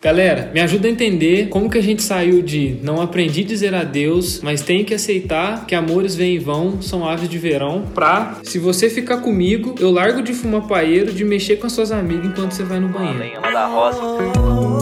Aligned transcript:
Galera, 0.00 0.48
me 0.54 0.60
ajuda 0.60 0.86
a 0.86 0.90
entender 0.92 1.48
como 1.48 1.68
que 1.68 1.76
a 1.76 1.82
gente 1.82 2.04
saiu 2.04 2.40
de 2.40 2.78
não 2.84 3.02
aprendi 3.02 3.40
a 3.40 3.44
dizer 3.44 3.74
adeus, 3.74 4.40
mas 4.40 4.62
tenho 4.62 4.84
que 4.84 4.94
aceitar 4.94 5.66
que 5.66 5.74
amores 5.74 6.14
vêm 6.14 6.36
e 6.36 6.38
vão, 6.38 6.80
são 6.80 7.04
aves 7.04 7.28
de 7.28 7.36
verão, 7.36 7.84
pra 7.96 8.38
se 8.44 8.60
você 8.60 8.88
ficar 8.88 9.16
comigo, 9.16 9.74
eu 9.80 9.90
largo 9.90 10.22
de 10.22 10.32
fumar 10.32 10.68
paeiro, 10.68 11.12
de 11.12 11.24
mexer 11.24 11.56
com 11.56 11.66
as 11.66 11.72
suas 11.72 11.90
amigas 11.90 12.26
enquanto 12.26 12.52
você 12.52 12.62
vai 12.62 12.78
no 12.78 12.88
banheiro. 12.88 13.40
Roça. 13.72 14.77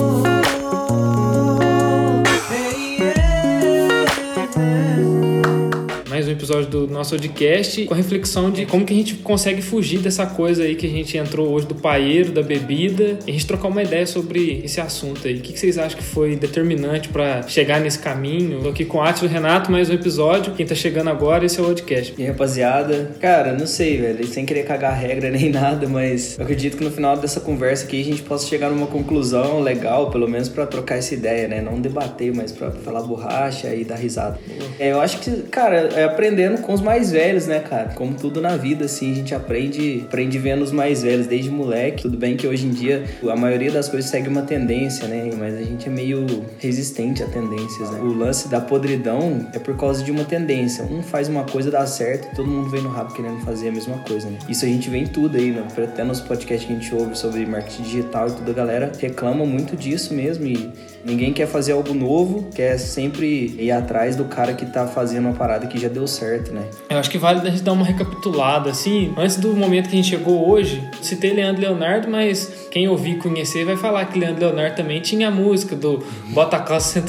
Episódio 6.46 6.70
do 6.70 6.86
nosso 6.86 7.10
podcast 7.10 7.86
com 7.86 7.94
a 7.94 7.96
reflexão 7.96 8.52
de 8.52 8.66
como 8.66 8.84
que 8.84 8.92
a 8.92 8.96
gente 8.96 9.14
consegue 9.16 9.60
fugir 9.60 9.98
dessa 9.98 10.26
coisa 10.26 10.62
aí 10.62 10.76
que 10.76 10.86
a 10.86 10.88
gente 10.88 11.16
entrou 11.16 11.48
hoje 11.48 11.66
do 11.66 11.74
paeiro, 11.74 12.30
da 12.30 12.42
bebida, 12.42 13.18
e 13.26 13.30
a 13.30 13.32
gente 13.32 13.46
trocar 13.46 13.66
uma 13.66 13.82
ideia 13.82 14.06
sobre 14.06 14.60
esse 14.64 14.80
assunto 14.80 15.26
aí. 15.26 15.38
O 15.38 15.40
que 15.40 15.58
vocês 15.58 15.76
acham 15.76 15.98
que 15.98 16.04
foi 16.04 16.36
determinante 16.36 17.08
para 17.08 17.42
chegar 17.48 17.80
nesse 17.80 17.98
caminho? 17.98 18.62
Tô 18.62 18.68
aqui 18.68 18.84
com 18.84 18.98
o 18.98 19.02
Átio 19.02 19.24
e 19.24 19.28
o 19.28 19.30
Renato, 19.30 19.72
mais 19.72 19.90
um 19.90 19.94
episódio. 19.94 20.52
Quem 20.54 20.64
tá 20.64 20.74
chegando 20.74 21.10
agora, 21.10 21.44
esse 21.44 21.58
é 21.58 21.62
o 21.62 21.66
podcast. 21.66 22.14
E 22.16 22.22
aí, 22.22 22.28
rapaziada, 22.28 23.10
cara, 23.20 23.52
não 23.52 23.66
sei, 23.66 24.00
velho, 24.00 24.24
sem 24.26 24.46
querer 24.46 24.64
cagar 24.64 24.96
regra 24.96 25.28
nem 25.30 25.50
nada, 25.50 25.88
mas 25.88 26.38
eu 26.38 26.44
acredito 26.44 26.76
que 26.76 26.84
no 26.84 26.92
final 26.92 27.16
dessa 27.16 27.40
conversa 27.40 27.86
aqui 27.86 28.00
a 28.00 28.04
gente 28.04 28.22
possa 28.22 28.46
chegar 28.46 28.70
numa 28.70 28.86
conclusão 28.86 29.60
legal, 29.60 30.10
pelo 30.10 30.28
menos 30.28 30.48
para 30.48 30.64
trocar 30.64 30.98
essa 30.98 31.12
ideia, 31.12 31.48
né? 31.48 31.60
Não 31.60 31.80
debater, 31.80 32.32
mas 32.32 32.52
para 32.52 32.70
falar 32.70 33.02
borracha 33.02 33.74
e 33.74 33.84
dar 33.84 33.96
risada. 33.96 34.38
É, 34.78 34.92
eu 34.92 35.00
acho 35.00 35.18
que, 35.18 35.42
cara, 35.42 35.88
é 35.96 36.04
aprendendo 36.36 36.60
com 36.60 36.74
os 36.74 36.82
mais 36.82 37.10
velhos, 37.10 37.46
né, 37.46 37.60
cara? 37.60 37.88
Como 37.94 38.14
tudo 38.14 38.42
na 38.42 38.56
vida, 38.58 38.84
assim, 38.84 39.10
a 39.10 39.14
gente 39.14 39.34
aprende, 39.34 40.04
aprende 40.06 40.38
vendo 40.38 40.62
os 40.62 40.70
mais 40.70 41.02
velhos 41.02 41.26
desde 41.26 41.50
moleque. 41.50 42.02
Tudo 42.02 42.18
bem 42.18 42.36
que 42.36 42.46
hoje 42.46 42.66
em 42.66 42.70
dia 42.70 43.04
a 43.26 43.34
maioria 43.36 43.72
das 43.72 43.88
coisas 43.88 44.10
segue 44.10 44.28
uma 44.28 44.42
tendência, 44.42 45.08
né? 45.08 45.30
Mas 45.38 45.54
a 45.54 45.62
gente 45.62 45.88
é 45.88 45.90
meio 45.90 46.26
resistente 46.58 47.22
a 47.22 47.26
tendências, 47.26 47.90
né? 47.90 48.00
O 48.00 48.12
lance 48.12 48.48
da 48.48 48.60
podridão 48.60 49.46
é 49.54 49.58
por 49.58 49.76
causa 49.78 50.04
de 50.04 50.10
uma 50.10 50.24
tendência. 50.24 50.84
Um 50.84 51.02
faz 51.02 51.26
uma 51.26 51.44
coisa, 51.44 51.70
dá 51.70 51.86
certo, 51.86 52.28
e 52.30 52.36
todo 52.36 52.46
mundo 52.46 52.68
vem 52.68 52.82
no 52.82 52.90
rabo 52.90 53.14
querendo 53.14 53.40
fazer 53.40 53.70
a 53.70 53.72
mesma 53.72 53.96
coisa, 54.00 54.28
né? 54.28 54.38
Isso 54.46 54.66
a 54.66 54.68
gente 54.68 54.90
vê 54.90 54.98
em 54.98 55.06
tudo 55.06 55.38
aí, 55.38 55.52
né? 55.52 55.66
Até 55.76 56.04
nos 56.04 56.20
podcasts 56.20 56.66
que 56.66 56.72
a 56.72 56.76
gente 56.76 56.94
ouve 56.94 57.16
sobre 57.16 57.46
marketing 57.46 57.82
digital 57.82 58.28
e 58.28 58.32
tudo, 58.32 58.50
a 58.50 58.54
galera 58.54 58.92
reclama 59.00 59.46
muito 59.46 59.74
disso 59.74 60.12
mesmo 60.12 60.46
e 60.46 60.70
ninguém 61.06 61.32
quer 61.32 61.46
fazer 61.46 61.72
algo 61.72 61.94
novo, 61.94 62.48
quer 62.54 62.76
sempre 62.78 63.54
ir 63.58 63.70
atrás 63.70 64.16
do 64.16 64.24
cara 64.24 64.52
que 64.52 64.66
tá 64.66 64.86
fazendo 64.88 65.26
uma 65.26 65.34
parada 65.34 65.66
que 65.66 65.78
já 65.78 65.88
deu 65.88 66.06
certo, 66.06 66.52
né? 66.52 66.62
Eu 66.90 66.98
acho 66.98 67.08
que 67.08 67.16
vale 67.16 67.46
a 67.46 67.50
gente 67.50 67.62
dar 67.62 67.72
uma 67.72 67.84
recapitulada, 67.84 68.70
assim, 68.70 69.14
antes 69.16 69.36
do 69.36 69.54
momento 69.54 69.88
que 69.88 69.94
a 69.94 69.96
gente 69.96 70.08
chegou 70.08 70.50
hoje, 70.50 70.82
citei 71.00 71.32
Leandro 71.32 71.62
Leonardo, 71.62 72.10
mas 72.10 72.66
quem 72.72 72.88
ouvir 72.88 73.18
conhecer 73.18 73.64
vai 73.64 73.76
falar 73.76 74.04
que 74.06 74.18
Leandro 74.18 74.44
Leonardo 74.44 74.74
também 74.74 75.00
tinha 75.00 75.28
a 75.28 75.30
música 75.30 75.76
do 75.76 76.04
Bota 76.30 76.58
calça 76.58 77.02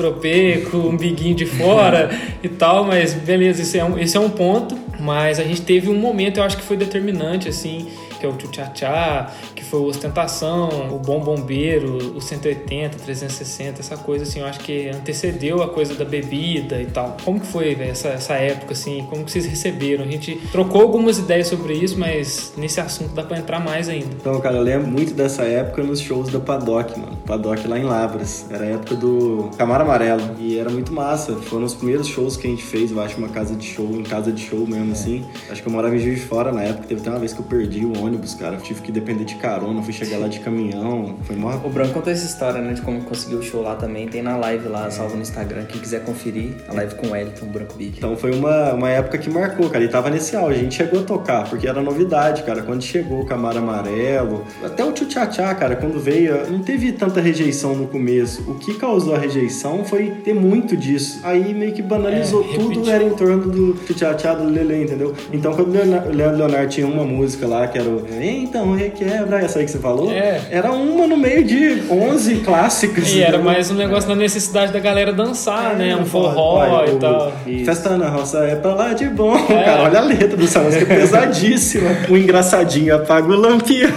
um 0.73 0.95
biguinho 0.95 1.36
de 1.36 1.45
fora 1.45 2.09
e 2.44 2.50
tal, 2.50 2.84
mas 2.84 3.14
beleza, 3.14 3.64
esse 3.64 3.80
é, 3.80 3.84
um, 3.84 3.98
esse 3.98 4.16
é 4.16 4.20
um 4.20 4.30
ponto, 4.30 4.78
mas 5.00 5.40
a 5.40 5.44
gente 5.44 5.62
teve 5.64 5.90
um 5.90 5.95
momento, 5.95 6.38
eu 6.38 6.44
acho 6.44 6.56
que 6.56 6.64
foi 6.64 6.78
determinante, 6.78 7.50
assim, 7.50 7.88
que 8.17 8.25
é 8.25 8.29
o 8.29 8.33
tchá-tchá, 8.33 9.31
que 9.55 9.63
foi 9.63 9.79
o 9.79 9.85
Ostentação, 9.85 10.69
o 10.91 10.99
Bom 10.99 11.19
Bombeiro, 11.19 12.15
o 12.15 12.21
180, 12.21 12.97
360, 12.97 13.79
essa 13.79 13.97
coisa 13.97 14.23
assim, 14.23 14.39
eu 14.39 14.45
acho 14.45 14.59
que 14.59 14.89
antecedeu 14.89 15.61
a 15.61 15.69
coisa 15.69 15.93
da 15.95 16.05
bebida 16.05 16.81
e 16.81 16.85
tal. 16.85 17.17
Como 17.23 17.39
que 17.39 17.47
foi 17.47 17.75
véio, 17.75 17.91
essa, 17.91 18.09
essa 18.09 18.33
época, 18.33 18.73
assim, 18.73 19.05
como 19.09 19.23
que 19.23 19.31
vocês 19.31 19.45
receberam? 19.45 20.03
A 20.03 20.07
gente 20.07 20.35
trocou 20.51 20.81
algumas 20.81 21.17
ideias 21.17 21.47
sobre 21.47 21.73
isso, 21.73 21.97
mas 21.97 22.53
nesse 22.57 22.79
assunto 22.79 23.13
dá 23.13 23.23
pra 23.23 23.38
entrar 23.38 23.59
mais 23.59 23.89
ainda. 23.89 24.07
Então, 24.19 24.39
cara, 24.39 24.57
eu 24.57 24.63
lembro 24.63 24.88
muito 24.88 25.13
dessa 25.13 25.43
época 25.43 25.83
nos 25.83 25.99
shows 25.99 26.29
da 26.29 26.39
Paddock, 26.39 26.99
mano. 26.99 27.17
Paddock 27.25 27.67
lá 27.67 27.77
em 27.77 27.83
Lavras. 27.83 28.45
Era 28.49 28.63
a 28.63 28.67
época 28.67 28.95
do 28.95 29.49
Camaro 29.57 29.83
Amarelo. 29.83 30.35
E 30.39 30.57
era 30.57 30.69
muito 30.69 30.93
massa. 30.93 31.35
Foram 31.35 31.65
os 31.65 31.73
primeiros 31.73 32.07
shows 32.07 32.38
que 32.38 32.47
a 32.47 32.49
gente 32.49 32.63
fez, 32.63 32.91
eu 32.91 33.01
acho, 33.01 33.17
uma 33.17 33.29
casa 33.29 33.55
de 33.55 33.65
show, 33.65 33.89
em 33.91 34.03
casa 34.03 34.31
de 34.31 34.41
show 34.41 34.65
mesmo, 34.65 34.89
é. 34.89 34.91
assim. 34.91 35.25
Acho 35.49 35.61
que 35.61 35.67
eu 35.67 35.71
morava 35.71 35.95
em 35.95 35.99
Juiz 35.99 36.19
de 36.19 36.25
Fora 36.25 36.51
na 36.51 36.63
época. 36.63 36.88
Teve 36.88 37.01
até 37.01 37.09
uma 37.09 37.19
vez 37.19 37.33
que 37.33 37.39
eu 37.39 37.45
perdi 37.45 37.85
o 37.85 37.91
ônibus, 37.97 38.06
cara. 38.38 38.56
Eu 38.56 38.62
tive 38.62 38.81
que 38.81 38.91
depender 38.91 39.25
de 39.25 39.35
carona, 39.35 39.81
fui 39.81 39.94
chegar 39.94 40.18
lá 40.18 40.28
de 40.28 40.40
caminhão. 40.40 41.18
Foi 41.23 41.35
mó... 41.35 41.53
O 41.63 41.69
Branco 41.69 41.94
contou 41.94 42.12
essa 42.12 42.25
história, 42.25 42.62
né? 42.62 42.73
De 42.73 42.81
como 42.81 43.01
conseguiu 43.03 43.40
o 43.40 43.44
show 43.44 43.62
lá 43.62 43.75
também. 43.75 44.07
Tem 44.07 44.22
na 44.22 44.38
live 44.38 44.68
lá, 44.68 44.90
salvo 44.90 45.16
no 45.16 45.22
Instagram. 45.22 45.66
Quem 45.66 45.81
quiser 45.81 46.03
conferir, 46.03 46.51
a 46.68 46.73
live 46.73 46.95
com 46.95 47.07
o 47.07 47.12
Wellington, 47.12 47.45
o 47.45 47.50
Branco 47.50 47.73
Big. 47.75 47.97
Então 47.97 48.16
foi 48.16 48.34
uma, 48.34 48.73
uma 48.73 48.90
época 48.90 49.18
que 49.18 49.29
marcou, 49.29 49.69
cara. 49.69 49.84
E 49.84 49.88
tava 49.88 50.09
nesse 50.09 50.35
auge. 50.35 50.59
A 50.59 50.63
gente 50.63 50.75
chegou 50.75 51.01
a 51.01 51.03
tocar, 51.03 51.50
porque 51.50 51.68
era 51.68 51.81
novidade, 51.81 52.44
cara. 52.44 52.62
Quando 52.62 52.81
chegou 52.81 53.22
o 53.22 53.25
Camaro 53.25 53.57
Amarelo, 53.59 54.44
até 54.63 54.84
o 54.84 54.91
Tchutchá, 54.91 55.28
cara, 55.56 55.75
quando 55.75 56.00
veio, 56.00 56.50
não 56.50 56.59
teve 56.59 56.91
tanta 56.91 57.19
rejeição 57.22 57.75
no 57.75 57.88
começo. 57.88 58.50
O 58.50 58.56
que 58.56 58.74
causou 58.75 59.16
a 59.16 59.18
rejeição 59.18 59.84
foi 59.84 60.12
ter 60.24 60.34
muito 60.34 60.75
disso. 60.75 61.19
Aí 61.24 61.53
meio 61.53 61.74
que 61.74 61.81
banalizou 61.81 62.44
é, 62.44 62.56
tudo, 62.56 62.89
era 62.89 63.03
em 63.03 63.12
torno 63.12 63.51
do 63.51 63.74
Tchutchá 63.74 64.34
do 64.34 64.44
Lele, 64.45 64.84
entendeu? 64.84 65.13
Então 65.31 65.53
quando 65.53 65.69
o 65.69 66.16
Leandro 66.16 66.38
Leonardo 66.38 66.69
tinha 66.69 66.88
uma 66.88 67.03
música 67.03 67.47
lá, 67.47 67.68
que 67.68 67.78
era 67.78 67.89
o 67.89 67.97
Então 68.22 68.75
Requebra, 68.75 69.40
essa 69.40 69.59
aí 69.59 69.66
que 69.66 69.72
você 69.72 69.80
falou, 69.80 70.12
é. 70.12 70.41
era 70.50 70.72
uma 70.72 71.08
no 71.08 71.18
meio 71.18 71.44
de 71.44 71.84
11 71.90 72.38
clássicos. 72.38 73.13
E 73.13 73.22
era 73.22 73.38
mais 73.38 73.72
um 73.72 73.75
negócio 73.75 74.08
da 74.08 74.16
necessidade 74.16 74.72
da 74.72 74.80
galera 74.80 75.12
dançar, 75.13 75.74
é, 75.74 75.75
né? 75.75 75.96
Um 75.96 76.06
forró 76.06 76.59
vai, 76.59 76.90
e 76.90 76.91
o, 76.91 77.00
tal. 77.00 77.34
Festa 77.66 77.97
na 77.97 78.09
roça 78.09 78.40
é 78.40 78.56
pra 78.56 78.74
lá 78.74 78.94
de 78.94 79.06
bom. 79.06 79.36
É. 79.36 79.63
Cara, 79.63 79.84
olha 79.84 80.00
a 80.00 80.03
letra 80.03 80.38
dessa 80.38 80.59
música, 80.59 80.94
é 80.94 80.97
pesadíssima. 80.97 81.90
o 82.09 82.18
engraçadinho 82.18 82.96
apaga 82.96 83.28
o 83.28 83.36
lampião. 83.36 83.90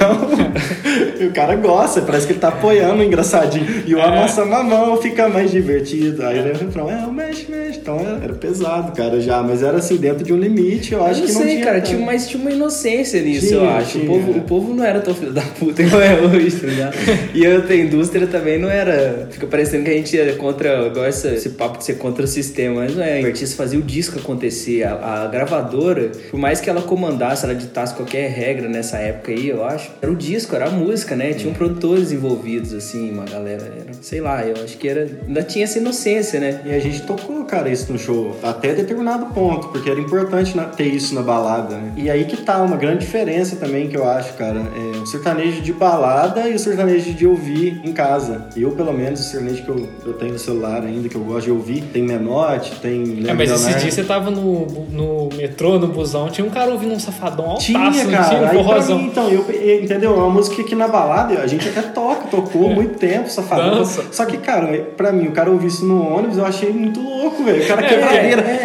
e 1.18 1.24
o 1.24 1.32
cara 1.32 1.54
gosta, 1.56 2.00
parece 2.00 2.26
que 2.26 2.32
ele 2.32 2.40
tá 2.40 2.48
apoiando 2.48 3.00
o 3.00 3.04
engraçadinho. 3.04 3.84
E 3.86 3.94
o 3.94 3.98
é. 3.98 4.02
amassa 4.02 4.44
mamão 4.44 4.96
fica 4.96 5.28
mais 5.28 5.50
divertido. 5.50 6.24
Aí 6.24 6.38
ele 6.38 6.52
refrão, 6.52 6.90
é, 6.90 7.06
o 7.06 7.12
mexe, 7.12 7.50
mexe. 7.50 7.69
Então 7.80 7.98
era, 7.98 8.24
era, 8.24 8.34
pesado, 8.34 8.92
cara, 8.92 9.20
já. 9.20 9.42
Mas 9.42 9.62
era 9.62 9.78
assim, 9.78 9.96
dentro 9.96 10.24
de 10.24 10.32
um 10.32 10.36
limite, 10.38 10.92
eu 10.92 11.04
acho 11.04 11.20
eu 11.20 11.26
que 11.26 11.32
não 11.32 11.40
sei, 11.42 11.50
tinha. 11.54 11.64
cara, 11.64 11.80
tinha, 11.80 11.98
mas 11.98 12.28
tinha 12.28 12.40
uma 12.40 12.50
inocência 12.50 13.20
nisso, 13.22 13.48
tinha, 13.48 13.60
eu 13.60 13.70
acho. 13.70 13.98
O 13.98 14.06
povo, 14.06 14.32
o 14.32 14.40
povo 14.42 14.74
não 14.74 14.84
era 14.84 15.00
tão 15.00 15.14
filho 15.14 15.32
da 15.32 15.42
puta 15.42 15.82
igual 15.82 16.02
é 16.02 16.20
hoje, 16.20 16.56
tá 16.56 16.66
ligado? 16.66 16.94
e 17.34 17.46
outra 17.46 17.74
indústria 17.74 18.26
também 18.26 18.58
não 18.58 18.68
era. 18.68 19.28
Fica 19.30 19.46
parecendo 19.46 19.84
que 19.84 19.90
a 19.90 19.94
gente 19.94 20.18
é 20.18 20.32
contra. 20.32 20.86
Igual 20.86 21.06
esse, 21.06 21.28
esse 21.28 21.50
papo 21.50 21.78
de 21.78 21.84
ser 21.84 21.94
contra 21.94 22.24
o 22.24 22.28
sistema. 22.28 22.80
Mas 22.82 22.96
não 22.96 23.02
é. 23.02 23.20
O 23.20 23.26
artista 23.26 23.56
fazia 23.56 23.78
o 23.78 23.82
disco 23.82 24.18
acontecer. 24.18 24.84
A, 24.84 25.24
a, 25.24 25.26
gravadora, 25.26 26.10
por 26.30 26.38
mais 26.38 26.60
que 26.60 26.68
ela 26.68 26.82
comandasse, 26.82 27.44
ela 27.44 27.54
ditasse 27.54 27.94
qualquer 27.94 28.30
regra 28.30 28.68
nessa 28.68 28.98
época 28.98 29.32
aí, 29.32 29.48
eu 29.48 29.64
acho. 29.64 29.90
Era 30.00 30.10
o 30.10 30.16
disco, 30.16 30.54
era 30.54 30.66
a 30.66 30.70
música, 30.70 31.16
né? 31.16 31.32
Tinham 31.32 31.54
produtores 31.54 32.12
envolvidos, 32.12 32.72
assim, 32.74 33.10
uma 33.10 33.24
galera. 33.24 33.62
Era, 33.62 33.92
sei 34.00 34.20
lá, 34.20 34.44
eu 34.44 34.54
acho 34.62 34.76
que 34.76 34.88
era. 34.88 35.06
Ainda 35.26 35.42
tinha 35.42 35.64
essa 35.64 35.78
inocência, 35.78 36.40
né? 36.40 36.60
E 36.64 36.72
a 36.72 36.78
gente 36.78 37.02
tocou, 37.02 37.44
cara, 37.44 37.69
isso 37.72 37.92
no 37.92 37.98
show. 37.98 38.36
Até 38.42 38.74
determinado 38.74 39.26
ponto, 39.26 39.68
porque 39.68 39.90
era 39.90 40.00
importante 40.00 40.54
ter 40.76 40.86
isso 40.86 41.14
na 41.14 41.22
balada, 41.22 41.76
né? 41.76 41.92
E 41.96 42.10
aí 42.10 42.24
que 42.24 42.36
tá 42.36 42.62
uma 42.62 42.76
grande 42.76 43.00
diferença 43.00 43.56
também 43.56 43.88
que 43.88 43.96
eu 43.96 44.08
acho, 44.08 44.34
cara. 44.34 44.60
É 44.60 44.98
o 44.98 45.06
sertanejo 45.06 45.60
de 45.60 45.72
balada 45.72 46.48
e 46.48 46.54
o 46.54 46.58
sertanejo 46.58 47.12
de 47.12 47.26
ouvir 47.26 47.80
em 47.84 47.92
casa. 47.92 48.48
Eu, 48.56 48.72
pelo 48.72 48.92
menos, 48.92 49.20
o 49.20 49.22
sertanejo 49.24 49.62
que 49.62 49.68
eu, 49.68 49.88
eu 50.06 50.12
tenho 50.14 50.32
no 50.32 50.38
celular 50.38 50.82
ainda, 50.82 51.08
que 51.08 51.16
eu 51.16 51.22
gosto 51.22 51.46
de 51.46 51.52
ouvir, 51.52 51.82
tem 51.92 52.02
Menote, 52.02 52.72
tem 52.80 53.04
Leandro 53.04 53.30
É, 53.30 53.34
mas 53.34 53.50
esse 53.50 53.78
dia 53.78 53.90
você 53.90 54.04
tava 54.04 54.30
no, 54.30 54.66
no 54.90 55.28
metrô, 55.36 55.78
no 55.78 55.88
busão, 55.88 56.28
tinha 56.28 56.46
um 56.46 56.50
cara 56.50 56.70
ouvindo 56.70 56.94
um 56.94 57.00
safadão 57.00 57.46
altaço, 57.46 57.66
tinha, 57.66 58.06
cara. 58.06 58.28
Tinha 58.28 58.42
um 58.42 58.48
forrozão. 58.48 58.98
Mim, 58.98 59.06
então, 59.06 59.28
eu, 59.28 59.44
entendeu? 59.82 60.14
É 60.14 60.18
uma 60.18 60.30
música 60.30 60.62
que 60.62 60.74
na 60.74 60.88
balada 60.88 61.40
a 61.40 61.46
gente 61.46 61.68
até 61.68 61.82
toca, 61.82 62.28
tocou 62.28 62.70
é. 62.70 62.74
muito 62.74 62.98
tempo, 62.98 63.28
safadão. 63.28 63.78
Dança. 63.78 64.04
Só 64.10 64.24
que, 64.24 64.38
cara, 64.38 64.66
pra 64.96 65.12
mim, 65.12 65.28
o 65.28 65.32
cara 65.32 65.50
ouvir 65.50 65.68
isso 65.68 65.84
no 65.84 66.02
ônibus, 66.02 66.38
eu 66.38 66.44
achei 66.44 66.72
muito 66.72 67.00
louco, 67.00 67.42
velho. 67.44 67.49
O 67.52 67.66
cara 67.66 67.84
é, 67.84 67.88
quebradeira. 67.88 68.42
É, 68.42 68.62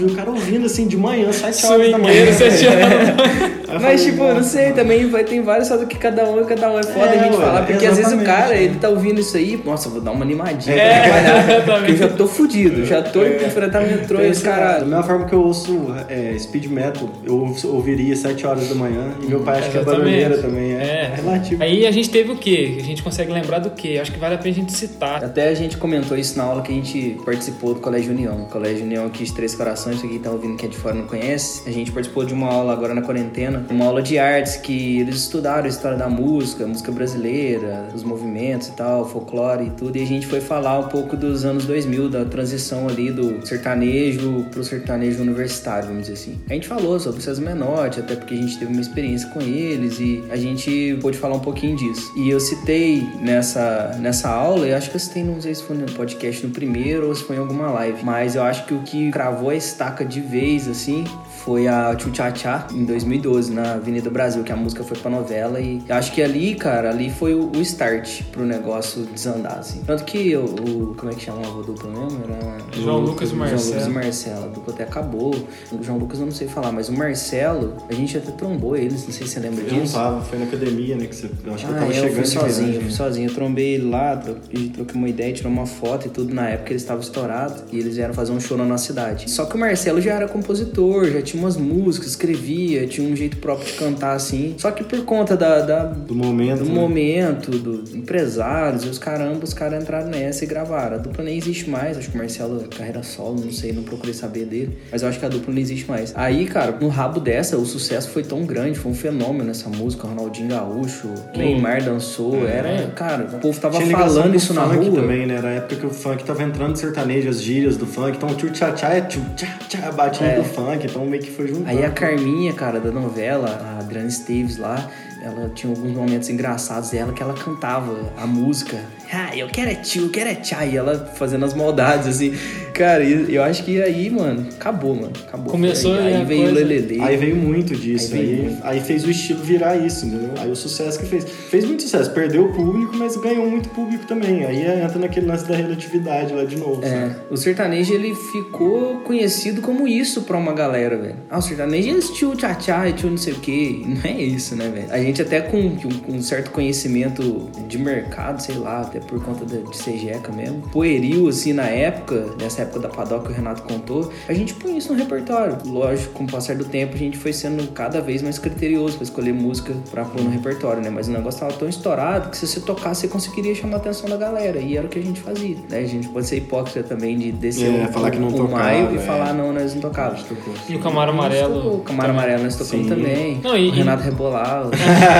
é 0.00 0.04
o 0.04 0.14
cara 0.14 0.30
ouvindo 0.30 0.66
assim 0.66 0.86
de 0.86 0.96
manhã, 0.96 1.32
7 1.32 1.66
horas 1.66 1.90
da 1.90 1.98
manhã. 1.98 2.32
7 2.32 2.66
horas. 2.66 3.59
Mas, 3.78 4.02
tipo, 4.02 4.22
eu 4.22 4.34
não 4.34 4.42
sei, 4.42 4.72
também 4.72 5.08
vai, 5.08 5.24
tem 5.24 5.42
vários 5.42 5.68
só 5.68 5.76
do 5.76 5.86
que 5.86 5.98
cada 5.98 6.24
um, 6.28 6.44
cada 6.44 6.70
um 6.70 6.78
é 6.78 6.82
foda 6.82 7.06
é, 7.06 7.18
a 7.18 7.22
gente 7.24 7.36
ué, 7.36 7.44
falar. 7.44 7.66
Porque 7.66 7.86
às 7.86 7.96
vezes 7.96 8.12
o 8.12 8.24
cara, 8.24 8.56
ele 8.56 8.76
tá 8.76 8.88
ouvindo 8.88 9.20
isso 9.20 9.36
aí, 9.36 9.60
nossa, 9.64 9.88
vou 9.88 10.00
dar 10.00 10.10
uma 10.10 10.24
animadinha 10.24 10.76
é, 10.76 11.60
pra 11.60 11.76
Porque 11.78 11.92
eu 11.92 11.96
já 11.96 12.08
tô 12.08 12.26
fudido, 12.26 12.84
já 12.84 13.02
tô 13.02 13.22
é. 13.22 13.46
enfrentando 13.46 13.86
metrô 13.86 14.20
e 14.20 14.30
os 14.30 14.42
caras. 14.42 14.80
Da 14.80 14.86
mesma 14.86 15.02
forma 15.02 15.26
que 15.26 15.34
eu 15.34 15.42
ouço 15.42 15.94
é, 16.08 16.36
speed 16.38 16.66
metal, 16.66 17.08
eu 17.24 17.54
ouviria 17.64 18.16
7 18.16 18.46
horas 18.46 18.68
da 18.68 18.74
manhã. 18.74 19.14
E 19.22 19.26
meu 19.26 19.40
pai 19.40 19.58
acha 19.58 19.70
que 19.70 19.78
é 19.78 19.84
barulheira 19.84 20.38
também. 20.38 20.72
É, 20.72 21.12
é, 21.12 21.14
relativo. 21.16 21.62
Aí 21.62 21.86
a 21.86 21.90
gente 21.90 22.10
teve 22.10 22.32
o 22.32 22.36
quê? 22.36 22.76
A 22.78 22.82
gente 22.82 23.02
consegue 23.02 23.32
lembrar 23.32 23.58
do 23.58 23.70
quê? 23.70 23.98
Acho 24.00 24.12
que 24.12 24.18
vale 24.18 24.34
a 24.34 24.38
pena 24.38 24.54
a 24.54 24.58
gente 24.58 24.72
citar. 24.72 25.24
Até 25.24 25.48
a 25.48 25.54
gente 25.54 25.76
comentou 25.76 26.16
isso 26.16 26.36
na 26.36 26.44
aula 26.44 26.62
que 26.62 26.72
a 26.72 26.74
gente 26.74 27.20
participou 27.24 27.74
do 27.74 27.80
Colégio 27.80 28.12
União. 28.12 28.42
O 28.42 28.46
Colégio 28.46 28.84
União 28.84 29.06
aqui 29.06 29.24
de 29.24 29.32
Três 29.32 29.54
Corações, 29.54 30.00
pra 30.00 30.08
quem 30.08 30.18
tá 30.18 30.30
ouvindo 30.30 30.56
que 30.56 30.66
é 30.66 30.68
de 30.68 30.76
fora 30.76 30.94
não 30.94 31.06
conhece. 31.06 31.68
A 31.68 31.72
gente 31.72 31.92
participou 31.92 32.24
de 32.24 32.34
uma 32.34 32.48
aula 32.48 32.72
agora 32.72 32.94
na 32.94 33.02
quarentena 33.02 33.59
uma 33.68 33.86
aula 33.86 34.02
de 34.02 34.18
artes 34.18 34.56
que 34.56 35.00
eles 35.00 35.16
estudaram 35.16 35.64
a 35.64 35.68
história 35.68 35.96
da 35.96 36.08
música, 36.08 36.64
a 36.64 36.66
música 36.66 36.90
brasileira, 36.92 37.88
os 37.94 38.02
movimentos 38.02 38.68
e 38.68 38.72
tal, 38.72 39.08
folclore 39.08 39.66
e 39.66 39.70
tudo. 39.70 39.96
E 39.96 40.02
a 40.02 40.06
gente 40.06 40.26
foi 40.26 40.40
falar 40.40 40.78
um 40.78 40.88
pouco 40.88 41.16
dos 41.16 41.44
anos 41.44 41.64
2000, 41.64 42.08
da 42.08 42.24
transição 42.24 42.88
ali 42.88 43.10
do 43.10 43.46
sertanejo 43.46 44.46
pro 44.50 44.62
sertanejo 44.64 45.20
universitário, 45.22 45.88
vamos 45.88 46.02
dizer 46.02 46.14
assim. 46.14 46.38
A 46.48 46.54
gente 46.54 46.66
falou 46.68 46.98
sobre 46.98 47.20
o 47.20 47.22
César 47.22 47.42
Menotti, 47.42 48.00
até 48.00 48.16
porque 48.16 48.34
a 48.34 48.36
gente 48.36 48.58
teve 48.58 48.72
uma 48.72 48.80
experiência 48.80 49.28
com 49.30 49.40
eles 49.40 49.98
e 50.00 50.24
a 50.30 50.36
gente 50.36 50.98
pôde 51.00 51.18
falar 51.18 51.36
um 51.36 51.40
pouquinho 51.40 51.76
disso. 51.76 52.12
E 52.16 52.30
eu 52.30 52.40
citei 52.40 53.06
nessa, 53.20 53.96
nessa 54.00 54.28
aula, 54.28 54.66
eu 54.66 54.76
acho 54.76 54.90
que 54.90 54.96
eu 54.96 55.00
citei, 55.00 55.24
não 55.24 55.40
sei 55.40 55.54
se 55.54 55.62
foi 55.62 55.76
no 55.76 55.86
podcast 55.92 56.46
no 56.46 56.52
primeiro 56.52 57.08
ou 57.08 57.14
se 57.14 57.24
foi 57.24 57.36
em 57.36 57.38
alguma 57.38 57.70
live, 57.70 58.04
mas 58.04 58.34
eu 58.34 58.42
acho 58.42 58.64
que 58.66 58.74
o 58.74 58.80
que 58.82 59.10
cravou 59.10 59.50
a 59.50 59.54
estaca 59.54 60.04
de 60.04 60.20
vez, 60.20 60.68
assim, 60.68 61.04
foi 61.44 61.66
a 61.68 61.94
Tchutchá 61.94 62.66
em 62.72 62.84
2012, 62.84 63.52
na 63.52 63.74
Avenida 63.74 64.10
Brasil, 64.10 64.42
que 64.44 64.52
a 64.52 64.56
música 64.56 64.82
foi 64.84 64.96
pra 64.98 65.10
novela. 65.10 65.60
E 65.60 65.80
acho 65.88 66.12
que 66.12 66.22
ali, 66.22 66.54
cara, 66.54 66.90
ali 66.90 67.10
foi 67.10 67.34
o, 67.34 67.50
o 67.54 67.60
start 67.60 68.22
pro 68.32 68.44
negócio 68.44 69.02
desandar, 69.06 69.58
assim. 69.58 69.82
Tanto 69.86 70.04
que 70.04 70.36
o. 70.36 70.44
o- 70.44 70.94
como 70.96 71.10
é 71.12 71.14
que 71.14 71.22
chamava 71.24 71.60
a 71.60 71.62
dupla 71.62 71.90
mesmo? 71.90 72.20
Era. 72.24 72.60
João 72.80 72.98
Lucas 73.00 73.30
e 73.30 73.32
João 73.34 73.44
Lucas 73.46 73.66
e 73.70 73.70
Marcelo. 73.70 73.94
Marcelo. 73.94 74.44
A 74.44 74.48
dupla 74.48 74.74
até 74.74 74.82
acabou. 74.84 75.34
O 75.72 75.82
João 75.82 75.98
Lucas 75.98 76.18
eu 76.20 76.26
não 76.26 76.32
sei 76.32 76.46
falar, 76.48 76.72
mas 76.72 76.88
o 76.88 76.92
Marcelo, 76.92 77.74
a 77.88 77.92
gente 77.94 78.16
até 78.16 78.30
trombou 78.32 78.76
eles, 78.76 79.04
não 79.04 79.12
sei 79.12 79.26
se 79.26 79.32
você 79.34 79.40
lembra 79.40 79.64
Eu 79.64 79.72
não 79.74 79.82
disso. 79.82 79.94
tava, 79.94 80.20
foi 80.22 80.38
na 80.38 80.44
academia, 80.44 80.96
né? 80.96 81.06
Que 81.06 81.14
você, 81.16 81.30
eu 81.44 81.54
acho 81.54 81.64
que 81.66 81.70
eu 81.72 81.76
Ah, 81.76 81.80
tava 81.80 81.90
eu 81.90 81.94
chegando 81.94 82.12
fui 82.14 82.22
de 82.22 82.28
sozinho, 82.28 82.74
eu 82.74 82.80
fui 82.82 82.90
sozinho. 82.90 83.28
Eu 83.30 83.34
trombei 83.34 83.74
ele 83.74 83.88
lá, 83.90 84.16
tro- 84.16 84.36
e 84.52 84.68
troquei 84.68 84.94
uma 84.96 85.08
ideia, 85.08 85.32
tirou 85.32 85.52
uma 85.52 85.66
foto 85.66 86.06
e 86.06 86.10
tudo. 86.10 86.34
Na 86.34 86.48
época 86.48 86.70
eles 86.72 86.82
estavam 86.82 87.02
estourados 87.02 87.62
e 87.72 87.78
eles 87.78 87.96
vieram 87.96 88.12
fazer 88.14 88.32
um 88.32 88.40
show 88.40 88.56
na 88.56 88.64
nossa 88.64 88.86
cidade. 88.86 89.30
Só 89.30 89.44
que 89.46 89.56
o 89.56 89.58
Marcelo 89.58 90.00
já 90.00 90.14
era 90.14 90.28
compositor, 90.28 91.06
já 91.10 91.22
tinha 91.22 91.29
umas 91.38 91.56
músicas, 91.56 92.10
escrevia, 92.10 92.86
tinha 92.86 93.06
um 93.08 93.14
jeito 93.14 93.36
próprio 93.38 93.66
de 93.66 93.72
cantar 93.74 94.12
assim. 94.14 94.54
Só 94.58 94.70
que 94.70 94.82
por 94.84 95.04
conta 95.04 95.36
da, 95.36 95.60
da- 95.60 95.84
Do 95.84 96.14
momento. 96.14 96.60
do 96.60 96.64
né? 96.66 96.74
momento, 96.74 97.50
dos 97.50 97.94
empresários 97.94 98.84
e 98.84 98.88
os 98.88 98.98
caramba, 98.98 99.44
os 99.44 99.54
caras 99.54 99.82
entraram 99.82 100.08
nessa 100.08 100.44
e 100.44 100.46
gravaram. 100.46 100.96
A 100.96 100.98
dupla 100.98 101.24
nem 101.24 101.36
existe 101.38 101.68
mais, 101.68 101.96
acho 101.96 102.08
que 102.10 102.14
o 102.14 102.18
Marcelo 102.18 102.62
é 102.64 102.76
carreira 102.76 103.02
solo, 103.02 103.40
não 103.44 103.52
sei, 103.52 103.72
não 103.72 103.82
procurei 103.82 104.14
saber 104.14 104.44
dele, 104.44 104.78
mas 104.90 105.02
eu 105.02 105.08
acho 105.08 105.18
que 105.18 105.24
a 105.24 105.28
dupla 105.28 105.52
não 105.52 105.60
existe 105.60 105.88
mais. 105.88 106.12
Aí, 106.16 106.46
cara, 106.46 106.76
no 106.80 106.88
rabo 106.88 107.20
dessa, 107.20 107.56
o 107.56 107.64
sucesso 107.66 108.08
foi 108.10 108.22
tão 108.22 108.44
grande, 108.44 108.78
foi 108.78 108.92
um 108.92 108.94
fenômeno 108.94 109.50
essa 109.50 109.68
música, 109.68 110.06
Ronaldinho 110.06 110.48
Gaúcho, 110.48 111.08
Neymar 111.36 111.82
dançou, 111.84 112.46
era, 112.46 112.86
cara, 112.88 113.24
o 113.24 113.38
povo 113.40 113.58
tava 113.60 113.78
Tinha 113.78 113.96
falando 113.96 114.34
isso 114.34 114.52
o 114.52 114.56
na 114.56 114.68
funk 114.68 114.88
rua. 114.88 115.00
também, 115.02 115.26
né? 115.26 115.34
Era 115.36 115.48
a 115.48 115.52
época 115.52 115.76
que 115.76 115.86
o 115.86 115.90
funk 115.90 116.24
tava 116.24 116.42
entrando 116.42 116.76
sertanejo, 116.76 117.28
as 117.28 117.40
gírias 117.42 117.76
do 117.76 117.86
funk. 117.86 118.16
Então, 118.16 118.28
tchu 118.34 118.50
tchá 118.50 118.72
tchá 118.72 118.88
é 118.94 119.00
tchu 119.02 119.20
tchá 119.36 119.58
tchá, 119.68 119.92
batinho 119.92 120.30
É. 120.30 120.36
do 120.36 120.44
funk. 120.44 120.86
Então, 120.86 121.04
meio 121.06 121.19
que 121.20 121.30
foi 121.30 121.48
juntando. 121.48 121.68
Aí 121.68 121.84
a 121.84 121.90
Carminha, 121.90 122.52
cara, 122.52 122.80
da 122.80 122.90
novela, 122.90 123.48
a 123.48 123.78
Adriana 123.80 124.08
Esteves 124.08 124.56
lá, 124.56 124.90
ela 125.22 125.50
tinha 125.54 125.72
alguns 125.72 125.92
momentos 125.92 126.28
engraçados 126.28 126.90
dela 126.90 127.12
que 127.12 127.22
ela 127.22 127.34
cantava 127.34 128.12
a 128.16 128.26
música. 128.26 128.78
Ah, 129.12 129.36
eu 129.36 129.48
quero 129.48 129.70
é 129.70 129.74
tio, 129.74 130.04
eu 130.04 130.10
quero 130.10 130.30
é 130.30 130.34
tchá. 130.36 130.64
E 130.64 130.76
ela 130.76 131.06
fazendo 131.16 131.44
as 131.44 131.52
maldades, 131.54 132.06
assim. 132.06 132.32
Cara, 132.72 133.02
eu 133.04 133.42
acho 133.42 133.64
que 133.64 133.82
aí, 133.82 134.08
mano, 134.08 134.46
acabou, 134.58 134.94
mano. 134.94 135.12
Acabou. 135.26 135.50
Começou 135.50 135.94
aí, 135.94 136.06
aí 136.06 136.14
aí 136.14 136.24
veio 136.24 136.40
o 136.40 136.44
coisa- 136.44 136.60
Lelele. 136.60 137.00
Aí 137.00 137.16
veio 137.16 137.36
muito 137.36 137.74
disso. 137.76 138.14
Aí 138.14 138.20
Aí, 138.20 138.26
veio 138.26 138.58
aí, 138.62 138.74
muito. 138.76 138.86
fez 138.86 139.04
o 139.04 139.10
estilo 139.10 139.42
virar 139.42 139.76
isso, 139.76 140.06
entendeu? 140.06 140.30
Aí 140.38 140.50
o 140.50 140.54
sucesso 140.56 140.98
que 140.98 141.06
fez. 141.06 141.24
Fez 141.24 141.64
muito 141.64 141.82
sucesso. 141.82 142.10
Perdeu 142.12 142.44
o 142.46 142.52
público, 142.52 142.96
mas 142.96 143.16
ganhou 143.16 143.50
muito 143.50 143.68
público 143.70 144.06
também. 144.06 144.44
Aí 144.44 144.64
entra 144.64 144.98
naquele 144.98 145.26
lance 145.26 145.44
da 145.46 145.56
relatividade 145.56 146.32
lá 146.32 146.44
de 146.44 146.56
novo, 146.56 146.82
É, 146.84 146.88
sabe? 146.88 147.16
o 147.30 147.36
sertanejo 147.36 147.92
ele 147.92 148.14
ficou 148.14 149.00
conhecido 149.00 149.60
como 149.60 149.86
isso 149.88 150.22
pra 150.22 150.36
uma 150.36 150.52
galera, 150.52 150.96
velho. 150.96 151.16
Ah, 151.28 151.38
o 151.38 151.42
sertanejo 151.42 151.88
é 151.88 151.98
esse 151.98 152.14
tio 152.14 152.34
tchá 152.36 152.88
e 152.88 152.92
tio 152.92 153.10
não 153.10 153.16
sei 153.18 153.32
o 153.32 153.36
que. 153.40 153.84
Não 153.86 154.00
é 154.04 154.22
isso, 154.22 154.54
né, 154.54 154.70
velho? 154.72 154.86
A 154.90 154.98
gente 154.98 155.20
até 155.20 155.40
com, 155.40 155.76
com- 155.76 155.88
com 155.88 156.12
um 156.12 156.22
certo 156.22 156.50
conhecimento 156.52 157.50
de 157.68 157.76
mercado, 157.78 158.40
sei 158.40 158.54
lá, 158.54 158.80
até 158.82 158.99
por 159.06 159.22
conta 159.24 159.44
de, 159.44 159.62
de 159.62 159.76
ser 159.76 159.96
jeca 159.98 160.32
mesmo. 160.32 160.60
Pueril, 160.72 161.28
assim, 161.28 161.52
na 161.52 161.64
época, 161.66 162.26
nessa 162.40 162.62
época 162.62 162.80
da 162.80 162.88
Padoca 162.88 163.26
que 163.26 163.32
o 163.32 163.36
Renato 163.36 163.62
contou, 163.62 164.10
a 164.28 164.32
gente 164.32 164.54
põe 164.54 164.76
isso 164.76 164.92
no 164.92 164.98
repertório. 164.98 165.56
Lógico, 165.66 166.12
com 166.14 166.24
o 166.24 166.26
passar 166.30 166.56
do 166.56 166.64
tempo, 166.64 166.94
a 166.94 166.98
gente 166.98 167.16
foi 167.18 167.32
sendo 167.32 167.66
cada 167.72 168.00
vez 168.00 168.22
mais 168.22 168.38
criterioso 168.38 168.96
pra 168.96 169.04
escolher 169.04 169.32
música 169.32 169.74
pra 169.90 170.04
pôr 170.04 170.22
no 170.22 170.30
repertório, 170.30 170.82
né? 170.82 170.90
Mas 170.90 171.08
o 171.08 171.12
negócio 171.12 171.40
tava 171.40 171.52
tão 171.52 171.68
estourado 171.68 172.30
que 172.30 172.36
se 172.36 172.46
você 172.46 172.60
tocasse, 172.60 173.02
você 173.02 173.08
conseguiria 173.08 173.54
chamar 173.54 173.76
a 173.76 173.80
atenção 173.80 174.08
da 174.08 174.16
galera. 174.16 174.58
E 174.58 174.76
era 174.76 174.86
o 174.86 174.88
que 174.90 174.98
a 174.98 175.02
gente 175.02 175.20
fazia, 175.20 175.56
né? 175.68 175.78
A 175.78 175.86
gente 175.86 176.08
pode 176.08 176.26
ser 176.26 176.36
hipócrita 176.36 176.82
também 176.82 177.16
de 177.18 177.32
descer 177.32 177.66
É, 177.72 177.84
o, 177.86 177.92
falar 177.92 178.10
que 178.10 178.18
não 178.18 178.28
o 178.28 178.32
tocava, 178.32 178.62
maio 178.64 178.92
e 178.92 178.96
é. 178.96 179.00
falar 179.00 179.32
não, 179.34 179.52
nós 179.52 179.74
não 179.74 179.80
tocávamos. 179.80 180.24
E 180.68 180.74
o 180.76 180.78
Camaro 180.80 181.10
O 181.10 181.14
Amarelo. 181.14 181.78
Camaro 181.80 182.10
Amarelo 182.10 182.42
nós 182.44 182.56
tocamos 182.56 182.86
Sim. 182.86 182.88
também. 182.94 183.40
Não, 183.42 183.56
e- 183.56 183.68
o 183.68 183.72
Renato 183.72 184.02
rebolava. 184.02 184.70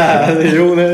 eu, 0.55 0.75
né? 0.77 0.85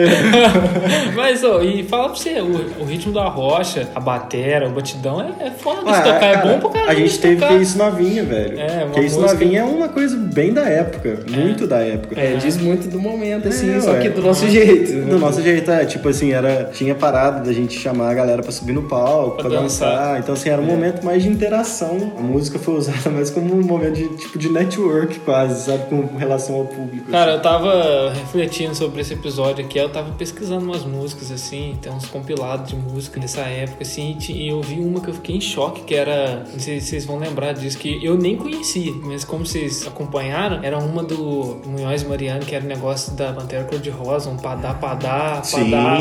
Mas, 1.15 1.43
ó, 1.45 1.63
e 1.63 1.83
fala 1.85 2.09
pra 2.11 2.15
você, 2.17 2.41
o, 2.41 2.76
o 2.81 2.85
ritmo 2.85 3.13
da 3.13 3.25
rocha, 3.29 3.89
a 3.95 4.01
batera, 4.01 4.69
o 4.69 4.73
batidão 4.73 5.21
é, 5.21 5.47
é 5.47 5.51
foda 5.51 5.83
de 5.83 5.89
Ah, 5.91 6.01
tocar, 6.03 6.17
é 6.17 6.35
cara, 6.37 6.47
bom 6.49 6.61
pra 6.61 6.71
caramba. 6.71 6.93
A 6.93 6.95
gente 6.95 7.19
teve 7.19 7.37
tocar. 7.37 7.49
que 7.49 7.63
isso 7.63 7.79
novinha, 7.79 8.25
velho. 8.25 8.61
É, 8.61 8.89
que 8.93 9.01
isso 9.01 9.21
música- 9.21 9.33
novinha 9.45 9.61
é 9.61 9.65
uma 9.65 9.89
coisa 9.89 10.17
bem 10.17 10.53
da 10.53 10.69
época. 10.69 11.21
Muito 11.31 11.67
da 11.67 11.79
época. 11.79 12.19
É, 12.21 12.37
diz 12.37 12.57
muito 12.57 12.89
do 12.89 13.01
momento, 13.01 13.49
assim, 13.49 13.71
É, 13.75 13.81
só 13.81 13.93
ué. 13.93 14.01
que 14.01 14.09
do 14.11 14.23
nosso 14.23 14.49
jeito. 14.49 14.93
né? 14.93 15.11
Do 15.11 15.19
nosso 15.19 15.43
jeito, 15.43 15.71
é, 15.71 15.85
tipo 15.85 16.09
assim, 16.09 16.33
era, 16.33 16.65
tinha 16.73 16.95
parada 16.95 17.43
da 17.45 17.53
gente 17.53 17.79
chamar 17.79 18.11
a 18.11 18.15
galera 18.15 18.43
pra 18.43 18.53
subir 18.53 18.73
no 18.73 18.83
palco, 18.83 19.37
Pra 19.39 19.49
pra, 19.51 19.61
dançar. 19.61 19.91
dançar. 19.91 20.19
Então, 20.21 20.35
assim, 20.35 20.49
era 20.49 20.61
um 20.61 20.65
momento 20.67 21.05
mais 21.05 21.23
de 21.23 21.29
interação. 21.29 22.13
A 22.19 22.23
música 22.23 22.59
foi 22.59 22.75
usada 22.75 23.09
mais 23.11 23.31
como 23.31 23.55
um 23.55 23.63
momento 23.63 23.95
de, 23.95 24.09
tipo, 24.17 24.39
de 24.39 24.49
network 24.51 25.19
quase, 25.21 25.65
sabe? 25.67 25.85
Com 25.89 26.17
relação 26.17 26.57
ao 26.57 26.65
público. 26.65 27.11
Cara, 27.11 27.33
eu 27.33 27.41
tava 27.41 28.13
refletindo 28.15 28.75
sobre 28.75 29.01
esse 29.01 29.13
episódio 29.15 29.65
aqui, 29.65 29.79
eu 29.79 29.89
tava 29.89 30.11
pesquisando 30.13 30.65
umas 30.65 30.85
músicas, 30.85 31.31
assim, 31.31 31.77
tem 31.81 31.93
uns 31.93 32.07
compilados 32.07 32.66
de 32.67 32.77
música 32.77 33.19
dessa 33.21 33.41
época, 33.43 33.83
assim, 33.83 34.17
e 34.29 34.49
eu 34.49 34.61
vi 34.61 34.81
uma 34.81 35.01
que 35.01 35.09
eu 35.09 35.15
fiquei 35.15 35.37
em 35.37 35.41
choque, 35.41 35.83
que 35.83 35.95
era, 35.95 36.45
não 36.53 36.59
sei 36.59 36.81
se 36.81 36.89
vocês 36.89 37.05
vão 37.05 37.19
lembrar 37.19 37.53
disso, 37.53 37.79
que 37.79 38.05
eu 38.05 38.17
nem 38.17 38.37
conhecia, 38.37 38.93
mas 39.03 39.25
como 39.25 39.47
vocês 39.47 39.87
acompanharam, 39.87 40.61
era 40.63 40.79
uma 40.79 41.03
do 41.03 41.61
Munhoz 41.67 42.03
Mariano, 42.05 42.45
que 42.45 42.55
era 42.55 42.65
o 42.65 42.69
negócio 42.69 43.13
da 43.15 43.33
Pantera 43.33 43.65
Cor-de-Rosa, 43.65 44.29
um 44.31 44.37
padá, 44.37 44.75
padá, 44.75 45.41
Sim. 45.43 45.71
padá. 45.71 45.97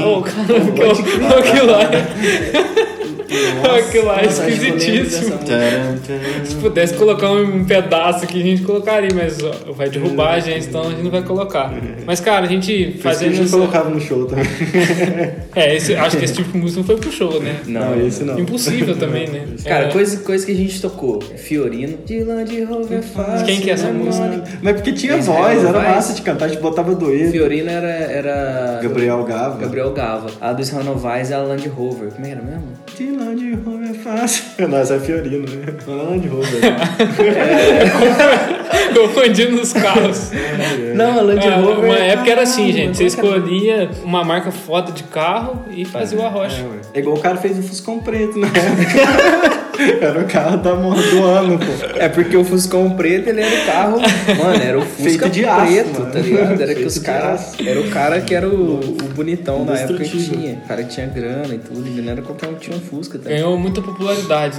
Que 0.75 0.81
eu- 0.81 0.91
aquilo 1.37 1.71
lá 1.71 1.79
é... 3.29 3.79
Aquilo 3.79 4.05
lá 4.05 4.21
é 4.21 4.25
Nossa, 4.25 4.49
esquisitíssimo. 4.49 5.39
Se 6.43 6.55
pudesse 6.55 6.93
colocar 6.95 7.31
um 7.31 7.65
pedaço 7.65 8.23
aqui, 8.25 8.39
a 8.41 8.43
gente 8.43 8.63
colocaria, 8.63 9.09
mas 9.13 9.37
ó, 9.43 9.71
vai 9.73 9.89
derrubar 9.89 10.35
a 10.35 10.39
gente, 10.39 10.67
então 10.67 10.81
a 10.81 10.89
gente 10.91 11.03
não 11.03 11.11
vai 11.11 11.23
colocar. 11.23 11.73
Mas, 12.05 12.19
cara, 12.19 12.45
a 12.45 12.49
gente 12.49 12.71
Por 12.73 12.89
isso 12.89 12.99
a 12.99 13.11
fazendo 13.11 13.31
gente 13.33 13.45
essa... 13.45 13.57
colocava 13.57 13.89
no 13.89 13.99
show 13.99 14.25
também. 14.25 14.45
É, 15.55 15.75
esse- 15.75 15.95
acho 15.95 16.17
que 16.17 16.25
esse 16.25 16.33
tipo 16.33 16.51
de 16.51 16.57
música 16.57 16.79
não 16.81 16.85
foi 16.87 16.97
pro 16.97 17.11
show, 17.11 17.41
né? 17.41 17.55
Não, 17.65 18.05
esse 18.05 18.23
não. 18.23 18.37
Impossível 18.37 18.95
também, 18.97 19.27
né? 19.29 19.45
Cara, 19.63 19.85
É. 19.85 19.91
coisa, 19.91 20.17
coisa 20.17 20.45
que 20.45 20.51
a 20.51 20.55
gente 20.55 20.81
tocou. 20.81 21.21
Fiorino. 21.21 21.97
De 22.05 22.23
Land 22.23 22.63
Rover 22.65 23.01
fácil. 23.01 23.45
Quem 23.45 23.61
que 23.61 23.69
é 23.69 23.73
essa 23.73 23.87
né, 23.87 23.93
música? 23.93 24.43
Mas 24.61 24.75
porque 24.75 24.91
tinha 24.91 25.17
Esse 25.17 25.27
voz, 25.29 25.63
era 25.63 25.79
massa 25.79 26.13
de 26.13 26.21
cantar, 26.21 26.45
a 26.45 26.47
gente 26.49 26.61
botava 26.61 26.93
doer. 26.93 27.31
Fiorino 27.31 27.69
era, 27.69 27.87
era. 27.87 28.79
Gabriel 28.83 29.23
Gava. 29.23 29.57
Gabriel 29.57 29.91
Gava. 29.93 30.29
A 30.41 30.51
dos 30.51 30.69
Renovais 30.69 31.31
é 31.31 31.35
a 31.35 31.39
Land 31.39 31.67
Rover. 31.69 32.09
Como 32.11 32.25
era 32.27 32.41
mesmo? 32.41 32.67
De 32.97 33.11
Land 33.17 33.55
Rover 33.63 33.84
é 33.84 33.84
fácil. 34.05 34.43
Nossa, 34.69 34.95
é 34.95 34.99
Fiorino, 34.99 35.45
né? 35.49 35.73
Não 35.87 35.99
é 35.99 36.03
Land 36.09 36.27
Rover. 36.27 36.61
Confundindo 38.93 39.61
os 39.61 39.73
carros. 39.73 40.31
Não, 40.93 41.19
a 41.19 41.21
Land 41.21 41.45
É, 41.45 41.55
Rover. 41.55 41.85
uma 41.85 41.97
é- 41.97 42.09
época 42.11 42.31
era 42.31 42.41
assim, 42.43 42.71
gente. 42.71 42.97
Você 42.97 43.03
é 43.03 43.07
escolhia 43.07 43.89
uma 44.03 44.23
marca 44.23 44.51
foda 44.51 44.91
de 44.91 45.03
carro 45.03 45.65
e 45.71 45.85
fazia 45.85 46.17
o 46.19 46.25
arrocha. 46.25 46.63
É. 46.93 46.97
É 46.97 46.99
igual 47.01 47.17
o 47.17 47.19
cara 47.19 47.37
fez 47.37 47.57
o 47.57 47.63
Fuscão 47.63 47.99
Preto 47.99 48.37
na 48.39 48.47
época. 48.53 49.65
Era 50.01 50.21
o 50.21 50.25
carro 50.25 50.55
da 50.57 50.73
mo- 50.73 50.95
do 50.95 51.23
ano, 51.25 51.59
pô. 51.59 51.65
É 51.99 52.07
porque 52.07 52.37
o 52.37 52.45
Fuscão 52.45 52.91
preto, 52.91 53.27
ele 53.27 53.41
era 53.41 53.61
o 53.61 53.65
carro. 53.65 53.97
Mano, 54.41 54.63
era 54.63 54.79
o 54.79 54.81
Fusca 54.81 55.29
de 55.29 55.43
aço, 55.43 55.65
preto, 55.67 55.99
mano. 55.99 56.11
tá 56.13 56.19
ligado? 56.19 56.61
Era 56.61 56.75
que 56.75 56.83
os 56.85 56.97
caras. 56.99 57.53
Era 57.59 57.81
o 57.81 57.89
cara 57.89 58.21
que 58.21 58.33
era 58.33 58.47
o, 58.47 58.75
o 58.79 59.09
bonitão 59.13 59.65
na 59.65 59.77
época 59.77 60.05
que 60.05 60.17
tinha. 60.29 60.53
O 60.63 60.67
cara 60.67 60.81
que 60.81 60.95
tinha 60.95 61.07
grana 61.07 61.53
e 61.53 61.57
tudo. 61.57 61.85
Ele 61.85 62.01
não 62.01 62.11
era 62.13 62.21
qualquer 62.21 62.47
um 62.47 62.53
que 62.53 62.61
tinha 62.61 62.77
um 62.77 62.79
Fusca, 62.79 63.19
tá? 63.19 63.27
Ganhou 63.29 63.57
muita 63.57 63.81
popularidade, 63.81 63.94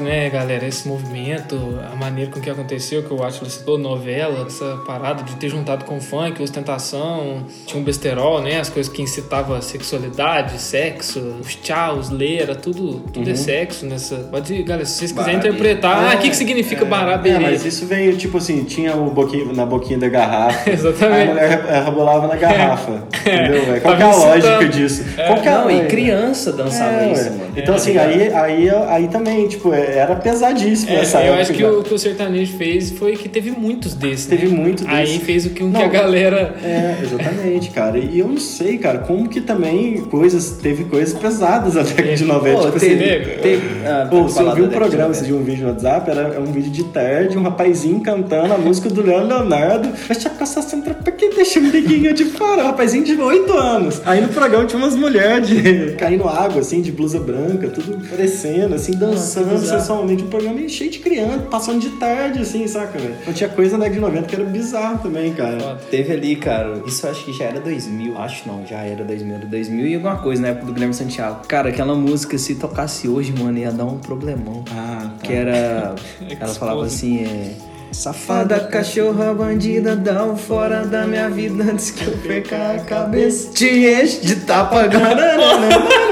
né, 0.01 0.31
galera? 0.31 0.67
Esse 0.67 0.89
movimento, 0.89 1.57
a 1.93 1.95
maneira 1.97 2.31
com 2.31 2.41
que 2.41 2.49
aconteceu, 2.49 3.03
que 3.03 3.11
eu 3.11 3.23
acho 3.23 3.41
que 3.41 3.45
você 3.51 3.59
citou 3.59 3.77
novela, 3.79 4.47
essa 4.47 4.79
parada 4.87 5.23
de 5.23 5.37
ter 5.37 5.49
juntado 5.49 5.85
com 5.85 6.01
funk, 6.01 6.43
ostentação, 6.43 7.45
tinha 7.67 7.81
um 7.81 7.85
besterol, 7.85 8.41
né? 8.43 8.59
As 8.61 8.69
coisas 8.71 8.91
que 8.93 9.03
incitavam 9.03 9.57
a 9.57 9.61
sexualidade, 9.63 10.59
sexo, 10.59 11.21
os 11.41 11.55
tchauz, 11.57 12.11
leira, 12.11 12.55
tudo, 12.55 13.01
tudo 13.13 13.31
é 13.31 13.35
sexo 13.35 13.85
nessa. 13.87 14.17
Pode, 14.31 14.63
galera, 14.63 14.87
se 14.87 14.95
vocês 14.99 15.13
quiserem 15.13 15.37
interpretar, 15.37 16.13
ah, 16.13 16.17
o 16.17 16.19
que, 16.19 16.31
que 16.31 16.37
significa 16.37 16.85
É, 16.85 16.89
baraberê? 16.89 17.39
mas 17.39 17.65
isso 17.65 17.87
veio, 17.87 18.17
tipo 18.17 18.39
assim, 18.39 18.65
tinha 18.65 18.97
o 18.97 19.11
boquinho, 19.11 19.53
na 19.53 19.67
boquinha 19.67 19.99
da 19.99 20.09
garrafa. 20.09 20.71
Exatamente. 20.71 21.31
A 21.31 21.33
mulher 21.35 21.49
re- 21.65 21.85
rebolava 21.85 22.27
na 22.27 22.37
garrafa. 22.37 23.03
Entendeu? 23.21 23.75
É, 23.75 23.81
Qual 23.81 23.97
que 23.97 24.03
é 24.03 24.07
a 24.07 24.15
lógica 24.15 24.69
disso? 24.69 25.05
Qual 25.27 25.41
que 25.41 25.49
é 25.49 25.53
a- 25.53 25.59
Não, 25.59 25.71
e 25.71 25.87
criança 25.87 26.53
dançava 26.53 27.03
É, 27.03 27.13
isso, 27.13 27.31
mano. 27.33 27.51
Então, 27.57 27.75
É, 27.75 27.77
assim, 27.77 27.99
aí, 27.99 28.33
aí, 28.33 28.71
aí 28.89 29.09
também, 29.09 29.26
tipo, 29.49 29.73
era 29.73 30.15
pesadíssimo 30.17 30.91
É, 30.93 30.97
nessa 30.99 31.19
eu 31.19 31.25
época. 31.35 31.41
acho 31.43 31.53
que 31.53 31.65
o 31.65 31.83
que 31.83 31.95
o 31.95 31.99
sertanejo 31.99 32.57
fez 32.57 32.91
foi 32.93 33.17
que 33.17 33.29
teve 33.29 33.51
muitos 33.51 33.95
desses. 33.95 34.27
Teve 34.27 34.47
né? 34.49 34.57
muito 34.57 34.85
Aí 34.87 35.07
desse. 35.07 35.19
fez 35.21 35.47
o 35.47 35.51
que, 35.51 35.63
um 35.63 35.73
que 35.73 35.79
Não. 35.79 35.85
a 35.85 35.89
galera. 35.89 36.55
É, 36.63 36.97
exatamente, 37.03 37.71
cara. 37.71 37.99
E 37.99 38.19
eu 38.19 38.29
não 38.29 38.39
sei, 38.39 38.79
cara, 38.79 38.99
como 38.99 39.29
que 39.29 39.41
também 39.41 40.01
coisas, 40.03 40.59
teve 40.63 40.85
coisas 40.85 41.19
pesadas 41.19 41.75
na 41.75 41.83
década 41.83 42.15
de 42.15 42.25
90. 42.25 42.57
Pô, 42.59 42.67
tipo 42.67 42.81
teve, 42.81 43.05
assim, 43.05 43.41
teve, 43.43 43.63
ah, 43.87 44.07
Pô, 44.09 44.23
você 44.23 44.43
ouviu 44.43 44.65
um 44.65 44.69
programa, 44.69 45.13
de 45.13 45.19
você 45.19 45.25
viu 45.27 45.37
um 45.37 45.43
vídeo 45.45 45.65
no 45.65 45.71
WhatsApp, 45.73 46.11
era 46.11 46.21
é 46.35 46.39
um 46.39 46.47
vídeo 46.47 46.71
de 46.71 46.85
tarde, 46.85 47.37
um 47.39 47.43
rapazinho 47.43 48.01
cantando 48.01 48.53
a 48.55 48.59
música 48.59 48.89
do 48.89 49.03
Leandro 49.03 49.29
Leonardo, 49.29 49.89
mas 50.09 50.19
tinha 50.19 50.33
coça 50.35 50.61
sempre 50.63 50.95
pra 50.95 51.13
que 51.13 51.29
deixa 51.31 51.59
um 51.61 51.69
liguinho 51.69 52.13
de 52.15 52.25
fora, 52.27 52.63
um 52.63 52.67
rapazinho 52.67 53.05
de 53.05 53.15
8 53.21 53.53
anos. 53.53 54.03
Aí 54.05 54.21
no 54.21 54.29
programa 54.29 54.65
tinha 54.67 54.79
umas 54.79 54.95
mulheres 54.95 55.49
de, 55.49 55.93
caindo 55.99 56.29
água, 56.29 56.61
assim, 56.61 56.81
de 56.81 56.93
blusa 56.93 57.19
branca, 57.19 57.69
tudo 57.69 57.99
parecendo, 58.09 58.75
assim, 58.75 58.93
dançando 59.11 59.51
bizarro. 59.51 59.81
sensualmente, 59.81 60.25
um 60.25 60.29
programa 60.29 60.57
meio 60.57 60.69
cheio 60.69 60.91
de 60.91 60.99
criança, 60.99 61.39
passando 61.51 61.81
de 61.81 61.91
tarde, 61.91 62.41
assim, 62.41 62.67
saca, 62.67 62.99
velho? 62.99 63.15
Então 63.23 63.35
tinha 63.35 63.49
coisa 63.49 63.77
na 63.77 63.85
década 63.85 63.95
de 63.95 64.01
90 64.01 64.27
que 64.27 64.35
era 64.35 64.45
bizarro 64.45 64.99
também, 64.99 65.33
cara. 65.33 65.79
Teve 65.91 66.13
ali, 66.13 66.37
cara, 66.37 66.83
isso 66.87 67.07
acho 67.07 67.25
que 67.25 67.33
já 67.33 67.45
era 67.47 67.61
2000, 67.61 68.19
acho 68.19 68.49
não, 68.49 68.67
já 68.67 68.79
era 68.79 69.05
2000, 69.05 69.35
era 69.35 69.47
2000 69.47 69.87
e 69.87 69.95
alguma 69.95 70.17
coisa 70.17 70.43
na 70.43 70.49
época 70.49 70.67
do 70.67 70.73
Guilherme 70.73 70.95
Santiago. 70.95 71.47
Cara, 71.47 71.69
aquela 71.69 71.95
música, 71.95 72.37
se 72.39 72.55
tocasse 72.55 73.09
hoje, 73.09 73.33
mano, 73.33 73.59
ia 73.59 73.73
dar 73.73 73.85
um 73.85 73.99
problemão. 73.99 74.65
Ah, 74.71 75.11
tá. 75.19 75.27
Que 75.27 75.33
era. 75.33 75.95
Ela 76.41 76.55
falava 76.55 76.85
assim, 76.85 77.25
é. 77.25 77.77
Safada, 77.93 78.61
cachorra, 78.61 79.33
bandida, 79.33 79.97
dá 79.97 80.25
um 80.25 80.37
fora 80.37 80.85
da 80.85 81.07
minha 81.07 81.31
vida 81.31 81.65
antes 81.65 81.93
que 81.93 82.05
eu 82.07 82.17
perca 82.19 82.73
a 82.73 82.79
cabeça. 82.81 83.53
Te 83.53 83.65
enche 83.65 84.21
de 84.21 84.37
tapa, 84.37 84.83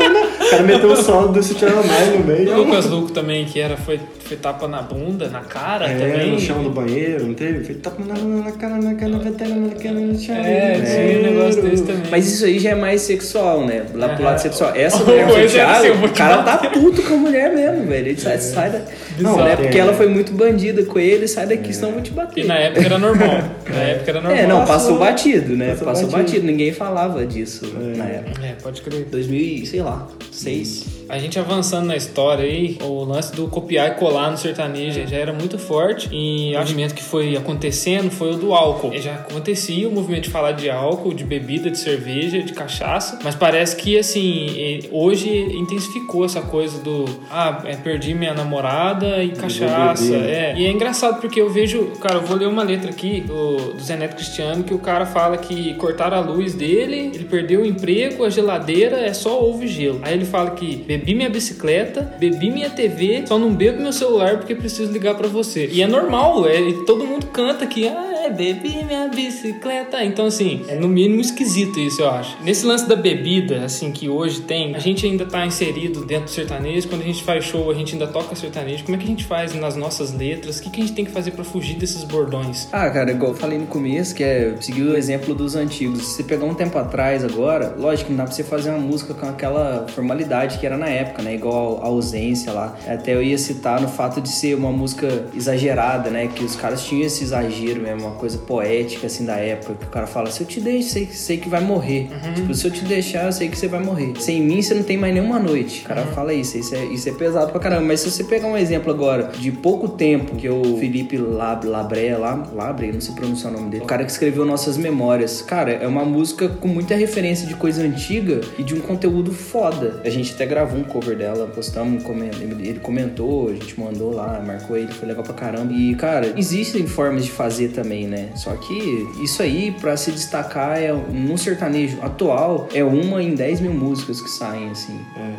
O 0.47 0.51
cara 0.51 0.63
meteu 0.63 0.91
o 0.93 0.97
solo 0.97 1.29
do 1.29 1.43
Sutiã 1.43 1.69
Mais 1.71 2.09
no 2.13 2.25
meio. 2.25 2.57
Lucas 2.57 2.87
Luco 2.87 3.11
também, 3.13 3.45
que 3.45 3.61
era, 3.61 3.77
foi, 3.77 3.99
foi 4.21 4.37
tapa 4.37 4.69
na 4.69 4.83
bunda, 4.83 5.29
na 5.29 5.41
cara 5.41 5.87
É, 5.87 5.95
também. 5.97 6.33
no 6.33 6.41
chão 6.41 6.63
do 6.63 6.71
banheiro, 6.71 7.27
não 7.27 7.35
teve? 7.35 7.65
Foi 7.65 7.75
tapa 7.77 8.03
na, 8.05 8.15
na 8.15 8.53
cara, 8.53 8.77
na 8.77 8.95
cara, 8.95 9.11
na 9.13 9.31
cara, 9.31 9.55
na 9.55 9.75
cara, 9.75 9.95
no 9.95 10.19
chão. 10.19 10.37
É, 10.37 10.81
tinha 10.81 11.19
um 11.19 11.35
negócio 11.35 11.63
desse 11.63 11.83
também. 11.85 12.03
Mas 12.11 12.27
isso 12.33 12.45
aí 12.45 12.59
já 12.59 12.71
é 12.71 12.75
mais 12.75 13.01
sexual, 13.03 13.65
né? 13.65 13.85
Lá 13.95 14.09
pro 14.11 14.25
lado 14.25 14.39
sexual. 14.41 14.73
Essa 14.75 14.99
mulher 15.05 15.29
é 15.29 15.91
o 15.93 16.09
cara 16.11 16.43
tá 16.43 16.59
puto 16.71 17.03
com 17.03 17.15
a 17.15 17.19
mulher 17.19 17.53
mesmo, 17.55 17.87
velho. 17.87 18.09
Ele 18.09 18.21
sai, 18.21 18.39
sai 18.39 18.71
da. 18.71 18.81
Não, 19.19 19.37
né? 19.45 19.57
Porque 19.57 19.79
ela 19.79 19.93
foi 19.95 20.07
muito 20.09 20.33
bandida 20.33 20.83
com 20.85 20.99
ele, 20.99 21.27
sai 21.29 21.47
daqui, 21.47 21.73
senão 21.73 21.89
eu 21.91 21.95
vou 21.95 22.03
te 22.03 22.11
E 22.11 22.15
bater. 22.15 22.45
na 22.47 22.55
época 22.59 22.85
era 22.87 22.99
normal. 22.99 23.29
Na 23.69 23.81
época 23.83 24.11
era 24.11 24.21
normal. 24.21 24.39
É, 24.41 24.47
não, 24.47 24.59
passou 24.61 24.75
Passou- 24.95 24.99
batido, 24.99 25.57
né? 25.57 25.71
passou 25.71 25.87
Passou, 25.87 26.07
batido. 26.09 26.23
batido. 26.25 26.47
Ninguém 26.47 26.73
falava 26.73 27.25
disso 27.27 27.65
na 27.97 28.05
época. 28.05 28.45
É, 28.47 28.53
pode 28.63 28.83
crer. 28.83 29.05
2000, 29.05 29.41
e, 29.41 29.67
sei 29.67 29.83
lá, 29.83 30.07
6. 30.33 31.04
A 31.09 31.19
gente 31.19 31.39
avançando 31.39 31.87
na 31.87 31.97
história 31.97 32.45
aí, 32.45 32.79
o 32.83 33.05
lance 33.05 33.35
do 33.35 33.47
copiar 33.49 33.93
e 33.93 33.95
colar 33.95 34.31
no 34.31 34.39
sertanejo 34.39 35.07
já 35.07 35.17
era 35.17 35.33
muito 35.33 35.59
forte 35.59 36.09
e 36.13 36.55
o 36.55 36.59
movimento 36.59 36.95
que 36.95 37.03
foi 37.03 37.37
acontecendo 37.37 38.11
foi 38.11 38.33
o 38.33 38.37
do 38.37 38.55
álcool. 38.55 38.93
Já 38.95 39.15
acontecia 39.15 39.89
o 39.89 39.93
movimento 39.93 40.25
de 40.25 40.31
falar 40.31 40.53
de 40.53 40.71
álcool, 40.71 41.13
de 41.13 41.25
bebida, 41.25 41.71
de 41.71 41.79
cerveja, 41.79 42.43
de 42.43 42.53
cachaça, 42.53 43.19
mas 43.23 43.35
parece 43.35 43.77
que 43.77 43.99
assim, 43.99 44.81
hoje 44.91 45.29
intensificou 45.29 46.25
essa 46.25 46.41
coisa 46.41 46.83
do 46.83 47.05
ah, 47.31 47.63
é, 47.65 47.77
perdi 47.77 48.15
minha 48.15 48.35
namorada 48.35 49.23
e 49.23 49.31
cachaça. 49.31 50.15
É. 50.15 50.55
E 50.57 50.67
é 50.67 50.71
engraçado 50.71 51.21
porque 51.21 51.41
eu 51.41 51.51
vejo, 51.51 51.87
cara, 52.01 52.17
eu 52.17 52.23
vou 52.23 52.37
ler 52.37 52.49
uma 52.49 52.63
letra 52.63 52.91
aqui 52.91 53.21
do, 53.21 53.75
do 53.75 53.83
Zé 53.83 53.97
Neto 53.97 54.17
Cristiano 54.17 54.65
que 54.65 54.73
o 54.73 54.79
cara 54.79 55.05
fala 55.05 55.37
que 55.37 55.75
cortaram 55.75 56.17
a 56.17 56.21
luz 56.21 56.55
dele, 56.55 57.11
ele 57.15 57.25
perdeu 57.25 57.61
o 57.61 57.67
emprego, 57.67 58.25
a 58.25 58.31
geladeira 58.31 59.01
é 59.01 59.13
só 59.13 59.43
ovo 59.43 59.65
e 59.65 59.69
gelo. 59.69 60.01
Aí 60.03 60.15
ele 60.15 60.25
fala 60.25 60.51
que 60.53 60.77
bebi 60.99 61.15
minha 61.15 61.29
bicicleta, 61.29 62.03
bebi 62.19 62.51
minha 62.51 62.71
TV, 62.71 63.25
só 63.27 63.39
não 63.39 63.53
bebo 63.55 63.83
meu 63.83 63.93
celular 63.93 64.39
porque 64.39 64.55
preciso 64.55 64.93
ligar 64.93 65.15
pra 65.17 65.29
você. 65.29 65.69
E 65.73 65.83
é 65.83 65.87
normal, 65.87 66.49
é, 66.49 66.61
todo 66.87 67.07
mundo 67.07 67.27
canta 67.27 67.67
que 67.67 67.89
ah, 67.89 68.14
bebi 68.31 68.85
minha 68.85 69.09
bicicleta. 69.09 70.05
Então, 70.05 70.27
assim, 70.27 70.65
é 70.69 70.75
no 70.75 70.89
mínimo 70.89 71.21
esquisito 71.21 71.79
isso, 71.79 72.03
eu 72.03 72.11
acho. 72.11 72.37
Nesse 72.43 72.65
lance 72.65 72.89
da 72.89 72.97
bebida, 72.97 73.65
assim, 73.65 73.91
que 73.93 74.09
hoje 74.09 74.41
tem, 74.43 74.75
a 74.75 74.79
gente 74.79 75.07
ainda 75.07 75.27
tá 75.27 75.45
inserido 75.47 76.05
dentro 76.05 76.25
do 76.25 76.31
sertanejo. 76.31 76.89
Quando 76.89 77.03
a 77.03 77.05
gente 77.05 77.23
faz 77.23 77.45
show, 77.45 77.71
a 77.71 77.75
gente 77.75 77.95
ainda 77.95 78.07
toca 78.07 78.35
sertanejo. 78.35 78.85
Como 78.85 78.97
é 78.97 78.99
que 78.99 79.05
a 79.05 79.09
gente 79.09 79.25
faz 79.25 79.55
nas 79.55 79.77
nossas 79.77 80.13
letras? 80.13 80.59
O 80.59 80.63
que, 80.63 80.71
que 80.71 80.81
a 80.81 80.85
gente 80.85 80.95
tem 80.95 81.05
que 81.05 81.11
fazer 81.11 81.33
pra 81.33 81.45
fugir 81.45 81.77
desses 81.77 82.05
bordões? 82.05 82.69
Ah, 82.73 82.89
cara, 82.91 83.11
igual 83.11 83.33
eu 83.33 83.37
falei 83.37 83.59
no 83.59 83.67
começo, 83.67 84.15
que 84.15 84.23
é 84.23 84.55
seguir 84.61 84.83
o 84.83 84.97
exemplo 84.97 85.35
dos 85.35 85.57
antigos. 85.57 86.05
Se 86.07 86.17
você 86.17 86.23
pegar 86.23 86.45
um 86.45 86.55
tempo 86.55 86.77
atrás 86.79 87.25
agora, 87.25 87.75
lógico, 87.79 88.11
não 88.11 88.19
dá 88.19 88.25
pra 88.25 88.33
você 88.33 88.45
fazer 88.45 88.71
uma 88.71 88.79
música 88.79 89.15
com 89.15 89.27
aquela 89.27 89.87
formalidade 89.89 90.59
que 90.59 90.67
era 90.67 90.77
na 90.77 90.89
época, 90.89 91.23
né? 91.23 91.35
Igual 91.35 91.83
a 91.83 91.87
ausência 91.87 92.53
lá. 92.53 92.77
Até 92.87 93.15
eu 93.15 93.23
ia 93.23 93.39
citar 93.39 93.81
no 93.81 93.89
fato 93.89 94.21
de 94.21 94.29
ser 94.29 94.55
uma 94.55 94.71
música 94.71 95.27
exagerada, 95.35 96.11
né? 96.11 96.29
Que 96.29 96.45
os 96.45 96.57
caras 96.57 96.85
tinham 96.85 97.07
esse 97.07 97.25
exagero 97.25 97.81
mesmo, 97.81 98.14
coisa 98.15 98.39
poética 98.39 99.07
assim 99.07 99.25
da 99.25 99.37
época, 99.37 99.75
que 99.75 99.87
o 99.87 99.91
cara 99.91 100.07
fala, 100.07 100.31
se 100.31 100.41
eu 100.41 100.47
te 100.47 100.61
deixo, 100.61 100.91
sei, 100.91 101.07
sei 101.07 101.37
que 101.37 101.49
vai 101.49 101.61
morrer. 101.61 102.09
Tipo, 102.35 102.55
se 102.55 102.67
eu 102.67 102.71
te 102.71 102.85
deixar, 102.85 103.27
eu 103.27 103.33
sei 103.33 103.49
que 103.49 103.57
você 103.57 103.69
vai 103.69 103.83
morrer. 103.83 104.13
Sem 104.19 104.41
mim, 104.43 104.63
você 104.63 104.75
não 104.75 104.83
tem 104.83 104.97
mais 104.97 105.15
nenhuma 105.15 105.39
noite. 105.39 105.83
O 105.85 105.89
cara 105.89 106.03
fala 106.07 106.33
isso, 106.33 106.59
isso 106.59 106.75
é, 106.75 106.85
isso 106.85 107.09
é 107.09 107.13
pesado 107.13 107.51
pra 107.51 107.61
caramba. 107.61 107.83
Mas 107.83 108.01
se 108.01 108.11
você 108.11 108.25
pegar 108.25 108.47
um 108.47 108.57
exemplo 108.57 108.91
agora 108.91 109.31
de 109.39 109.51
pouco 109.53 109.89
tempo, 109.89 110.37
que 110.37 110.49
o 110.49 110.79
Felipe 110.79 111.17
Lab, 111.17 111.67
Labré, 111.67 112.17
lá, 112.17 112.43
Labre, 112.53 112.93
não 112.93 113.01
sei 113.01 113.15
pronunciar 113.15 113.53
o 113.53 113.57
nome 113.57 113.71
dele, 113.71 113.85
o 113.85 113.87
cara 113.87 114.05
que 114.05 114.11
escreveu 114.11 114.45
Nossas 114.45 114.77
Memórias. 114.77 115.43
Cara, 115.43 115.73
é 115.73 115.87
uma 115.87 116.05
música 116.05 116.49
com 116.49 116.69
muita 116.69 116.95
referência 116.95 117.47
de 117.47 117.55
coisa 117.55 117.83
antiga 117.83 118.41
e 118.59 118.63
de 118.63 118.75
um 118.75 118.81
conteúdo 118.81 119.33
foda. 119.33 120.01
A 120.05 120.11
gente 120.11 120.33
até 120.33 120.47
gravou 120.47 120.79
um 120.79 120.85
cover 120.85 121.17
dela, 121.17 121.47
postamos, 121.47 122.05
um 122.05 122.15
ele 122.25 122.79
comentou, 122.81 123.49
a 123.49 123.53
gente 123.53 123.79
mandou 123.79 124.13
lá, 124.13 124.43
marcou 124.45 124.77
ele, 124.77 124.93
foi 124.93 125.09
legal 125.09 125.25
pra 125.25 125.35
caramba. 125.35 125.73
E, 125.73 125.95
cara, 125.95 126.33
existem 126.37 126.87
formas 126.87 127.25
de 127.25 127.31
fazer 127.31 127.69
também, 127.69 128.04
né? 128.07 128.31
Só 128.35 128.53
que 128.57 129.09
isso 129.21 129.43
aí, 129.43 129.71
pra 129.81 129.97
se 129.97 130.11
destacar, 130.13 130.79
é 130.79 130.93
no 130.93 131.37
sertanejo 131.39 131.99
atual, 132.03 132.69
é 132.75 132.83
uma 132.85 133.23
em 133.23 133.35
10 133.35 133.61
mil 133.61 133.73
músicas 133.73 134.21
que 134.21 134.31
saem, 134.31 134.71
assim. 134.71 134.99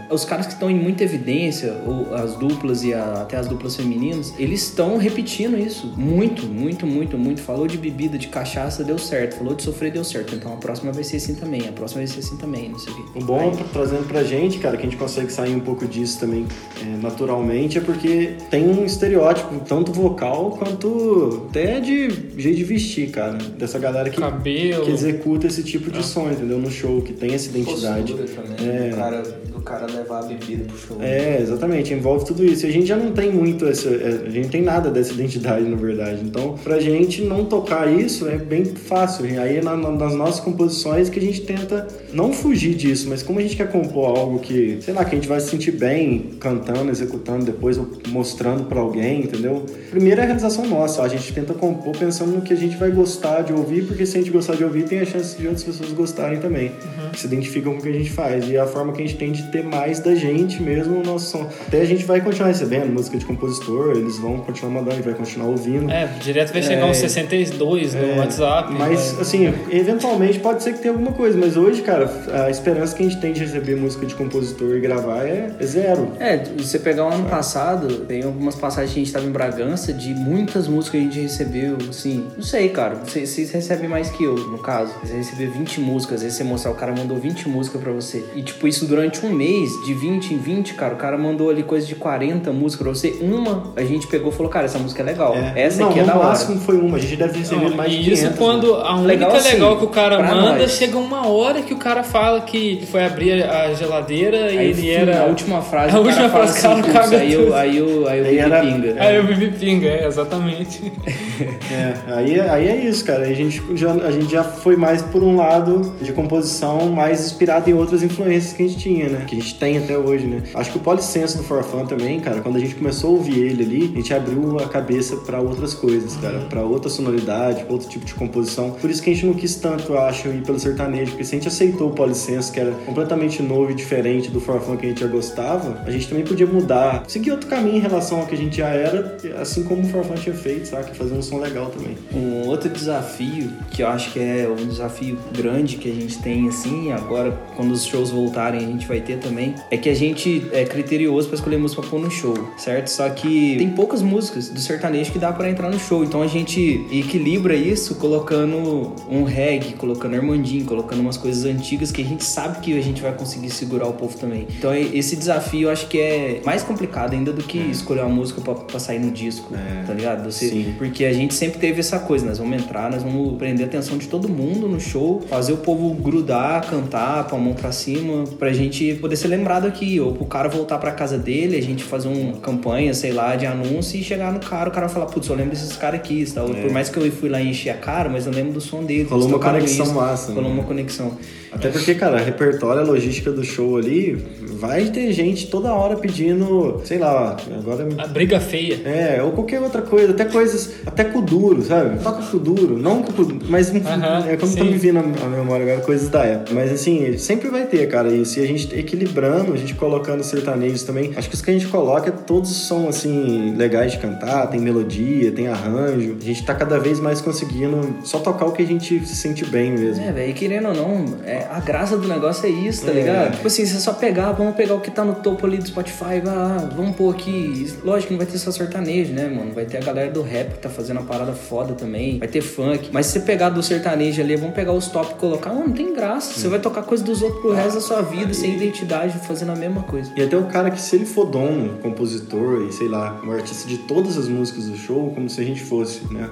Os 0.10 0.25
caras 0.25 0.45
que 0.48 0.53
estão 0.53 0.69
em 0.69 0.75
muita 0.75 1.03
evidência, 1.03 1.81
ou 1.86 2.13
as 2.15 2.36
duplas 2.36 2.84
e 2.84 2.93
a- 2.93 3.22
até 3.22 3.38
as 3.38 3.48
duplas 3.48 3.75
femininas, 3.75 4.34
eles 4.38 4.63
estão 4.63 4.98
repetindo 4.98 5.57
isso. 5.57 5.93
Muito, 5.98 6.45
muito, 6.45 6.86
muito, 6.86 7.17
muito. 7.17 7.41
Falou 7.41 7.67
de 7.67 7.77
bebida, 7.77 8.17
de 8.17 8.27
cachaça, 8.27 8.84
deu 8.84 8.98
certo. 8.98 9.38
Falou 9.38 9.53
de 9.55 9.63
sofrer, 9.63 9.91
deu 9.91 10.03
certo. 10.03 10.36
Então 10.36 10.53
a 10.53 10.57
próxima 10.57 10.91
vai 10.91 11.03
ser 11.03 11.17
assim 11.17 11.36
também. 11.36 11.67
A 11.67 11.72
próxima 11.72 12.00
vai 12.01 12.07
ser 12.07 12.19
assim 12.19 12.38
também, 12.38 12.69
não 12.69 12.79
sei 12.79 12.93
o 12.93 12.95
quê. 12.95 13.01
O 13.15 13.24
bom 13.24 13.51
tá 13.51 13.63
trazendo 13.72 14.07
pra 14.07 14.24
gente, 14.24 14.57
cara, 14.60 14.77
que 14.77 14.84
a 14.86 14.89
gente 14.89 14.98
consegue 14.98 15.31
sair 15.31 15.55
um 15.55 15.60
pouco 15.60 15.86
disso 15.88 16.19
também 16.19 16.45
é, 16.81 16.98
naturalmente, 17.01 17.77
é 17.77 17.81
porque 17.81 18.36
tem 18.50 18.67
um 18.67 18.86
estereótipo, 18.86 19.60
tanto 19.67 19.91
vocal 19.91 20.51
quanto 20.51 21.48
até 21.50 21.79
de 21.79 22.10
jeito 22.38 22.54
de 22.55 22.63
vestir, 22.63 23.09
cara. 23.09 23.38
Dessa 23.57 23.77
galera 23.77 24.09
que, 24.09 24.19
Cabelo. 24.19 24.85
que 24.85 24.91
executa 24.91 25.47
esse 25.47 25.63
tipo 25.63 25.91
de 25.91 26.03
som, 26.03 26.31
entendeu? 26.31 26.57
No 26.57 26.71
show, 26.71 27.01
que 27.01 27.13
tem 27.13 27.33
essa 27.33 27.50
identidade. 27.50 28.15
É. 28.59 28.89
Do, 28.89 28.95
cara, 28.95 29.24
cara 29.65 29.86
levar 29.88 30.19
a 30.19 30.27
bebida 30.27 30.63
pro 30.65 30.77
show. 30.77 30.98
É, 31.01 31.39
exatamente, 31.41 31.93
envolve 31.93 32.25
tudo 32.25 32.43
isso. 32.45 32.65
E 32.65 32.69
a 32.69 32.72
gente 32.72 32.86
já 32.86 32.95
não 32.95 33.12
tem 33.12 33.31
muito 33.31 33.65
essa. 33.65 33.89
é, 33.89 34.22
A 34.25 34.29
gente 34.29 34.43
não 34.43 34.50
tem 34.51 34.62
nada 34.62 34.89
dessa 34.89 35.12
identidade, 35.13 35.65
na 35.65 35.75
verdade. 35.75 36.22
Então, 36.24 36.55
pra 36.63 36.79
gente 36.79 37.22
não 37.24 37.45
tocar 37.45 37.91
isso 37.91 38.27
é 38.27 38.38
bem 38.38 38.63
fácil. 38.65 39.25
E 39.25 39.38
aí, 39.38 39.62
na- 39.63 39.75
na- 39.75 39.91
nas 39.91 40.13
nossas 40.15 40.39
composições, 40.39 41.10
que 41.10 41.19
a 41.19 41.22
gente 41.22 41.41
tenta 41.41 41.88
não 42.13 42.31
fugir 42.31 42.75
disso, 42.75 43.07
mas 43.10 43.22
como 43.24 43.39
a 43.39 43.41
gente 43.41 43.55
quer 43.55 43.69
compor 43.72 44.17
algo 44.17 44.39
que, 44.39 44.77
sei 44.81 44.93
lá, 44.93 45.03
que 45.03 45.12
a 45.15 45.15
gente 45.19 45.27
vai 45.27 45.39
se 45.39 45.50
sentir 45.50 45.72
bem 45.72 46.31
cantando, 46.39 46.89
executando, 46.91 47.43
depois 47.45 47.77
ou 47.77 47.88
mostrando 48.10 48.65
pra 48.65 48.79
alguém, 48.79 49.22
entendeu? 49.24 49.65
Primeiro 49.89 50.22
é 50.22 50.24
a 50.24 50.27
realização 50.27 50.65
nossa. 50.67 51.01
A 51.01 51.07
gente 51.07 51.34
tenta 51.34 51.53
compor 51.53 51.95
pensando 51.98 52.31
no 52.31 52.41
que 52.41 52.53
a 52.53 52.57
gente 52.57 52.77
vai 52.77 52.91
gostar 52.91 53.41
de 53.41 53.51
ouvir, 53.53 53.86
porque 53.86 54.05
se 54.05 54.17
a 54.17 54.22
gente 54.22 54.31
gostar 54.31 54.55
de 54.55 54.63
ouvir, 54.63 54.84
tem 54.84 55.00
a 55.00 55.05
chance 55.05 55.36
de 55.38 55.48
outras 55.48 55.63
pessoas 55.63 55.91
gostarem 55.91 56.39
também. 56.39 56.72
Que 57.12 57.19
se 57.19 57.27
identificam 57.27 57.74
com 57.74 57.79
o 57.79 57.81
que 57.81 57.89
a 57.89 57.93
gente 57.93 58.12
faz. 58.12 58.48
E 58.48 58.55
é 58.55 58.60
a 58.60 58.65
forma 58.67 58.93
que 58.93 59.01
a 59.01 59.05
gente 59.05 59.17
tem 59.17 59.31
de 59.31 59.43
ter 59.55 59.63
mais 59.63 60.00
da 60.00 60.13
gente 60.15 60.62
mesmo 60.62 61.00
o 61.00 61.03
nosso 61.03 61.31
som. 61.31 61.50
Até 61.67 61.81
a 61.81 61.85
gente 61.85 62.05
vai 62.05 62.21
continuar 62.21 62.47
recebendo 62.50 62.91
música 62.91 63.17
de 63.17 63.25
compositor, 63.25 63.91
eles 63.95 64.17
vão 64.17 64.38
continuar 64.39 64.71
mandando, 64.74 64.91
a 64.91 64.95
gente 64.95 65.05
vai 65.05 65.13
continuar 65.13 65.47
ouvindo. 65.50 65.89
É, 65.89 66.05
direto 66.21 66.51
vai 66.53 66.62
chegar 66.62 66.88
É. 66.88 66.91
uns 66.91 66.97
62 66.97 67.93
no 67.93 68.01
É, 68.01 68.17
WhatsApp. 68.19 68.74
Mas, 68.74 69.12
vai- 69.13 69.21
assim, 69.21 69.53
eventualmente 69.69 70.39
pode 70.39 70.63
ser 70.63 70.74
que 70.74 70.79
tenha 70.79 70.93
alguma 70.93 71.12
coisa. 71.12 71.38
Mas 71.38 71.55
hoje, 71.57 71.81
cara, 71.81 72.09
a 72.45 72.50
esperança 72.50 72.95
que 72.95 73.03
a 73.03 73.09
gente 73.09 73.19
tem 73.21 73.33
de 73.33 73.41
receber 73.41 73.75
música 73.75 74.05
de 74.05 74.15
compositor 74.15 74.75
e 74.75 74.79
gravar 74.79 75.24
é, 75.25 75.51
é 75.59 75.65
zero. 75.65 76.12
É, 76.19 76.43
se 76.43 76.51
você 76.63 76.79
pegar 76.79 77.05
o 77.05 77.13
ano 77.13 77.29
passado, 77.29 78.00
tem 78.05 78.24
algumas 78.24 78.55
passagens 78.55 78.93
que 78.93 79.00
a 79.00 79.03
gente 79.03 79.13
tava 79.13 79.25
em 79.25 79.31
Bragança, 79.31 79.91
de 79.93 80.13
muitas 80.13 80.67
músicas 80.67 80.91
que 80.91 80.97
a 80.97 81.01
gente 81.12 81.19
recebeu, 81.21 81.77
assim, 81.89 82.25
Não 82.35 82.43
sei, 82.43 82.69
cara. 82.69 82.95
Vocês, 82.95 83.29
vocês 83.29 83.51
recebem 83.51 83.88
mais 83.89 84.09
que 84.09 84.24
eu, 84.24 84.35
no 84.35 84.57
caso. 84.57 84.93
Você 85.03 85.13
receber 85.15 85.47
20 85.47 85.79
músicas, 85.79 86.15
às 86.17 86.24
vezes 86.24 86.38
você 86.38 86.43
mostrar, 86.43 86.71
o 86.71 86.75
cara 86.75 86.93
mandou 86.95 87.17
20 87.17 87.47
músicas 87.50 87.81
pra 87.81 87.91
você. 87.91 88.24
E, 88.35 88.41
tipo, 88.41 88.67
isso 88.67 88.85
durante 88.85 89.25
um 89.25 89.29
mês, 89.33 89.44
de 89.85 89.93
20 89.93 90.33
em 90.33 90.37
20, 90.37 90.73
cara, 90.73 90.93
o 90.93 90.97
cara 90.97 91.17
mandou 91.17 91.49
ali 91.49 91.63
coisa 91.63 91.85
de 91.85 91.95
40 91.95 92.51
músicas 92.51 92.83
pra 92.85 92.93
você. 92.95 93.17
Uma, 93.21 93.71
a 93.75 93.83
gente 93.83 94.07
pegou 94.07 94.31
e 94.31 94.35
falou, 94.35 94.51
cara, 94.51 94.65
essa 94.65 94.79
música 94.79 95.01
é 95.01 95.05
legal. 95.05 95.35
Essa 95.55 95.81
não, 95.81 95.89
aqui 95.89 95.99
é 95.99 96.01
no 96.03 96.07
da 96.07 96.15
hora. 96.17 96.27
máximo 96.29 96.59
foi 96.59 96.77
uma. 96.77 96.97
A 96.97 96.99
gente 96.99 97.15
deve 97.15 97.39
receber 97.39 97.69
Não, 97.69 97.75
mais 97.75 97.91
de 97.91 97.97
e 97.97 98.13
isso 98.13 98.21
500, 98.23 98.37
quando 98.39 98.75
né? 98.77 98.83
a 98.85 98.93
única 98.95 99.07
Legal 99.07 99.29
legal, 99.33 99.35
assim, 99.71 99.77
que 99.79 99.85
o 99.85 99.89
cara 99.89 100.23
manda, 100.23 100.59
nós. 100.59 100.71
chega 100.71 100.97
uma 100.97 101.27
hora 101.27 101.61
que 101.61 101.73
o 101.73 101.77
cara 101.77 102.03
fala 102.03 102.41
que 102.41 102.83
foi 102.91 103.03
abrir 103.05 103.43
a 103.43 103.73
geladeira 103.73 104.51
e 104.51 104.57
Aí, 104.57 104.65
ele 104.69 104.73
fim, 104.81 104.89
era. 104.89 105.21
A 105.21 105.25
última 105.25 105.61
frase, 105.61 105.95
A 105.95 105.99
o 105.99 106.03
cara 106.03 106.07
última 106.07 106.29
fala 106.29 106.47
frase, 106.47 106.61
cara, 106.61 106.73
assim, 106.79 106.91
caga 106.91 107.01
"Putz, 107.09 107.13
aí 107.21 107.33
eu, 107.33 107.41
tudo." 107.43 107.55
aí 107.55 107.77
eu, 107.77 108.07
aí 108.07 108.19
eu 108.19 108.25
Aí 108.25 108.31
vi 108.31 108.37
era- 108.39 108.61
pinga. 108.61 108.95
Aí 108.99 109.15
eu 109.15 109.25
vivi 109.25 109.51
pinga, 109.51 109.87
é, 109.87 110.07
exatamente. 110.07 110.91
É, 111.69 111.93
aí, 112.13 112.39
aí 112.39 112.67
é 112.69 112.75
isso, 112.85 113.03
cara. 113.03 113.23
A 113.25 113.33
gente, 113.33 113.61
já, 113.73 113.91
a 113.91 114.11
gente 114.11 114.31
já 114.31 114.41
foi 114.43 114.77
mais 114.77 115.01
por 115.01 115.21
um 115.21 115.35
lado 115.35 115.93
de 116.01 116.13
composição 116.13 116.89
mais 116.89 117.25
inspirado 117.25 117.69
em 117.69 117.73
outras 117.73 118.01
influências 118.03 118.53
que 118.53 118.63
a 118.63 118.67
gente 118.67 118.79
tinha, 118.79 119.09
né? 119.09 119.25
Que 119.35 119.41
a 119.41 119.43
gente 119.43 119.55
tem 119.55 119.77
até 119.77 119.97
hoje, 119.97 120.25
né? 120.25 120.43
Acho 120.53 120.71
que 120.71 120.77
o 120.77 120.81
Policenso 120.81 121.37
do 121.37 121.43
Forfan 121.43 121.85
também, 121.85 122.19
cara, 122.19 122.39
quando 122.39 122.55
a 122.55 122.59
gente 122.59 122.75
começou 122.75 123.09
a 123.09 123.13
ouvir 123.13 123.39
ele 123.39 123.63
ali, 123.63 123.91
a 123.93 123.97
gente 123.97 124.13
abriu 124.13 124.57
a 124.59 124.67
cabeça 124.67 125.17
pra 125.17 125.41
outras 125.41 125.73
coisas, 125.73 126.15
cara. 126.17 126.39
Pra 126.49 126.61
outra 126.63 126.89
sonoridade, 126.89 127.65
outro 127.67 127.89
tipo 127.89 128.05
de 128.05 128.13
composição. 128.13 128.71
Por 128.71 128.89
isso 128.89 129.01
que 129.03 129.09
a 129.09 129.13
gente 129.13 129.25
não 129.25 129.33
quis 129.33 129.55
tanto, 129.55 129.97
acho, 129.97 130.29
ir 130.29 130.41
pelo 130.43 130.57
sertanejo. 130.57 131.11
Porque 131.11 131.25
se 131.25 131.35
a 131.35 131.37
gente 131.37 131.47
aceitou 131.47 131.89
o 131.89 131.93
Policenso, 131.93 132.51
que 132.51 132.59
era 132.59 132.71
completamente 132.85 133.41
novo 133.41 133.71
e 133.71 133.73
diferente 133.73 134.31
do 134.31 134.39
Forfan 134.39 134.77
que 134.77 134.85
a 134.85 134.89
gente 134.89 135.01
já 135.01 135.07
gostava, 135.07 135.81
a 135.85 135.91
gente 135.91 136.07
também 136.07 136.23
podia 136.23 136.47
mudar, 136.47 137.03
seguir 137.07 137.31
outro 137.31 137.49
caminho 137.49 137.77
em 137.77 137.81
relação 137.81 138.21
ao 138.21 138.25
que 138.25 138.35
a 138.35 138.37
gente 138.37 138.57
já 138.57 138.69
era, 138.69 139.17
assim 139.41 139.63
como 139.63 139.81
o 139.81 139.85
Forfan 139.85 140.15
tinha 140.15 140.35
feito, 140.35 140.67
sabe? 140.67 140.95
Fazer 140.95 141.13
um 141.13 141.21
som 141.21 141.39
legal 141.39 141.69
também. 141.71 141.97
Um 142.13 142.47
outro 142.47 142.69
desafio, 142.69 143.51
que 143.71 143.83
eu 143.83 143.87
acho 143.87 144.13
que 144.13 144.19
é 144.19 144.47
um 144.47 144.67
desafio 144.67 145.17
grande 145.35 145.75
que 145.75 145.91
a 145.91 145.93
gente 145.93 146.19
tem, 146.19 146.47
assim, 146.47 146.91
agora, 146.91 147.37
quando 147.55 147.71
os 147.71 147.85
shows 147.85 148.11
voltarem, 148.11 148.63
a 148.63 148.67
gente 148.67 148.87
vai 148.87 149.01
ter 149.01 149.17
também, 149.27 149.55
é 149.72 149.77
que 149.77 149.89
a 149.89 149.94
gente 149.96 150.46
é 150.51 150.63
criterioso 150.65 151.27
pra 151.27 151.36
escolher 151.36 151.58
música 151.58 151.82
pra 151.82 151.89
pôr 151.91 152.00
no 152.00 152.12
show, 152.12 152.34
certo? 152.58 152.88
Só 152.88 153.10
que 153.10 153.55
tem 153.58 153.70
poucas 153.70 154.01
músicas 154.01 154.50
do 154.50 154.60
sertanejo 154.60 155.12
que 155.12 155.20
dá 155.20 155.32
pra 155.34 155.50
entrar 155.50 155.70
no 155.70 155.79
show, 155.79 156.03
então 156.03 156.22
a 156.22 156.27
gente 156.27 156.86
equilibra 156.91 157.55
isso 157.55 157.96
colocando 157.96 158.94
um 159.10 159.24
reggae, 159.24 159.74
colocando 159.74 160.15
Armandinho, 160.15 160.65
colocando 160.65 161.00
umas 161.00 161.17
coisas 161.17 161.46
antigas 161.46 161.91
que 161.91 162.01
a 162.01 162.05
gente 162.05 162.24
sabe 162.24 162.60
que 162.60 162.77
a 162.77 162.82
gente 162.82 163.01
vai 163.01 163.13
conseguir 163.13 163.50
segurar 163.50 163.88
o 163.88 163.94
povo 163.94 164.17
também. 164.17 164.48
Então 164.58 164.72
é- 164.72 164.82
esse 164.82 165.15
desafio 165.15 165.67
eu 165.67 165.72
acho 165.72 165.88
que 165.88 166.00
é 166.00 166.41
mais 166.46 166.63
complicado 166.63 167.13
ainda 167.13 167.32
do 167.34 167.44
que 167.44 167.58
escolher 167.58 168.01
uma 168.01 168.10
música 168.10 168.41
pra, 168.41 168.53
pra 168.53 168.79
sair 168.79 169.00
no 169.00 169.12
disco, 169.12 169.53
É. 169.55 169.84
tá 169.84 169.94
ligado? 169.94 170.24
Você, 170.32 170.50
Sim. 170.50 170.74
porque 170.77 171.05
a 171.05 171.13
gente 171.13 171.34
sempre 171.34 171.60
teve 171.60 171.79
essa 171.79 172.00
coisa, 172.00 172.25
nós 172.25 172.38
vamos 172.38 172.62
entrar, 172.62 172.89
nós 172.91 173.03
vamos 173.03 173.38
prender 173.38 173.65
a 173.65 173.67
atenção 173.70 173.98
de 173.98 174.08
todo 174.08 174.27
mundo 174.29 174.67
no 174.67 174.79
show, 174.79 175.22
fazer 175.29 175.53
o 175.53 175.58
povo 175.58 175.94
grudar, 175.94 176.65
cantar, 176.70 177.27
pôr 177.27 177.36
a 177.38 177.39
mão 177.39 177.53
pra 177.53 177.72
cima, 177.72 178.24
pra 178.38 178.51
gente 178.53 178.94
poder 179.05 179.17
ser 179.17 179.27
lembrado 179.27 179.67
aqui, 179.67 180.00
ou 180.00 180.13
pro 180.13 180.25
cara 180.25 180.50
voltar 180.50 180.79
pra 180.79 180.91
casa 180.91 181.15
dele, 181.15 181.55
a 181.57 181.62
gente 181.62 181.83
fazer 181.83 182.07
uma 182.07 182.38
campanha, 182.38 182.91
sei 182.91 183.12
lá, 183.12 183.35
de 183.35 183.45
anúncio 183.45 184.00
e 184.00 184.03
chegar 184.03 184.33
no 184.33 184.39
cara, 184.39 184.67
o 184.67 184.71
cara 184.71 184.89
falar, 184.89 185.05
putz, 185.05 185.29
eu 185.29 185.35
lembro 185.35 185.51
desses 185.51 185.77
caras 185.77 186.00
aqui, 186.00 186.25
tal. 186.33 186.50
por 186.50 186.71
mais 186.71 186.89
que 186.89 186.97
eu 186.97 187.12
fui 187.12 187.29
lá 187.29 187.39
e 187.39 187.50
enchi 187.50 187.69
a 187.69 187.75
cara, 187.75 188.09
mas 188.09 188.25
eu 188.25 188.33
lembro 188.33 188.53
do 188.53 188.62
som 188.62 188.83
deles. 188.83 189.07
Rolou 189.07 189.27
eles 189.27 189.35
uma 189.35 189.43
conexão 189.43 189.85
isso, 189.85 189.93
massa, 189.93 190.33
Rolou 190.33 190.50
né? 190.50 190.55
uma 190.55 190.63
conexão. 190.63 191.15
Até 191.51 191.69
porque, 191.69 191.95
cara, 191.95 192.17
repertório, 192.17 192.81
a 192.81 192.83
logística 192.83 193.31
do 193.31 193.43
show 193.43 193.77
ali, 193.77 194.21
vai 194.41 194.85
ter 194.85 195.13
gente 195.13 195.47
toda 195.47 195.74
hora 195.74 195.95
pedindo, 195.95 196.81
sei 196.83 196.97
lá, 196.97 197.38
agora. 197.57 197.88
A 197.97 198.07
briga 198.07 198.41
feia. 198.41 198.81
É, 198.83 199.24
ou 199.24 199.31
qualquer 199.31 199.62
outra 199.62 199.81
coisa, 199.81 200.12
até 200.12 200.25
coisas, 200.25 200.74
até 200.85 201.05
com 201.05 201.21
duro, 201.21 201.62
sabe? 201.62 202.03
Toca 202.03 202.24
com 202.24 202.38
duro, 202.38 202.77
não 202.77 203.01
com 203.01 203.13
duro, 203.13 203.39
mas 203.47 203.74
Aham, 203.74 204.25
é 204.27 204.35
como 204.35 204.53
tá 204.53 204.63
sim. 204.63 204.71
me 204.71 204.77
vindo 204.77 205.00
a 205.00 205.29
memória 205.29 205.65
agora, 205.65 205.81
coisas 205.81 206.09
da 206.09 206.25
época. 206.25 206.53
Mas 206.53 206.74
assim, 206.74 207.17
sempre 207.17 207.47
vai 207.50 207.65
ter, 207.65 207.88
cara, 207.88 208.09
isso. 208.09 208.38
E 208.39 208.43
a 208.43 208.47
gente 208.47 208.67
equilibrando, 208.95 209.53
a 209.53 209.57
gente 209.57 209.73
colocando 209.75 210.23
sertanejos 210.23 210.83
também. 210.83 211.13
Acho 211.15 211.29
que 211.29 211.35
os 211.35 211.41
que 211.41 211.51
a 211.51 211.53
gente 211.53 211.67
coloca, 211.67 212.11
todos 212.11 212.67
são, 212.67 212.87
assim, 212.89 213.53
legais 213.55 213.91
de 213.91 213.99
cantar, 213.99 214.47
tem 214.47 214.59
melodia, 214.59 215.31
tem 215.31 215.47
arranjo. 215.47 216.17
A 216.19 216.23
gente 216.23 216.43
tá 216.45 216.55
cada 216.55 216.79
vez 216.79 216.99
mais 216.99 217.21
conseguindo 217.21 217.95
só 218.03 218.19
tocar 218.19 218.45
o 218.45 218.51
que 218.51 218.63
a 218.63 218.65
gente 218.65 219.05
se 219.05 219.15
sente 219.15 219.45
bem 219.45 219.71
mesmo. 219.71 220.03
É, 220.03 220.11
velho, 220.11 220.33
querendo 220.33 220.69
ou 220.69 220.73
não, 220.73 221.05
é, 221.25 221.45
a 221.51 221.59
graça 221.59 221.97
do 221.97 222.07
negócio 222.07 222.45
é 222.45 222.49
isso, 222.49 222.85
tá 222.85 222.91
É. 222.91 222.95
ligado? 222.95 223.31
Tipo 223.35 223.47
assim, 223.47 223.65
você 223.65 223.79
só 223.79 223.93
pegar, 223.93 224.31
vamos 224.31 224.55
pegar 224.55 224.75
o 224.75 224.79
que 224.81 224.89
tá 224.91 225.03
no 225.03 225.15
topo 225.15 225.45
ali 225.45 225.57
do 225.57 225.67
Spotify, 225.67 226.19
vai 226.23 226.23
lá, 226.23 226.57
vamos 226.75 226.95
pôr 226.95 227.13
aqui. 227.13 227.73
Lógico 227.83 228.13
não 228.13 228.17
vai 228.17 228.27
ter 228.27 228.37
só 228.37 228.51
sertanejo, 228.51 229.13
né, 229.13 229.27
mano? 229.27 229.51
Vai 229.53 229.65
ter 229.65 229.77
a 229.77 229.81
galera 229.81 230.09
do 230.11 230.21
rap 230.21 230.53
que 230.53 230.59
tá 230.59 230.69
fazendo 230.69 230.99
a 230.99 231.03
parada 231.03 231.33
foda 231.33 231.73
também, 231.73 232.17
vai 232.19 232.27
ter 232.27 232.41
funk. 232.41 232.89
Mas 232.91 233.07
se 233.07 233.13
você 233.13 233.19
pegar 233.21 233.49
do 233.49 233.61
sertanejo 233.61 234.21
ali, 234.21 234.35
vamos 234.35 234.55
pegar 234.55 234.71
os 234.71 234.87
top 234.87 235.11
e 235.11 235.15
colocar, 235.15 235.49
mano, 235.51 235.67
não 235.67 235.73
tem 235.73 235.93
graça. 235.93 236.33
Você 236.39 236.47
vai 236.47 236.59
tocar 236.59 236.83
coisa 236.83 237.03
dos 237.03 237.21
outros 237.21 237.41
pro 237.41 237.51
resto 237.53 237.75
da 237.75 237.81
sua 237.81 238.01
vida, 238.01 238.33
sem 238.33 238.53
identidade, 238.55 238.84
fazendo 239.25 239.51
a 239.51 239.55
mesma 239.55 239.81
coisa. 239.83 240.11
E 240.15 240.21
até 240.23 240.37
o 240.37 240.45
cara 240.45 240.69
que, 240.71 240.79
se 240.81 240.95
ele 240.95 241.05
for 241.05 241.25
dono, 241.25 241.77
compositor 241.81 242.65
e 242.67 242.71
sei 242.71 242.87
lá, 242.87 243.19
um 243.25 243.31
artista 243.31 243.67
de 243.67 243.77
todas 243.79 244.17
as 244.17 244.27
músicas 244.27 244.65
do 244.67 244.77
show, 244.77 245.11
como 245.13 245.29
se 245.29 245.41
a 245.41 245.43
gente 245.43 245.61
fosse, 245.61 246.01
né? 246.11 246.29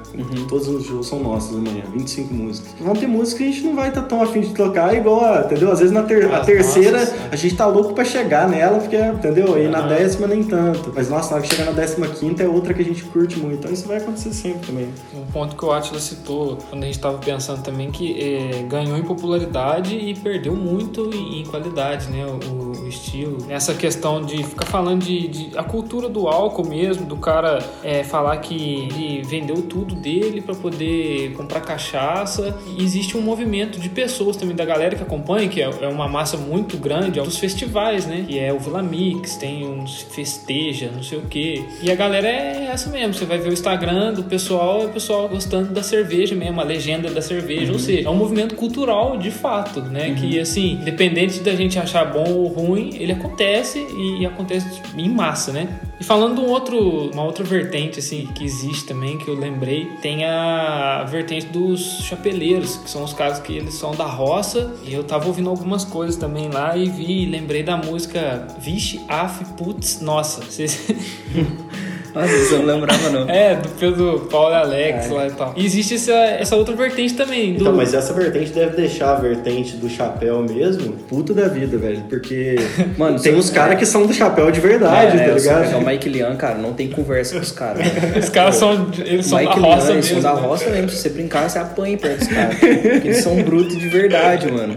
Todos 0.47 0.67
os 0.67 0.85
shows 0.85 1.07
são 1.07 1.19
nossos 1.19 1.55
amanhã, 1.55 1.83
25 1.93 2.33
músicas. 2.33 2.71
Vão 2.79 2.93
ter 2.95 3.07
músicas 3.07 3.33
que 3.39 3.43
a 3.43 3.51
gente 3.51 3.63
não 3.63 3.75
vai 3.75 3.89
estar 3.89 4.03
tão 4.03 4.21
afim 4.21 4.41
de 4.41 4.53
tocar, 4.53 4.93
igual 4.95 5.23
a, 5.23 5.41
entendeu? 5.45 5.71
Às 5.71 5.79
vezes 5.79 5.93
na 5.93 6.03
ter- 6.03 6.31
a 6.31 6.37
As 6.39 6.45
terceira 6.45 6.99
nossas, 6.99 7.15
a 7.31 7.35
gente 7.35 7.55
tá 7.55 7.65
louco 7.67 7.93
pra 7.93 8.03
chegar 8.05 8.47
nela, 8.47 8.79
porque, 8.79 8.97
entendeu? 8.97 9.57
E 9.61 9.67
na 9.67 9.81
décima 9.87 10.27
nem 10.27 10.43
tanto. 10.43 10.91
Mas 10.95 11.09
nossa, 11.09 11.29
na 11.31 11.35
hora 11.37 11.43
que 11.43 11.53
chegar 11.55 11.65
na 11.65 11.71
décima 11.71 12.07
quinta 12.07 12.43
é 12.43 12.47
outra 12.47 12.73
que 12.73 12.81
a 12.81 12.85
gente 12.85 13.03
curte 13.05 13.37
muito. 13.39 13.59
Então 13.59 13.71
isso 13.71 13.87
vai 13.87 13.97
acontecer 13.97 14.33
sempre 14.33 14.67
também. 14.67 14.87
Um 15.15 15.25
ponto 15.31 15.55
que 15.55 15.65
o 15.65 15.71
Atila 15.71 15.99
citou 15.99 16.57
quando 16.69 16.83
a 16.83 16.85
gente 16.85 16.95
estava 16.95 17.17
pensando 17.17 17.61
também 17.63 17.89
que 17.91 18.19
é, 18.19 18.63
ganhou 18.63 18.97
em 18.97 19.03
popularidade 19.03 19.95
e 19.95 20.13
perdeu 20.15 20.55
muito 20.55 21.09
em 21.13 21.43
qualidade, 21.45 22.09
né? 22.09 22.25
o, 22.47 22.72
O, 22.81 22.87
estilo. 22.87 23.37
Nessa 23.47 23.73
questão 23.73 24.21
de 24.21 24.43
ficar 24.43 24.65
falando 24.65 25.03
de, 25.03 25.27
de- 25.27 25.57
a 25.57 25.63
cultura 25.63 26.07
do 26.09 26.27
álcool 26.27 26.67
mesmo, 26.67 27.05
do 27.05 27.17
cara 27.17 27.59
é, 27.83 28.03
falar 28.03 28.37
que 28.37 28.53
ele 28.55 29.21
vendeu 29.23 29.61
tudo 29.63 29.95
dele 29.95 30.41
para 30.41 30.55
poder 30.55 31.33
comprar 31.33 31.61
cachaça. 31.61 32.57
E 32.77 32.83
existe 32.83 33.17
um 33.17 33.21
movimento 33.21 33.79
de 33.79 33.89
pessoas 33.89 34.35
também, 34.35 34.55
da 34.55 34.65
galera 34.65 34.95
que 34.95 35.03
acompanha, 35.03 35.47
que 35.47 35.61
é, 35.61 35.69
é 35.81 35.87
uma 35.87 36.07
massa 36.07 36.37
muito 36.37 36.77
grande, 36.77 37.19
é 37.19 37.23
dos 37.23 37.37
festivais, 37.37 38.05
né? 38.05 38.25
Que 38.27 38.39
é 38.39 38.51
o 38.53 38.59
Vila 38.59 38.81
Mix, 38.81 39.35
tem 39.35 39.67
uns 39.67 40.01
festeja, 40.01 40.89
não 40.93 41.03
sei 41.03 41.17
o 41.17 41.21
que. 41.23 41.63
E 41.81 41.91
a 41.91 41.95
galera 41.95 42.27
é 42.27 42.69
essa 42.71 42.89
mesmo. 42.89 43.13
Você 43.13 43.25
vai 43.25 43.37
ver 43.37 43.49
o 43.49 43.53
Instagram 43.53 44.13
do 44.13 44.23
pessoal, 44.23 44.81
é 44.81 44.85
o 44.85 44.89
pessoal 44.89 45.27
gostando 45.29 45.73
da 45.73 45.83
cerveja 45.83 46.35
mesmo, 46.35 46.59
a 46.59 46.63
legenda 46.63 47.09
da 47.09 47.21
cerveja. 47.21 47.71
Ou 47.71 47.79
seja, 47.79 48.07
é 48.07 48.11
um 48.11 48.15
movimento 48.15 48.55
cultural 48.55 49.17
de 49.17 49.31
fato, 49.31 49.81
né? 49.81 50.15
Que 50.19 50.39
assim, 50.39 50.73
independente 50.73 51.39
da 51.39 51.55
gente 51.55 51.77
achar 51.79 52.05
bom 52.05 52.29
ou 52.29 52.47
ruim, 52.47 52.72
ele 52.77 53.11
acontece 53.11 53.79
e 53.79 54.25
acontece 54.25 54.81
em 54.97 55.09
massa, 55.09 55.51
né? 55.51 55.67
E 55.99 56.03
falando 56.03 56.41
um 56.41 56.49
outro, 56.49 57.11
uma 57.11 57.23
outra 57.23 57.43
vertente 57.43 57.99
assim 57.99 58.27
que 58.33 58.43
existe 58.43 58.85
também, 58.85 59.17
que 59.17 59.27
eu 59.27 59.35
lembrei, 59.35 59.85
tem 60.01 60.25
a 60.25 61.05
vertente 61.09 61.47
dos 61.47 61.99
chapeleiros, 62.03 62.77
que 62.77 62.89
são 62.89 63.03
os 63.03 63.13
caras 63.13 63.39
que 63.39 63.55
eles 63.55 63.73
são 63.75 63.91
da 63.91 64.05
roça. 64.05 64.73
E 64.83 64.93
eu 64.93 65.03
tava 65.03 65.27
ouvindo 65.27 65.49
algumas 65.49 65.85
coisas 65.85 66.15
também 66.15 66.49
lá 66.49 66.75
e 66.75 66.89
vi, 66.89 67.25
lembrei 67.25 67.63
da 67.63 67.77
música 67.77 68.47
Vixe, 68.59 68.99
Af, 69.07 69.45
Putz, 69.57 70.01
Nossa. 70.01 70.41
Vocês... 70.41 70.87
Nossa, 72.13 72.33
isso 72.35 72.53
eu 72.55 72.59
não 72.63 72.75
lembrava, 72.75 73.09
não. 73.09 73.29
É, 73.29 73.55
do 73.55 73.69
Pedro 73.69 74.27
Paulo 74.31 74.53
e 74.53 74.57
Alex 74.57 75.05
É. 75.09 75.13
lá 75.13 75.27
e 75.27 75.31
tal. 75.31 75.53
E 75.57 75.65
existe 75.65 75.95
essa, 75.95 76.11
essa 76.13 76.55
outra 76.55 76.75
vertente 76.75 77.13
também. 77.15 77.53
Do... 77.53 77.61
Então, 77.61 77.73
mas 77.75 77.93
essa 77.93 78.13
vertente 78.13 78.51
deve 78.51 78.75
deixar 78.75 79.11
a 79.11 79.19
vertente 79.19 79.77
do 79.77 79.89
chapéu 79.89 80.41
mesmo 80.43 80.93
puta 81.09 81.33
da 81.33 81.47
vida, 81.47 81.77
velho. 81.77 82.03
Porque 82.09 82.55
Mano, 82.97 83.19
tem 83.19 83.35
uns 83.35 83.49
caras 83.49 83.77
que 83.79 83.85
são 83.85 84.05
do 84.05 84.13
chapéu 84.13 84.51
de 84.51 84.59
verdade, 84.59 85.17
É, 85.17 85.27
tá 85.29 85.39
se 85.39 85.45
ligado? 85.47 85.63
pegar 85.65 85.77
o 85.77 85.85
Mike 85.85 86.09
Lian, 86.09 86.35
cara, 86.35 86.55
não 86.57 86.73
tem 86.73 86.89
conversa 86.89 87.35
com 87.35 87.41
os 87.41 87.51
caras. 87.51 87.83
Os 88.23 88.29
caras 88.29 88.55
são, 88.55 88.87
eles 89.05 89.25
são 89.25 89.37
da 89.43 89.45
Mike 89.49 89.59
roça 89.59 89.85
Lian, 89.87 89.93
eles 89.93 90.05
mesmo. 90.09 90.21
são 90.21 90.33
da 90.35 90.41
né? 90.41 90.47
roça 90.47 90.69
mesmo. 90.69 90.89
Se 90.89 90.97
você 90.97 91.09
brincar, 91.09 91.49
você 91.49 91.59
apanha 91.59 91.97
perto 91.97 92.19
dos 92.19 92.27
caras. 92.27 92.57
Porque 92.59 93.07
eles 93.07 93.17
são 93.17 93.35
brutos 93.43 93.77
de 93.77 93.87
verdade, 93.89 94.51
mano. 94.51 94.75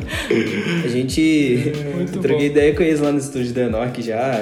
A 0.84 0.88
gente. 0.88 1.72
Muito 1.94 2.16
eu 2.16 2.22
troquei 2.22 2.48
bom. 2.48 2.52
ideia 2.54 2.74
com 2.74 2.82
eles 2.82 3.00
lá 3.00 3.12
no 3.12 3.18
estúdio 3.18 3.52
da 3.52 3.62
Enoch 3.62 4.02
já. 4.02 4.32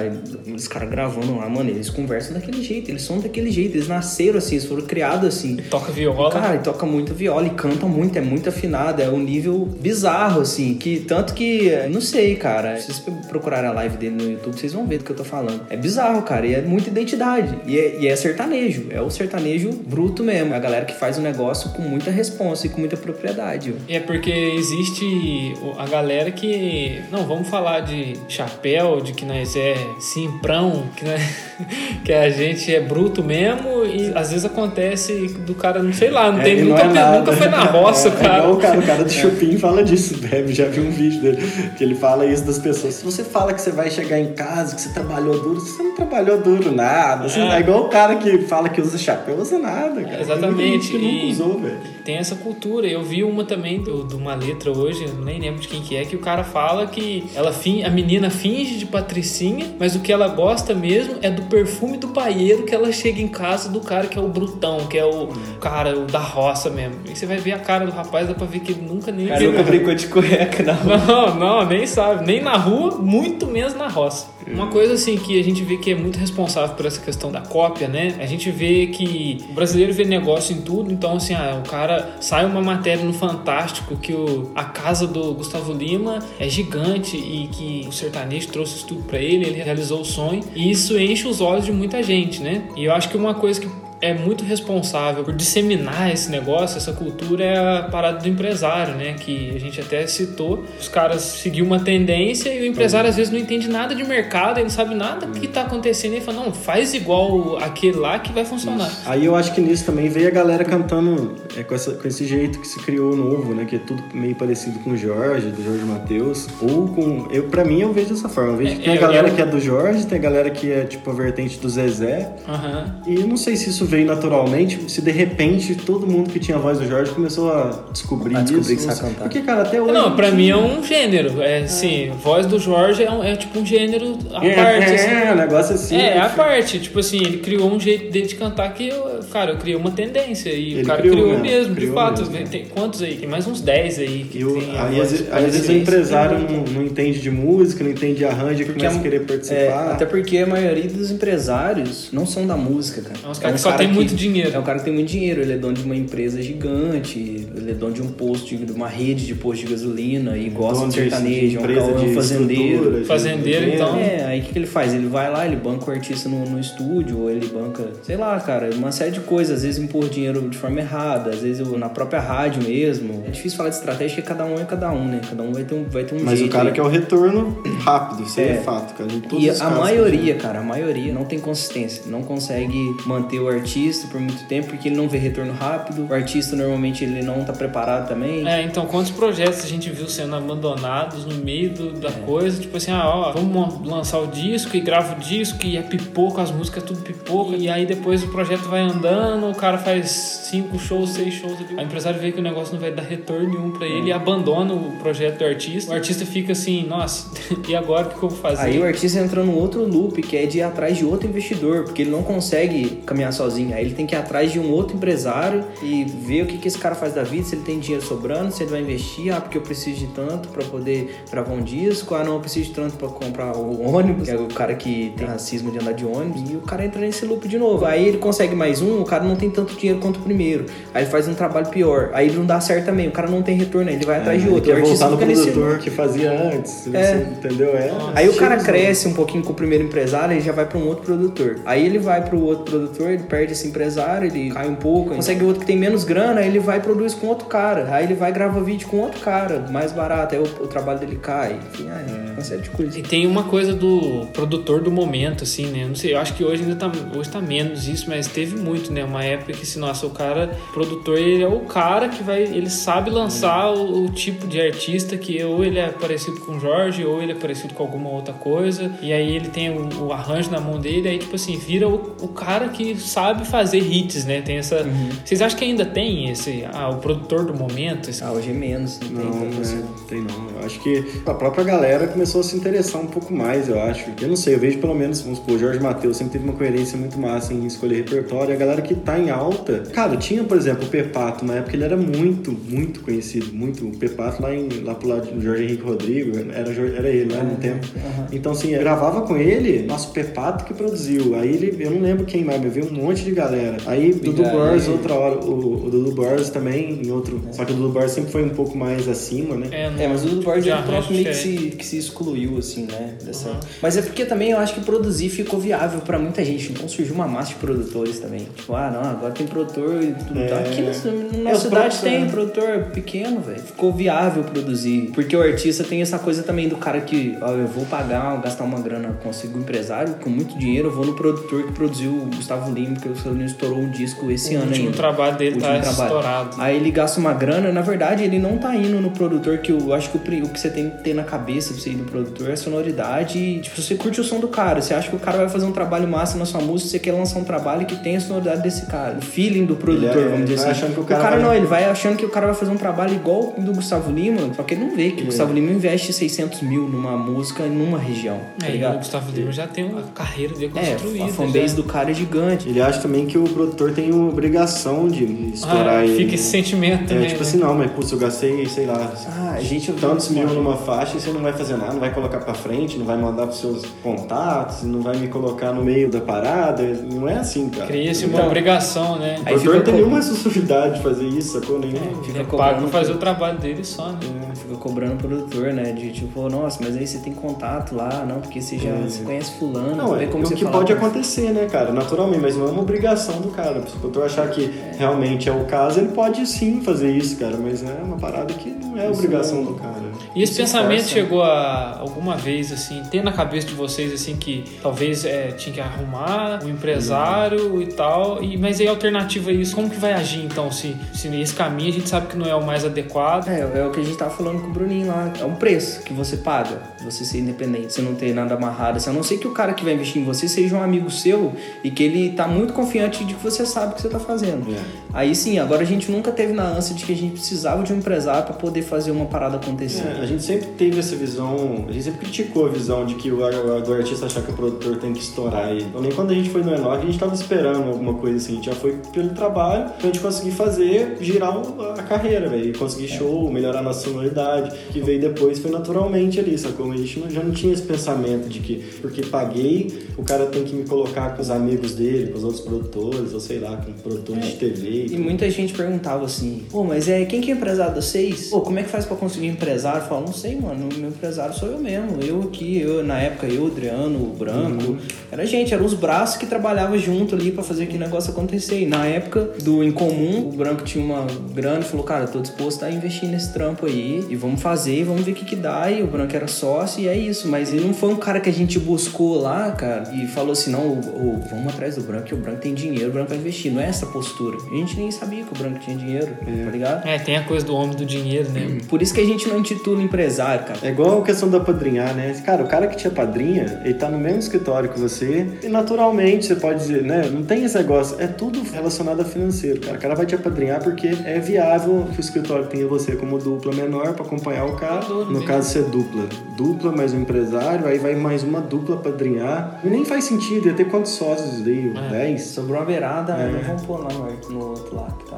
Os 0.55 0.67
caras 0.67 0.89
gravando 0.89 1.37
lá, 1.37 1.47
mano. 1.49 1.69
Eles 1.69 1.89
conversam 1.89 2.33
daquele 2.33 2.61
jeito, 2.63 2.84
eles 2.91 3.01
são 3.03 3.19
daquele 3.19 3.51
jeito. 3.51 3.75
Eles 3.75 3.87
nasceram 3.87 4.37
assim, 4.37 4.55
eles 4.55 4.65
foram 4.67 4.83
criados 4.83 5.27
assim. 5.27 5.55
Toca 5.69 5.91
viola. 5.91 6.31
Cara, 6.31 6.55
e 6.55 6.59
toca 6.59 6.85
muito 6.85 7.13
viola 7.13 7.47
e 7.47 7.51
canta 7.51 7.85
muito, 7.85 8.17
é 8.17 8.21
muito 8.21 8.49
afinado, 8.49 9.01
é 9.01 9.09
um 9.09 9.19
nível 9.19 9.65
bizarro, 9.65 10.41
assim, 10.41 10.75
que 10.75 10.99
tanto 11.01 11.33
que, 11.33 11.71
não 11.91 12.01
sei, 12.01 12.35
cara, 12.35 12.77
se 12.79 12.91
vocês 12.93 13.03
procurarem 13.29 13.69
a 13.69 13.73
live 13.73 13.97
dele 13.97 14.15
no 14.15 14.31
YouTube, 14.31 14.57
vocês 14.59 14.73
vão 14.73 14.85
ver 14.87 14.99
do 14.99 15.03
que 15.03 15.11
eu 15.11 15.15
tô 15.15 15.23
falando. 15.23 15.61
É 15.69 15.75
bizarro, 15.77 16.21
cara, 16.23 16.45
e 16.45 16.53
é 16.53 16.61
muita 16.61 16.89
identidade, 16.89 17.57
e 17.67 17.77
é, 17.77 17.99
e 18.01 18.07
é 18.07 18.15
sertanejo, 18.15 18.87
é 18.89 19.01
o 19.01 19.09
sertanejo 19.09 19.69
bruto 19.85 20.23
mesmo, 20.23 20.53
é 20.53 20.57
a 20.57 20.59
galera 20.59 20.85
que 20.85 20.93
faz 20.95 21.17
o 21.17 21.21
negócio 21.21 21.69
com 21.71 21.81
muita 21.81 22.11
responsa 22.11 22.67
e 22.67 22.69
com 22.69 22.79
muita 22.79 22.97
propriedade. 22.97 23.73
ó. 23.75 23.91
É 23.91 23.99
porque 23.99 24.31
existe 24.31 25.53
a 25.77 25.85
galera 25.87 26.31
que. 26.31 27.01
Não, 27.11 27.25
vamos 27.25 27.47
falar 27.47 27.81
de 27.81 28.13
chapéu, 28.27 29.01
de 29.01 29.13
que 29.13 29.25
nós 29.25 29.55
é 29.55 29.75
simprão, 29.99 30.83
que, 30.95 31.05
nós- 31.05 31.21
que 32.03 32.13
a 32.13 32.29
gente 32.29 32.74
é 32.75 32.79
bruto 32.81 33.23
mesmo 33.23 33.85
e 33.85 34.11
às 34.15 34.29
vezes 34.31 34.45
acontece 34.45 35.27
do 35.45 35.53
cara, 35.55 35.81
não 35.81 35.93
sei 35.93 36.09
lá, 36.09 36.31
não 36.31 36.39
É, 36.39 36.43
tem, 36.43 36.61
não 36.63 36.69
nunca, 36.69 36.81
é 36.83 37.19
nunca 37.19 37.31
foi 37.33 37.47
na 37.47 37.63
roça, 37.63 38.09
É, 38.09 38.11
é 38.11 38.15
cara. 38.15 38.37
igual 38.39 38.53
o 38.53 38.57
cara, 38.57 38.79
o 38.79 38.83
cara 38.83 39.03
do 39.03 39.09
Chupim 39.11 39.57
fala 39.57 39.83
disso, 39.83 40.17
deve, 40.17 40.53
já 40.53 40.65
vi 40.65 40.79
um 40.81 40.91
vídeo 40.91 41.21
dele, 41.21 41.37
que 41.77 41.83
ele 41.83 41.95
fala 41.95 42.25
isso 42.25 42.43
das 42.45 42.59
pessoas. 42.59 42.95
Se 42.95 43.05
você 43.05 43.23
fala 43.23 43.53
que 43.53 43.61
você 43.61 43.71
vai 43.71 43.89
chegar 43.89 44.19
em 44.19 44.33
casa, 44.33 44.75
que 44.75 44.81
você 44.81 44.89
trabalhou 44.89 45.39
duro, 45.41 45.59
você 45.59 45.81
não 45.81 45.95
trabalhou 45.95 46.37
duro 46.39 46.71
nada. 46.71 47.27
Você, 47.29 47.39
É. 47.39 47.55
é. 47.55 47.59
igual 47.59 47.85
o 47.85 47.89
cara 47.89 48.15
que 48.15 48.39
fala 48.39 48.69
que 48.69 48.81
usa 48.81 48.97
chapéu, 48.97 49.37
usa 49.37 49.57
nada, 49.57 50.03
cara. 50.03 50.21
Exatamente, 50.21 50.57
Tem 50.57 50.71
gente 50.73 50.87
que 50.91 50.97
nunca 50.97 51.25
e- 51.25 51.31
usou, 51.31 51.59
velho. 51.59 51.94
Tem 52.05 52.17
essa 52.17 52.35
cultura. 52.35 52.85
Eu 52.87 53.01
vi 53.01 53.23
uma 53.23 53.43
também 53.43 53.81
do- 53.81 54.03
de 54.05 54.15
uma 54.15 54.35
letra 54.35 54.71
hoje, 54.71 55.05
eu 55.05 55.25
nem 55.25 55.39
lembro 55.39 55.59
de 55.59 55.67
quem 55.67 55.81
que 55.81 55.95
é, 55.95 56.05
que 56.05 56.15
o 56.15 56.19
cara 56.19 56.43
fala 56.43 56.85
que 56.85 57.23
ela 57.33 57.51
fin, 57.51 57.83
a 57.83 57.89
menina 57.89 58.29
finge 58.29 58.77
de 58.77 58.85
patricinha, 58.85 59.73
mas 59.79 59.95
o 59.95 59.99
que 60.01 60.11
ela 60.13 60.27
gosta 60.27 60.75
mesmo 60.75 61.15
é 61.23 61.31
do 61.31 61.41
perfume 61.43 61.97
do 61.97 62.09
paieiro 62.09 62.63
que 62.63 62.75
ela 62.75 62.91
chega 62.91 63.19
em 63.19 63.27
casa 63.27 63.69
do 63.69 63.79
cara 63.81 64.05
que 64.07 64.19
é 64.19 64.21
o 64.21 64.27
brutão, 64.27 64.85
que 64.85 64.97
é 64.97 65.03
o 65.05 65.29
cara 65.59 65.97
o 65.97 66.05
da 66.05 66.19
roça 66.19 66.69
mesmo. 66.69 66.95
E 67.11 67.15
você 67.15 67.25
vai 67.25 67.37
ver 67.37 67.53
a 67.53 67.59
cara 67.59 67.85
do 67.87 67.91
rapaz, 67.91 68.27
dá 68.27 68.35
pra 68.35 68.45
ver 68.45 68.59
que 68.59 68.71
ele 68.73 68.81
nunca 68.87 69.11
nem 69.11 69.25
Cara, 69.27 69.41
nunca 69.43 69.63
brincou 69.63 69.95
de 69.95 70.07
cueca, 70.07 70.61
não. 70.63 70.75
Não, 71.15 71.35
não, 71.35 71.65
nem 71.65 71.85
sabe. 71.87 72.25
Nem 72.25 72.41
na 72.41 72.55
rua, 72.55 72.97
muito 72.99 73.47
menos 73.47 73.73
na 73.73 73.87
roça. 73.87 74.27
Uma 74.47 74.67
coisa 74.67 74.93
assim 74.93 75.17
que 75.17 75.39
a 75.39 75.43
gente 75.43 75.63
vê 75.63 75.77
que 75.77 75.91
é 75.91 75.95
muito 75.95 76.17
responsável 76.17 76.75
por 76.75 76.85
essa 76.85 77.01
questão 77.01 77.31
da 77.31 77.41
cópia, 77.41 77.87
né? 77.87 78.15
A 78.19 78.25
gente 78.25 78.51
vê 78.51 78.87
que 78.87 79.45
o 79.49 79.53
brasileiro 79.53 79.93
vê 79.93 80.03
negócio 80.03 80.55
em 80.55 80.61
tudo, 80.61 80.91
então 80.91 81.15
assim, 81.15 81.33
ah, 81.33 81.61
o 81.63 81.67
cara 81.67 82.15
sai 82.21 82.45
uma 82.45 82.61
matéria 82.61 83.03
no 83.03 83.13
Fantástico 83.13 83.97
que 83.97 84.13
o, 84.13 84.51
a 84.55 84.63
casa 84.63 85.07
do 85.07 85.33
Gustavo 85.33 85.73
Lima 85.73 86.19
é 86.39 86.47
gigante 86.47 87.17
e 87.17 87.47
que 87.47 87.85
o 87.87 87.91
sertanejo 87.91 88.49
trouxe 88.49 88.75
isso 88.75 88.87
tudo 88.87 89.03
pra 89.03 89.19
ele, 89.19 89.45
ele 89.45 89.61
realizou 89.61 90.01
o 90.01 90.05
sonho, 90.05 90.41
e 90.55 90.69
isso 90.69 90.97
enche 90.99 91.27
os 91.27 91.41
olhos 91.41 91.65
de 91.65 91.71
muita 91.71 92.03
gente, 92.03 92.41
né? 92.41 92.63
E 92.75 92.85
eu 92.85 92.93
acho 92.93 93.09
que 93.09 93.17
uma 93.17 93.33
coisa 93.33 93.59
que 93.59 93.69
é 94.09 94.13
muito 94.13 94.43
responsável 94.43 95.23
por 95.23 95.33
disseminar 95.33 96.11
esse 96.13 96.29
negócio, 96.29 96.77
essa 96.77 96.91
cultura, 96.93 97.43
é 97.43 97.57
a 97.79 97.83
parada 97.83 98.19
do 98.19 98.27
empresário, 98.29 98.95
né? 98.95 99.13
Que 99.19 99.53
a 99.55 99.59
gente 99.59 99.79
até 99.81 100.05
citou. 100.07 100.63
Os 100.79 100.87
caras 100.87 101.21
seguiu 101.21 101.65
uma 101.65 101.79
tendência 101.79 102.49
e 102.53 102.61
o 102.61 102.65
empresário 102.65 103.09
às 103.09 103.15
vezes 103.15 103.31
não 103.31 103.39
entende 103.39 103.67
nada 103.67 103.93
de 103.95 104.03
mercado, 104.03 104.57
ele 104.57 104.63
não 104.65 104.69
sabe 104.69 104.95
nada 104.95 105.25
do 105.25 105.39
que 105.39 105.47
tá 105.47 105.61
acontecendo. 105.61 106.13
E 106.13 106.15
ele 106.17 106.25
fala, 106.25 106.43
não, 106.45 106.53
faz 106.53 106.93
igual 106.93 107.57
aquele 107.57 107.97
lá 107.97 108.19
que 108.19 108.31
vai 108.31 108.45
funcionar. 108.45 108.91
Aí 109.05 109.25
eu 109.25 109.35
acho 109.35 109.53
que 109.53 109.61
nisso 109.61 109.85
também 109.85 110.09
veio 110.09 110.27
a 110.27 110.31
galera 110.31 110.63
cantando 110.63 111.35
é, 111.57 111.63
com, 111.63 111.73
essa, 111.75 111.91
com 111.93 112.07
esse 112.07 112.25
jeito 112.25 112.59
que 112.59 112.67
se 112.67 112.79
criou 112.79 113.15
novo, 113.15 113.53
né? 113.53 113.65
Que 113.65 113.77
é 113.77 113.79
tudo 113.79 114.03
meio 114.13 114.35
parecido 114.35 114.79
com 114.79 114.91
o 114.91 114.97
Jorge, 114.97 115.47
do 115.47 115.63
Jorge 115.63 115.83
Matheus. 115.85 116.47
Ou 116.61 116.87
com. 116.89 117.27
Eu, 117.31 117.43
pra 117.45 117.63
mim, 117.63 117.81
eu 117.81 117.91
vejo 117.93 118.09
dessa 118.09 118.29
forma. 118.29 118.51
Eu 118.51 118.57
vejo 118.57 118.75
que 118.75 118.83
tem 118.83 118.93
É, 118.93 118.97
a 118.97 119.01
galera 119.01 119.27
eu- 119.29 119.35
que 119.35 119.41
é 119.41 119.45
do 119.45 119.59
Jorge, 119.59 120.05
tem 120.05 120.17
a 120.17 120.21
galera 120.21 120.49
que 120.49 120.71
é 120.71 120.83
tipo 120.83 121.09
a 121.09 121.13
vertente 121.13 121.57
do 121.59 121.69
Zezé. 121.69 122.31
Aham. 122.47 122.95
E 123.07 123.15
eu 123.15 123.27
não 123.27 123.37
sei 123.37 123.55
se 123.55 123.69
isso 123.69 123.85
veio 123.85 123.94
naturalmente, 124.03 124.79
se 124.91 125.01
de 125.01 125.11
repente 125.11 125.75
todo 125.75 126.05
mundo 126.07 126.29
que 126.29 126.39
tinha 126.39 126.57
a 126.57 126.59
voz 126.59 126.79
do 126.79 126.87
Jorge 126.87 127.11
começou 127.11 127.51
a 127.51 127.85
descobrir, 127.91 128.35
A 128.35 128.41
descobrir 128.41 128.73
isso. 128.75 128.87
que 128.87 128.93
sabe 128.93 129.09
cantar. 129.13 129.23
Porque, 129.25 129.41
cara, 129.41 129.61
até 129.61 129.81
hoje. 129.81 129.91
Não, 129.93 130.15
pra 130.15 130.31
mim 130.31 130.49
é 130.49 130.57
um 130.57 130.83
gênero. 130.83 131.41
É 131.41 131.59
assim, 131.59 132.11
voz 132.21 132.45
do 132.45 132.59
Jorge 132.59 133.03
é, 133.03 133.11
um- 133.11 133.23
é 133.23 133.35
tipo 133.35 133.59
um 133.59 133.65
gênero 133.65 134.17
à 134.33 134.41
parte. 134.41 134.93
assim. 134.93 135.07
É, 135.09 135.31
um 135.31 135.35
negócio 135.35 135.75
assim. 135.75 135.95
É, 135.95 136.15
né? 136.15 136.19
a 136.19 136.29
parte. 136.29 136.79
Tipo 136.79 136.99
assim, 136.99 137.17
ele 137.23 137.37
criou 137.37 137.71
um 137.71 137.79
jeito 137.79 138.11
dele 138.11 138.25
de 138.27 138.35
cantar 138.35 138.73
que, 138.73 138.89
eu, 138.89 139.19
cara, 139.31 139.51
eu 139.51 139.57
criei 139.57 139.77
uma 139.77 139.91
tendência. 139.91 140.49
E 140.49 140.73
Ele 140.73 140.81
o 140.83 140.85
cara 140.85 141.01
criou 141.01 141.15
criou, 141.15 141.29
mesmo, 141.39 141.43
mesmo, 141.45 141.69
de 141.75 141.81
criou 141.81 141.93
fato. 141.93 142.29
mesmo. 142.31 142.47
Tem, 142.47 142.65
quantos 142.65 143.01
aí? 143.01 143.15
Tem 143.15 143.29
mais 143.29 143.45
uns 143.47 143.61
10 143.61 143.99
aí 143.99 144.25
que 144.31 144.39
E 144.39 144.43
a 144.75 144.85
aí, 144.87 144.95
voz 144.95 145.13
às, 145.31 145.43
vezes 145.43 145.69
o 145.69 145.71
empresário 145.71 146.39
não, 146.39 146.63
não 146.73 146.83
entende 146.83 147.19
de 147.19 147.29
música, 147.31 147.83
não 147.83 147.91
entende 147.91 148.15
de 148.15 148.25
arranjo 148.25 148.61
e 148.61 148.65
começa 148.65 148.97
a- 148.97 149.01
querer 149.01 149.17
É, 149.17 149.19
participar. 149.19 149.91
até 149.91 150.05
porque 150.05 150.37
a 150.39 150.47
maioria 150.47 150.89
dos 150.89 151.11
empresários 151.11 152.09
não 152.11 152.25
são 152.25 152.45
da 152.47 152.55
música, 152.57 153.01
cara. 153.01 153.15
É 153.23 153.27
uns 153.29 153.39
caras 153.39 153.61
só 153.77 153.83
tem 153.83 153.93
muito 153.93 154.15
dinheiro. 154.15 154.51
É 154.53 154.59
um 154.59 154.63
cara 154.63 154.79
que 154.79 154.85
tem 154.85 154.93
muito 154.93 155.07
dinheiro, 155.09 155.41
ele 155.41 155.53
é 155.53 155.57
dono 155.57 155.73
de 155.73 155.83
uma 155.83 155.95
empresa 155.95 156.41
gigante, 156.41 157.47
ele 157.55 157.71
é 157.71 157.73
dono 157.73 157.93
de 157.93 158.01
um 158.01 158.07
posto, 158.07 158.47
de, 158.55 158.65
de 158.65 158.71
uma 158.71 158.87
rede 158.87 159.25
de 159.25 159.35
posto 159.35 159.65
de 159.65 159.71
gasolina 159.71 160.37
e 160.37 160.49
gosta 160.49 160.79
Dono 160.81 160.89
de 160.89 160.95
sertanejo, 160.95 161.57
é 161.57 161.59
um, 161.59 161.63
empresa 161.63 161.81
cara- 161.81 161.91
é 161.91 162.01
um 162.03 162.07
de 162.09 162.15
fazendeiro. 162.15 162.99
de- 162.99 163.05
Fazendeiro, 163.05 163.65
de- 163.65 163.71
então. 163.75 163.97
É, 163.99 164.25
aí 164.25 164.39
o 164.39 164.43
que, 164.43 164.53
que 164.53 164.59
ele 164.59 164.67
faz? 164.67 164.93
Ele 164.93 165.07
vai 165.07 165.31
lá, 165.31 165.45
ele 165.45 165.55
banca 165.55 165.89
o 165.89 165.93
artista 165.93 166.27
no, 166.29 166.45
no 166.45 166.59
estúdio, 166.59 167.19
ou 167.21 167.29
ele 167.31 167.47
banca, 167.47 167.83
sei 168.03 168.17
lá, 168.17 168.39
cara, 168.39 168.69
uma 168.75 168.91
série 168.91 169.11
de 169.11 169.19
coisas. 169.21 169.57
Às 169.57 169.63
vezes 169.63 169.83
impor 169.83 170.09
dinheiro 170.09 170.49
de 170.49 170.57
forma 170.57 170.79
errada, 170.79 171.29
às 171.31 171.39
vezes 171.39 171.65
na 171.77 171.89
própria 171.89 172.19
rádio 172.19 172.63
mesmo. 172.63 173.23
É 173.27 173.29
difícil 173.31 173.57
falar 173.57 173.69
de 173.69 173.75
estratégia 173.75 174.15
porque 174.15 174.27
cada 174.27 174.45
um 174.45 174.55
é 174.59 174.65
cada 174.65 174.91
um, 174.91 175.05
né? 175.07 175.21
Cada 175.27 175.43
um 175.43 175.51
vai 175.51 175.63
ter 175.63 175.75
um, 175.75 175.83
vai 175.85 176.03
ter 176.03 176.15
um 176.15 176.19
Mas 176.23 176.39
jeito. 176.39 176.49
o 176.51 176.53
cara 176.53 176.69
aí. 176.69 176.73
quer 176.73 176.81
o 176.81 176.87
retorno 176.87 177.61
rápido, 177.81 178.23
isso 178.23 178.39
aí 178.39 178.47
é, 178.47 178.51
É. 178.51 178.55
fato, 178.57 178.93
cara. 178.95 179.11
Em 179.11 179.19
todos 179.21 179.43
E 179.45 179.49
os 179.49 179.61
a 179.61 179.65
casos, 179.65 179.79
maioria, 179.79 180.35
cara, 180.35 180.59
a 180.59 180.63
maioria 180.63 181.13
não 181.13 181.25
tem 181.25 181.39
consistência, 181.39 182.03
não 182.07 182.21
consegue 182.21 182.77
manter 183.05 183.39
o 183.39 183.47
artista 183.47 183.64
por 184.11 184.19
muito 184.21 184.43
tempo 184.47 184.67
porque 184.67 184.87
ele 184.89 184.95
não 184.95 185.07
vê 185.09 185.17
retorno 185.17 185.53
rápido. 185.53 186.07
O 186.09 186.13
artista 186.13 186.55
normalmente 186.55 187.03
ele 187.03 187.21
não 187.23 187.43
tá 187.43 187.51
preparado 187.53 188.07
também. 188.07 188.47
É, 188.47 188.61
então 188.63 188.85
quantos 188.85 189.11
projetos 189.11 189.63
a 189.63 189.67
gente 189.67 189.89
viu 189.89 190.07
sendo 190.07 190.35
abandonados 190.35 191.25
no 191.25 191.35
meio 191.43 191.69
do- 191.71 191.91
da 191.93 192.11
coisa, 192.11 192.61
tipo 192.61 192.77
assim, 192.77 192.91
ah, 192.91 193.07
ó, 193.07 193.31
vamos 193.31 193.87
lançar 193.87 194.19
o 194.19 194.27
disco 194.27 194.75
e 194.75 194.79
grava 194.79 195.15
o 195.15 195.19
disco 195.19 195.65
e 195.65 195.77
é 195.77 195.81
pipoco, 195.81 196.39
as 196.39 196.51
músicas 196.51 196.83
tudo 196.83 197.01
pipoco, 197.01 197.53
e 197.55 197.69
aí 197.69 197.85
depois 197.85 198.23
o 198.23 198.27
projeto 198.27 198.63
vai 198.69 198.81
andando, 198.81 199.49
o 199.49 199.55
cara 199.55 199.77
faz 199.77 200.09
cinco 200.49 200.77
shows, 200.79 201.11
seis 201.11 201.33
shows, 201.33 201.53
ali. 201.59 201.79
a 201.79 201.83
empresário 201.83 202.19
vê 202.19 202.31
que 202.31 202.39
o 202.39 202.43
negócio 202.43 202.73
não 202.73 202.81
vai 202.81 202.91
dar 202.91 203.01
retorno 203.03 203.49
nenhum 203.49 203.71
pra 203.71 203.85
ele 203.87 204.07
e 204.07 204.11
abandona 204.11 204.73
o 204.73 204.91
projeto 204.99 205.39
do 205.39 205.45
artista. 205.45 205.91
O 205.91 205.93
artista 205.95 206.25
fica 206.25 206.51
assim, 206.51 206.85
nossa, 206.85 207.29
e 207.67 207.75
agora 207.75 208.07
o 208.07 208.09
que 208.09 208.19
que 208.19 208.23
eu 208.25 208.29
vou 208.29 208.37
fazer? 208.39 208.61
Aí 208.61 208.79
o 208.79 208.85
artista 208.85 209.19
entra 209.19 209.43
num 209.43 209.55
outro 209.57 209.85
loop, 209.85 210.21
que 210.21 210.37
é 210.37 210.45
de 210.45 210.59
ir 210.59 210.61
atrás 210.61 210.97
de 210.97 211.05
outro 211.05 211.27
investidor, 211.27 211.83
porque 211.85 212.01
ele 212.03 212.11
não 212.11 212.23
consegue 212.23 213.01
caminhar 213.05 213.31
sozinho. 213.33 213.54
Aí 213.73 213.85
ele 213.85 213.93
tem 213.95 214.05
que 214.05 214.15
ir 214.15 214.17
atrás 214.17 214.51
de 214.51 214.59
um 214.59 214.71
outro 214.71 214.95
empresário 214.97 215.63
e 215.81 216.03
ver 216.03 216.43
o 216.43 216.45
que, 216.45 216.57
que 216.57 216.67
esse 216.67 216.77
cara 216.77 216.95
faz 216.95 217.13
da 217.13 217.23
vida, 217.23 217.45
se 217.45 217.55
ele 217.55 217.63
tem 217.63 217.79
dinheiro 217.79 218.03
sobrando, 218.05 218.51
se 218.51 218.63
ele 218.63 218.71
vai 218.71 218.81
investir, 218.81 219.33
ah, 219.33 219.39
porque 219.41 219.57
eu 219.57 219.61
preciso 219.61 219.99
de 219.99 220.07
tanto 220.07 220.49
pra 220.49 220.63
poder 220.65 221.21
gravar 221.31 221.53
um 221.53 221.61
disco, 221.61 222.15
ah, 222.15 222.23
não, 222.23 222.33
eu 222.35 222.39
preciso 222.39 222.69
de 222.69 222.73
tanto 222.75 222.95
pra 222.97 223.07
comprar 223.07 223.55
o 223.55 223.81
ônibus, 223.87 224.25
que 224.29 224.31
é 224.35 224.37
o 224.39 224.47
cara 224.47 224.73
que 224.75 225.13
tem 225.15 225.27
racismo 225.27 225.71
de 225.71 225.79
andar 225.79 225.93
de 225.93 226.05
ônibus, 226.05 226.49
e 226.51 226.55
o 226.55 226.61
cara 226.61 226.85
entra 226.85 226.99
nesse 227.01 227.25
loop 227.25 227.47
de 227.47 227.57
novo. 227.57 227.85
Aí 227.85 228.07
ele 228.07 228.17
consegue 228.17 228.55
mais 228.55 228.81
um, 228.81 229.01
o 229.01 229.05
cara 229.05 229.23
não 229.23 229.35
tem 229.35 229.49
tanto 229.49 229.75
dinheiro 229.75 229.99
quanto 229.99 230.17
o 230.17 230.21
primeiro. 230.21 230.65
Aí 230.93 231.03
ele 231.03 231.11
faz 231.11 231.27
um 231.27 231.33
trabalho 231.33 231.67
pior. 231.67 232.09
Aí 232.13 232.27
ele 232.27 232.37
não 232.37 232.45
dá 232.45 232.59
certo 232.59 232.85
também, 232.85 233.07
o 233.07 233.11
cara 233.11 233.29
não 233.29 233.41
tem 233.41 233.55
retorno, 233.57 233.89
ele 233.89 234.05
vai 234.05 234.17
atrás 234.19 234.41
de 234.41 234.47
Ele 234.47 234.55
outro. 234.55 234.71
quer 234.71 234.77
o 234.77 234.81
artista 234.83 235.07
voltar 235.07 235.25
no 235.25 235.31
fica 235.31 235.39
nesse 235.41 235.51
produtor 235.51 235.79
que 235.79 235.89
fazia 235.89 236.31
antes, 236.31 236.93
É. 236.93 237.27
entendeu? 237.31 237.69
É. 237.75 237.91
Aí 238.15 238.29
o 238.29 238.33
cara 238.35 238.57
cresce 238.57 239.07
um 239.07 239.13
pouquinho 239.13 239.43
com 239.43 239.51
o 239.51 239.55
primeiro 239.55 239.83
empresário, 239.83 240.33
ele 240.33 240.41
já 240.41 240.51
vai 240.51 240.65
para 240.65 240.77
um 240.77 240.87
outro 240.87 241.03
produtor. 241.05 241.59
Aí 241.65 241.85
ele 241.85 241.99
vai 241.99 242.23
para 242.23 242.35
o 242.35 242.43
outro 242.43 242.63
produtor, 242.65 243.09
ele 243.11 243.23
perde 243.23 243.44
esse 243.51 243.67
empresário, 243.67 244.27
ele 244.27 244.51
cai 244.51 244.67
um 244.67 244.75
pouco, 244.75 245.15
consegue 245.15 245.43
outro 245.43 245.61
que 245.61 245.65
tem 245.65 245.77
menos 245.77 246.03
grana, 246.03 246.41
aí 246.41 246.47
ele 246.47 246.59
vai 246.59 246.77
e 246.77 246.81
produz 246.81 247.13
com 247.13 247.27
outro 247.27 247.47
cara. 247.47 247.87
Aí 247.93 248.05
ele 248.05 248.13
vai 248.13 248.29
e 248.29 248.33
grava 248.33 248.61
vídeo 248.61 248.87
com 248.87 248.97
outro 248.97 249.19
cara, 249.21 249.65
mais 249.71 249.91
barato, 249.91 250.35
aí 250.35 250.41
o, 250.41 250.43
o 250.43 250.67
trabalho 250.67 250.99
dele 250.99 251.17
cai. 251.17 251.59
Enfim, 251.71 251.87
é, 251.89 252.31
uma 252.33 252.41
série 252.41 252.61
de 252.61 252.69
coisas. 252.69 252.95
E 252.95 253.01
tem 253.01 253.25
uma 253.27 253.43
coisa 253.43 253.73
do 253.73 254.27
produtor 254.33 254.81
do 254.81 254.91
momento, 254.91 255.43
assim, 255.43 255.67
né? 255.67 255.85
Não 255.85 255.95
sei, 255.95 256.13
eu 256.13 256.19
acho 256.19 256.33
que 256.33 256.43
hoje 256.43 256.63
ainda 256.63 256.75
tá, 256.75 256.91
hoje 257.15 257.29
tá 257.29 257.41
menos 257.41 257.87
isso, 257.87 258.09
mas 258.09 258.27
teve 258.27 258.57
muito, 258.57 258.91
né? 258.91 259.03
Uma 259.03 259.23
época 259.23 259.53
que, 259.53 259.63
assim, 259.63 259.79
nossa, 259.79 260.05
o 260.05 260.09
cara, 260.09 260.55
produtor, 260.73 261.17
ele 261.17 261.43
é 261.43 261.47
o 261.47 261.61
cara 261.61 262.09
que 262.09 262.23
vai, 262.23 262.43
ele 262.43 262.69
sabe 262.69 263.09
lançar 263.09 263.71
o, 263.71 264.05
o 264.05 264.09
tipo 264.09 264.47
de 264.47 264.59
artista 264.59 265.17
que 265.17 265.43
ou 265.43 265.63
ele 265.63 265.79
é 265.79 265.89
parecido 265.89 266.39
com 266.41 266.53
o 266.53 266.59
Jorge, 266.59 267.05
ou 267.05 267.21
ele 267.21 267.31
é 267.31 267.35
parecido 267.35 267.73
com 267.73 267.83
alguma 267.83 268.09
outra 268.09 268.33
coisa, 268.33 268.91
e 269.01 269.11
aí 269.13 269.35
ele 269.35 269.49
tem 269.49 269.69
o, 269.69 270.05
o 270.05 270.13
arranjo 270.13 270.49
na 270.51 270.59
mão 270.59 270.79
dele, 270.79 271.07
aí, 271.07 271.17
tipo 271.17 271.35
assim, 271.35 271.57
vira 271.57 271.87
o, 271.87 272.15
o 272.21 272.27
cara 272.29 272.69
que 272.69 272.95
sabe 272.95 273.34
fazer 273.43 273.79
hits, 273.79 274.23
né? 274.25 274.41
Tem 274.41 274.57
essa. 274.57 274.85
Vocês 275.25 275.41
acham 275.41 275.57
que 275.59 275.65
ainda 275.65 275.85
tem 275.85 276.29
esse, 276.29 276.63
ah, 276.71 276.89
o 276.89 276.97
produtor 276.97 277.43
do 277.45 277.53
momento? 277.53 278.09
Esse, 278.09 278.23
Ah, 278.23 278.31
hoje 278.31 278.51
é 278.51 278.53
menos, 278.53 278.99
não, 279.11 279.23
Não, 279.23 279.31
tem 279.31 279.49
tanto 279.49 279.61
assim. 279.61 279.75
né, 279.77 279.83
tem 280.07 280.21
não. 280.21 280.49
Eu 280.59 280.65
acho 280.65 280.79
que 280.79 281.03
a 281.25 281.33
própria 281.33 281.63
galera 281.63 282.07
começou 282.07 282.41
a 282.41 282.43
se 282.43 282.55
interessar 282.55 283.01
um 283.01 283.07
pouco 283.07 283.33
mais, 283.33 283.67
eu 283.67 283.81
acho. 283.81 284.05
Eu 284.21 284.27
não 284.29 284.35
sei, 284.35 284.55
eu 284.55 284.59
vejo 284.59 284.77
pelo 284.77 284.93
menos, 284.95 285.21
vamos 285.21 285.39
supor, 285.39 285.55
o 285.55 285.59
Jorge 285.59 285.79
Matheus 285.79 286.17
sempre 286.17 286.33
teve 286.33 286.45
uma 286.45 286.53
coerência 286.53 286.97
muito 286.97 287.17
massa 287.19 287.53
em 287.53 287.65
escolher 287.65 287.97
repertório. 287.97 288.53
A 288.53 288.57
galera 288.57 288.81
que 288.81 288.93
tá 288.95 289.17
em 289.19 289.29
alta. 289.29 289.79
Cara, 289.91 290.15
tinha, 290.17 290.43
por 290.43 290.55
exemplo, 290.55 290.85
o 290.85 290.89
Pepato, 290.89 291.43
na 291.43 291.55
época 291.55 291.75
ele 291.75 291.83
era 291.83 291.97
muito, 291.97 292.51
muito 292.51 293.01
conhecido. 293.01 293.53
Muito. 293.53 293.87
O 293.87 293.97
Pepato 293.97 294.41
lá, 294.41 294.53
em, 294.53 294.67
lá 294.83 294.93
pro 294.95 295.09
lado 295.09 295.31
do 295.31 295.41
Jorge 295.41 295.63
Henrique 295.63 295.83
Rodrigo, 295.83 296.37
era, 296.37 296.69
era 296.71 297.09
ele, 297.09 297.33
né, 297.33 297.41
no 297.43 297.55
tempo. 297.57 297.85
Então, 298.31 298.51
assim, 298.51 298.73
eu 298.73 298.79
gravava 298.79 299.21
com 299.21 299.35
ele, 299.37 299.83
nosso 299.85 300.11
Pepato 300.11 300.65
que 300.65 300.73
produziu. 300.73 301.35
Aí 301.35 301.49
ele, 301.49 301.75
eu 301.83 301.91
não 301.91 302.01
lembro 302.01 302.25
quem 302.25 302.43
mais, 302.43 302.61
mas 302.61 302.73
veio 302.73 302.87
um 302.87 302.93
monte 302.93 303.23
de 303.25 303.31
galera. 303.31 303.77
Aí, 303.85 304.13
Dudu 304.13 304.41
Obrigado. 304.41 304.53
Borges, 304.53 304.87
outra 304.87 305.13
hora, 305.15 305.35
o, 305.39 305.85
o 305.87 305.89
Dudu 305.89 306.11
Borges 306.11 306.49
também, 306.49 307.01
em 307.05 307.11
outro. 307.11 307.41
Só 307.51 307.65
que 307.65 307.73
o 307.73 307.75
Dudu 307.75 307.89
Borges 307.89 308.11
sempre 308.11 308.31
foi 308.31 308.43
um 308.45 308.49
pouco 308.49 308.77
mais 308.77 309.07
acima, 309.07 309.55
né? 309.55 309.67
É, 309.71 310.03
É, 310.03 310.07
mas 310.07 310.23
o 310.23 310.27
Dudu 310.29 310.43
Borges 310.43 310.65
ele 310.65 310.71
arranjo 310.73 310.91
próprio 310.91 311.11
meio 311.13 311.25
que 311.25 311.33
se, 311.33 311.57
que 311.77 311.85
se 311.85 311.97
excluiu, 311.97 312.57
assim, 312.57 312.85
né? 312.85 313.15
Dessa... 313.23 313.49
Uhum. 313.49 313.59
Mas 313.81 313.97
é 313.97 314.01
porque 314.01 314.25
também 314.25 314.51
eu 314.51 314.57
acho 314.59 314.73
que 314.73 314.81
produzir 314.81 315.29
ficou 315.29 315.59
viável 315.59 315.99
pra 316.01 316.17
muita 316.19 316.43
gente. 316.45 316.71
Então 316.71 316.87
surgiu 316.87 317.13
uma 317.15 317.27
massa 317.27 317.49
de 317.49 317.55
produtores 317.55 318.19
também. 318.19 318.47
Tipo, 318.55 318.75
ah, 318.75 318.91
não, 318.91 319.09
agora 319.09 319.31
tem 319.33 319.47
produtor 319.47 320.01
e 320.03 320.13
tudo. 320.13 320.39
É. 320.39 320.47
Tá. 320.47 320.59
Aqui 320.59 320.81
na, 320.81 321.43
na 321.43 321.49
É, 321.51 321.55
cidade 321.55 321.99
tem 321.99 322.21
né? 322.25 322.29
produtor 322.31 322.85
pequeno, 322.93 323.39
velho. 323.41 323.59
Ficou 323.59 323.91
viável 323.93 324.43
produzir. 324.43 325.11
Porque 325.13 325.35
o 325.35 325.41
artista 325.41 325.83
tem 325.83 326.01
essa 326.01 326.19
coisa 326.19 326.43
também 326.43 326.67
do 326.69 326.75
cara 326.77 327.01
que, 327.01 327.35
ó, 327.41 327.51
eu 327.51 327.67
vou 327.67 327.85
pagar, 327.85 328.39
gastar 328.41 328.63
uma 328.63 328.79
grana, 328.79 329.17
consigo 329.23 329.57
um 329.57 329.61
empresário 329.61 330.15
com 330.15 330.29
muito 330.29 330.57
dinheiro, 330.57 330.87
eu 330.89 330.91
vou 330.95 331.05
no 331.05 331.13
produtor 331.15 331.63
que 331.63 331.71
produziu 331.73 332.11
o 332.11 332.25
Gustavo 332.35 332.71
Lima, 332.73 332.93
porque 332.93 333.09
o 333.15 333.17
Gustavo 333.17 333.35
Lima 333.35 333.45
estourou 333.47 333.79
um 333.79 333.89
disco 333.89 334.29
esse 334.31 334.55
O 334.55 334.57
ano 334.59 334.67
último 334.67 334.85
ainda. 334.87 334.97
trabalho 334.97 335.37
dele 335.37 335.57
O 335.57 335.61
tá 335.61 335.79
trabalho. 335.79 336.03
estourado. 336.03 336.55
Aí 336.61 336.75
ele 336.77 336.91
gasta 336.91 337.19
uma 337.19 337.33
grana, 337.33 337.71
na 337.71 337.81
verdade 337.81 338.23
ele 338.23 338.39
não 338.39 338.57
tá 338.57 338.75
indo 338.75 338.99
no 339.01 339.11
produtor, 339.11 339.57
que 339.59 339.71
eu 339.71 339.93
acho 339.93 340.09
que 340.09 340.17
o, 340.17 340.43
o 340.45 340.49
que 340.49 340.59
você 340.59 340.69
tem 340.69 340.89
que 340.89 341.03
ter 341.03 341.13
na 341.13 341.23
cabeça 341.23 341.73
pra 341.73 341.81
você 341.81 341.89
ir 341.91 341.95
no 341.95 342.05
produtor 342.05 342.49
é 342.49 342.55
sonoridade. 342.55 343.37
e, 343.37 343.59
Tipo, 343.61 343.81
você 343.81 343.95
curte 343.95 344.21
o 344.21 344.23
som 344.23 344.39
do 344.39 344.47
cara, 344.47 344.81
você 344.81 344.93
acha 344.93 345.09
que 345.09 345.15
o 345.15 345.19
cara 345.19 345.37
vai 345.37 345.49
fazer 345.49 345.65
um 345.65 345.71
trabalho 345.71 346.07
massa 346.07 346.37
na 346.37 346.45
sua 346.45 346.61
música, 346.61 346.89
você 346.89 346.99
quer 346.99 347.11
lançar 347.13 347.39
um 347.39 347.43
trabalho 347.43 347.85
que 347.85 347.95
tenha 347.95 348.17
a 348.17 348.21
sonoridade 348.21 348.61
desse 348.61 348.85
cara. 348.85 349.17
O 349.17 349.21
feeling 349.21 349.65
do 349.65 349.75
produtor, 349.75 350.17
é- 350.17 350.27
vamos 350.29 350.45
dizer 350.49 350.61
assim. 350.61 350.71
achando 350.71 350.93
que 350.93 350.99
o 350.99 351.03
o 351.03 351.05
cara 351.05 351.21
cara 351.21 351.35
vai- 351.37 351.45
não, 351.45 351.53
ele 351.53 351.65
vai 351.65 351.85
achando 351.85 352.17
que 352.17 352.25
o 352.25 352.29
cara 352.29 352.45
vai 352.47 352.55
fazer 352.55 352.71
um 352.71 352.77
trabalho 352.77 353.13
igual 353.15 353.53
o 353.57 353.61
do 353.61 353.73
Gustavo 353.73 354.11
Lima, 354.11 354.53
só 354.55 354.63
que 354.63 354.73
ele 354.73 354.85
não 354.85 354.95
vê 354.95 355.11
que 355.11 355.23
o 355.23 355.25
Gustavo 355.25 355.53
Lima 355.53 355.71
investe 355.71 356.11
600 356.13 356.61
mil 356.61 356.87
numa 356.87 357.15
música 357.17 357.63
numa 357.65 357.97
região, 357.97 358.39
tá 358.59 358.67
É, 358.67 358.75
e 358.75 358.85
o? 358.85 358.97
Gustavo 358.97 359.31
Lima 359.31 359.51
já 359.51 359.67
tem 359.67 359.85
uma 359.85 360.01
carreira 360.03 360.53
dele 360.55 360.71
É, 360.75 360.91
construída. 360.93 361.25
a 361.25 361.27
fanbase 361.29 361.67
já. 361.69 361.75
do 361.75 361.83
cara 361.83 362.11
é 362.11 362.13
gigante. 362.13 362.67
Ele 362.69 362.81
acha 362.81 362.99
também 363.05 363.25
que 363.27 363.37
o 363.37 363.43
produtor 363.43 363.91
tem 363.91 364.11
uma 364.11 364.27
obrigação 364.29 365.07
de 365.07 365.23
estourar 365.53 365.99
Ah, 365.99 366.03
ele. 366.05 366.15
fica 366.17 366.33
esse 366.35 366.49
sentimento 366.49 367.03
É, 367.03 367.07
também. 367.07 367.27
tipo 367.27 367.41
né? 367.43 367.47
assim, 367.47 367.57
não, 367.57 367.75
mas 367.75 367.91
putz, 367.91 368.11
eu 368.11 368.17
gastei, 368.17 368.65
sei 368.67 368.85
lá, 368.87 369.11
Ah, 369.37 369.53
a 369.57 369.61
gente 369.61 369.91
tantos 369.93 370.29
mil 370.29 370.47
numa 370.47 370.75
faixa 370.75 371.17
e 371.17 371.21
você 371.21 371.29
não 371.31 371.41
vai 371.41 371.53
fazer 371.53 371.77
nada, 371.77 371.93
não 371.93 371.99
vai 371.99 372.11
colocar 372.13 372.39
pra 372.39 372.53
frente, 372.53 372.97
não 372.97 373.05
vai 373.05 373.17
mandar 373.17 373.45
pros 373.47 373.59
seus 373.59 373.83
contatos, 374.01 374.83
não 374.83 375.01
vai 375.01 375.15
me 375.17 375.27
colocar 375.27 375.71
no 375.71 375.83
meio 375.83 376.09
da 376.09 376.19
parada. 376.19 376.81
Não 376.83 377.29
é 377.29 377.35
assim, 377.35 377.69
cara. 377.69 377.85
Cria-se 377.87 378.25
uma 378.25 378.33
Então, 378.35 378.47
obrigação, 378.47 379.17
né? 379.19 379.35
O 379.39 379.43
produtor 379.43 379.59
fica 379.61 379.75
não 379.77 379.83
tem 379.83 379.93
nenhuma 379.93 380.17
responsabilidade 380.17 380.95
de 380.97 381.03
fazer 381.03 381.25
isso, 381.27 381.59
sacou? 381.59 381.79
Nenhum. 381.79 381.93
fica 382.23 382.29
Ele 382.29 382.39
é 382.39 382.43
cobrando 382.43 382.57
pago 382.57 382.81
pra 382.89 382.99
fazer 382.99 383.11
o 383.11 383.17
trabalho 383.17 383.57
dele 383.59 383.83
só, 383.83 384.07
né? 384.07 384.17
Fica 384.55 384.75
cobrando 384.77 385.13
o 385.13 385.17
produtor, 385.17 385.73
né? 385.73 385.91
De 385.91 386.11
tipo, 386.11 386.49
nossa, 386.49 386.79
mas 386.83 386.95
aí 386.97 387.05
você 387.05 387.19
tem 387.19 387.33
contato 387.33 387.93
lá, 387.95 388.25
não, 388.27 388.39
porque 388.41 388.61
você 388.61 388.77
já 388.77 388.91
você 388.95 389.23
conhece 389.23 389.51
fulano, 389.59 389.95
Não, 389.95 390.15
é, 390.15 390.25
como 390.25 390.43
o 390.43 390.47
você 390.47 390.55
que 390.55 390.63
fala 390.63 390.77
pode 390.77 390.93
acontecer, 390.93 391.51
né, 391.51 391.67
cara? 391.69 391.91
Naturalmente, 391.91 392.41
mas 392.41 392.55
não 392.57 392.67
é 392.67 392.71
uma 392.71 392.83
obrigação 392.85 393.41
do 393.41 393.49
cara. 393.49 393.81
Se 393.87 393.95
o 393.95 393.99
produtor 393.99 394.25
achar 394.25 394.47
que 394.49 394.71
realmente 394.97 395.49
é 395.49 395.51
o 395.51 395.65
caso, 395.65 395.99
ele 395.99 396.09
pode 396.09 396.45
sim 396.45 396.81
fazer 396.81 397.11
isso, 397.11 397.35
cara. 397.37 397.57
Mas 397.57 397.83
é 397.83 398.01
uma 398.03 398.17
parada 398.17 398.53
que 398.53 398.69
não 398.69 398.97
é 398.97 399.09
obrigação 399.09 399.63
do 399.63 399.73
cara. 399.73 400.05
E 400.35 400.43
esse 400.43 400.53
Se 400.53 400.61
pensamento 400.61 400.99
esforça. 401.01 401.13
chegou 401.13 401.43
a 401.43 401.97
alguma 401.99 402.35
vez, 402.37 402.71
assim, 402.71 403.01
ter 403.09 403.23
na 403.23 403.31
cabeça 403.31 403.67
de 403.67 403.73
vocês, 403.73 404.13
assim, 404.13 404.35
que 404.35 404.63
talvez 404.81 405.25
é, 405.25 405.51
tinha 405.51 405.73
que 405.73 405.81
arrumar 405.81 406.59
um 406.63 406.69
empresário 406.69 407.81
e 407.81 407.87
tal, 407.87 408.41
e, 408.43 408.57
mas 408.57 408.79
aí 408.79 408.87
a 408.87 408.91
alternativa 408.91 409.49
a 409.49 409.53
isso, 409.53 409.75
como 409.75 409.89
que 409.89 409.97
vai 409.99 410.13
agir 410.13 410.43
então? 410.43 410.71
Se, 410.71 410.95
se 411.13 411.27
esse 411.35 411.53
caminho 411.53 411.89
a 411.89 411.93
gente 411.93 412.09
sabe 412.09 412.27
que 412.27 412.37
não 412.37 412.45
é 412.45 412.55
o 412.55 412.65
mais 412.65 412.85
adequado. 412.85 413.47
É, 413.49 413.79
é 413.79 413.85
o 413.85 413.91
que 413.91 413.99
a 413.99 414.03
gente 414.03 414.17
tava 414.17 414.31
falando 414.31 414.61
com 414.61 414.67
o 414.67 414.71
Bruninho 414.71 415.07
lá. 415.07 415.31
É 415.39 415.45
um 415.45 415.55
preço 415.55 416.01
que 416.03 416.13
você 416.13 416.37
paga, 416.37 416.81
você 417.03 417.25
ser 417.25 417.39
independente, 417.39 417.93
você 417.93 418.01
não 418.01 418.15
ter 418.15 418.33
nada 418.33 418.55
amarrado. 418.55 418.97
assim, 418.97 419.09
A 419.09 419.13
não 419.13 419.23
ser 419.23 419.37
que 419.37 419.47
o 419.47 419.51
cara 419.51 419.73
que 419.73 419.83
vai 419.83 419.93
investir 419.93 420.21
em 420.21 420.25
você 420.25 420.47
seja 420.47 420.75
um 420.75 420.81
amigo 420.83 421.09
seu 421.09 421.53
e 421.83 421.89
que 421.91 422.03
ele 422.03 422.29
tá 422.31 422.47
muito 422.47 422.73
confiante 422.75 423.23
de 423.25 423.33
que 423.33 423.43
você 423.43 423.65
sabe 423.65 423.93
o 423.93 423.95
que 423.95 424.01
você 424.01 424.09
tá 424.09 424.19
fazendo. 424.19 424.71
É. 424.71 424.79
Aí 425.13 425.33
sim, 425.33 425.57
agora 425.59 425.81
a 425.81 425.85
gente 425.85 426.11
nunca 426.11 426.31
teve 426.31 426.53
na 426.53 426.63
ânsia 426.67 426.93
de 426.95 427.05
que 427.05 427.13
a 427.13 427.15
gente 427.15 427.33
precisava 427.33 427.81
de 427.83 427.93
um 427.93 427.97
empresário 427.97 428.43
pra 428.45 428.53
poder 428.53 428.81
fazer 428.81 429.11
uma 429.11 429.25
parada 429.25 429.55
acontecer. 429.57 430.03
É, 430.05 430.21
a 430.21 430.25
gente 430.25 430.43
sempre 430.43 430.67
teve 430.77 430.99
essa 430.99 431.15
visão, 431.15 431.85
a 431.87 431.91
gente 431.91 432.03
sempre 432.03 432.19
criticou 432.19 432.65
a 432.65 432.69
visão 432.69 433.05
de 433.05 433.15
que 433.15 433.31
o, 433.31 433.43
a- 433.45 433.79
do 433.79 433.93
artista 433.93 434.25
achar 434.25 434.41
que 434.41 434.51
o 434.51 434.53
produtor 434.53 434.97
tem 434.97 435.13
que 435.13 435.19
estourar. 435.21 435.73
Então, 435.75 436.01
nem 436.01 436.11
quando 436.11 436.31
a 436.31 436.33
gente 436.33 436.49
foi 436.49 436.61
no 436.63 436.73
Enoch, 436.75 436.97
a 436.97 437.05
gente 437.05 437.17
tava 437.17 437.33
esperando 437.33 437.87
alguma 437.89 438.13
coisa 438.15 438.37
assim. 438.37 438.53
A 438.53 438.55
gente 438.55 438.65
já 438.65 438.75
foi 438.75 438.97
pelo 439.13 439.29
trabalho 439.29 439.89
pra 439.91 440.05
gente 440.07 440.19
conseguir 440.19 440.51
fazer, 440.51 441.17
girar 441.21 441.57
o- 441.57 441.81
a 441.81 442.03
carreira, 442.03 442.49
velho. 442.49 442.69
E 442.69 442.73
Conseguir 442.73 443.07
show, 443.07 443.49
melhorar 443.51 443.79
a 443.79 443.83
nossa 443.83 444.01
sonoridade. 444.09 444.75
que 444.91 444.99
veio 444.99 445.19
depois 445.19 445.59
foi 445.59 445.71
naturalmente 445.71 446.39
ali, 446.39 446.57
sacou? 446.57 446.91
A 446.91 446.97
gente 446.97 447.19
não- 447.19 447.29
já 447.29 447.41
não 447.41 447.51
tinha 447.51 447.73
esse 447.73 447.81
pensamento 447.83 448.49
de 448.49 448.59
que 448.59 448.75
porque 449.01 449.21
paguei, 449.23 450.05
o 450.17 450.23
cara 450.23 450.45
tem 450.47 450.63
que 450.63 450.75
me 450.75 450.83
colocar 450.85 451.35
com 451.35 451.41
os 451.41 451.49
amigos 451.49 451.93
dele, 451.93 452.31
com 452.31 452.37
os 452.37 452.43
outros 452.43 452.61
produtores, 452.65 453.33
ou 453.33 453.39
sei 453.39 453.59
lá, 453.59 453.77
com 453.77 453.93
produtores 453.93 454.45
de 454.45 454.55
TV. 454.55 455.05
E 455.09 455.17
muita 455.17 455.49
gente 455.49 455.73
perguntava 455.73 456.25
assim, 456.25 456.63
pô, 456.69 456.83
mas 456.83 457.07
é 457.07 457.23
quem 457.25 457.41
que 457.41 457.51
é 457.51 457.53
empresário 457.53 457.93
de 457.93 458.03
vocês? 458.03 458.49
Pô, 458.49 458.61
como 458.61 458.79
é 458.79 458.83
que 458.83 458.89
faz 458.89 459.05
pra 459.05 459.15
conseguir 459.15 459.47
empresário? 459.47 460.01
Eu 460.01 460.07
falo, 460.07 460.25
não 460.25 460.33
sei, 460.33 460.55
mano, 460.55 460.89
o 460.93 460.99
meu 460.99 461.09
empresário 461.09 461.53
sou 461.53 461.69
eu 461.69 461.77
mesmo. 461.77 462.21
Eu 462.21 462.41
aqui, 462.43 462.79
eu, 462.79 463.03
na 463.03 463.19
época, 463.19 463.47
eu, 463.47 463.63
o 463.63 463.67
Adriano, 463.67 464.23
o 464.23 464.33
Branco. 464.33 464.97
Era 465.31 465.45
gente, 465.45 465.73
eram 465.73 465.85
os 465.85 465.93
braços 465.93 466.37
que 466.37 466.45
trabalhavam 466.45 466.97
junto 466.97 467.35
ali 467.35 467.51
pra 467.51 467.63
fazer 467.63 467.83
aquele 467.83 467.99
negócio 467.99 468.31
acontecer. 468.31 468.81
E 468.81 468.85
na 468.85 469.05
época 469.05 469.51
do 469.63 469.83
Incomum, 469.83 470.49
o 470.49 470.51
Branco 470.51 470.83
tinha 470.83 471.03
uma 471.03 471.25
grana 471.53 471.79
e 471.79 471.83
falou, 471.83 472.05
cara, 472.05 472.27
tô 472.27 472.39
disposto 472.39 472.83
a 472.83 472.91
investir 472.91 473.29
nesse 473.29 473.53
trampo 473.53 473.85
aí 473.85 474.25
e 474.29 474.35
vamos 474.35 474.61
fazer, 474.61 475.03
vamos 475.03 475.23
ver 475.23 475.31
o 475.31 475.35
que 475.35 475.45
que 475.45 475.55
dá. 475.55 475.89
E 475.91 476.01
o 476.01 476.07
Branco 476.07 476.35
era 476.35 476.47
sócio 476.47 477.01
e 477.01 477.07
é 477.07 477.17
isso. 477.17 477.47
Mas 477.47 477.73
ele 477.73 477.85
não 477.85 477.93
foi 477.93 478.09
um 478.09 478.17
cara 478.17 478.39
que 478.39 478.49
a 478.49 478.53
gente 478.53 478.79
buscou 478.79 479.39
lá, 479.41 479.71
cara, 479.71 480.11
e 480.13 480.27
falou 480.27 480.51
assim, 480.51 480.71
não, 480.71 480.87
ô, 480.87 480.93
ô, 480.93 481.39
vamos 481.49 481.73
atrás 481.73 481.95
do 481.95 482.01
Branco, 482.01 482.25
que 482.25 482.33
o 482.33 482.37
Branco 482.37 482.54
tem 482.57 482.73
dinheiro, 482.73 483.09
o 483.09 483.13
Branco 483.13 483.29
vai 483.29 483.37
investir. 483.37 483.71
Não 483.71 483.81
é 483.81 483.85
essa 483.87 484.05
postura. 484.05 484.57
A 484.71 484.75
gente 484.75 484.97
nem 484.97 485.11
sabia 485.11 485.43
que 485.43 485.53
o 485.53 485.57
Branco 485.57 485.79
tinha 485.79 485.95
dinheiro, 485.97 486.27
tá 486.65 486.71
ligado? 486.71 487.07
É, 487.07 487.17
tem 487.19 487.37
a 487.37 487.43
coisa 487.43 487.65
do 487.65 487.75
homem 487.75 487.95
do 487.95 488.05
dinheiro, 488.05 488.49
né? 488.49 488.77
Por 488.89 489.01
isso 489.01 489.13
que 489.13 489.21
a 489.21 489.25
gente 489.25 489.47
não 489.47 489.59
intitula 489.59 490.01
empresário, 490.01 490.65
cara. 490.65 490.79
É 490.83 490.89
igual 490.89 491.21
a 491.21 491.23
questão 491.23 491.49
da 491.49 491.59
padrinhar, 491.59 492.13
né? 492.15 492.33
Cara, 492.45 492.63
o 492.63 492.67
cara 492.67 492.87
que 492.87 492.97
tinha 492.97 493.11
padrinha, 493.11 493.81
ele 493.83 493.93
tá 493.95 494.09
no 494.09 494.17
mesmo 494.17 494.39
escritório 494.39 494.89
que 494.89 494.99
você, 494.99 495.47
e 495.63 495.67
naturalmente 495.67 496.45
você 496.45 496.55
pode 496.55 496.79
dizer, 496.79 497.03
né? 497.03 497.29
Não 497.31 497.43
tem 497.43 497.63
esse 497.63 497.77
negócio, 497.77 498.17
é 498.19 498.27
tudo 498.27 498.61
relacionado 498.71 499.21
a 499.21 499.25
financeiro, 499.25 499.81
cara. 499.81 499.97
O 499.97 500.01
cara 500.01 500.15
vai 500.15 500.25
te 500.25 500.35
apadrinhar 500.35 500.83
porque 500.83 501.07
é 501.25 501.39
viável 501.39 502.07
que 502.11 502.19
o 502.19 502.21
escritório 502.21 502.65
tenha 502.67 502.87
você 502.87 503.15
como 503.15 503.37
dupla 503.37 503.73
menor 503.73 504.13
pra 504.13 504.25
acompanhar 504.25 504.65
o 504.65 504.75
cara. 504.75 504.99
Duro 505.05 505.25
No 505.25 505.31
mesmo. 505.33 505.45
caso, 505.45 505.69
ser 505.69 505.83
dupla. 505.83 506.25
Dupla 506.57 506.91
mais 506.91 507.13
um 507.13 507.21
empresário, 507.21 507.87
aí 507.87 507.97
vai 507.97 508.15
mais 508.15 508.43
uma 508.43 508.61
dupla 508.61 508.97
padrinhar. 508.97 509.79
E 509.83 509.87
nem 509.87 510.05
faz 510.05 510.25
sentido, 510.25 510.67
ia 510.67 510.73
ter 510.73 510.85
quantos 510.85 511.11
sócios 511.13 511.61
daí? 511.61 511.91
É. 511.95 512.09
10? 512.09 512.44
Sobrou 512.45 512.77
uma 512.79 512.85
beirada, 512.85 513.33
É. 513.33 513.49
mas 513.51 513.67
vamos 513.67 513.81
pôr 513.83 513.99
lá 513.99 514.09
no, 514.13 514.53
no 514.53 514.69
outro 514.69 514.95
lá 514.95 515.07
que 515.17 515.25
tá. 515.25 515.37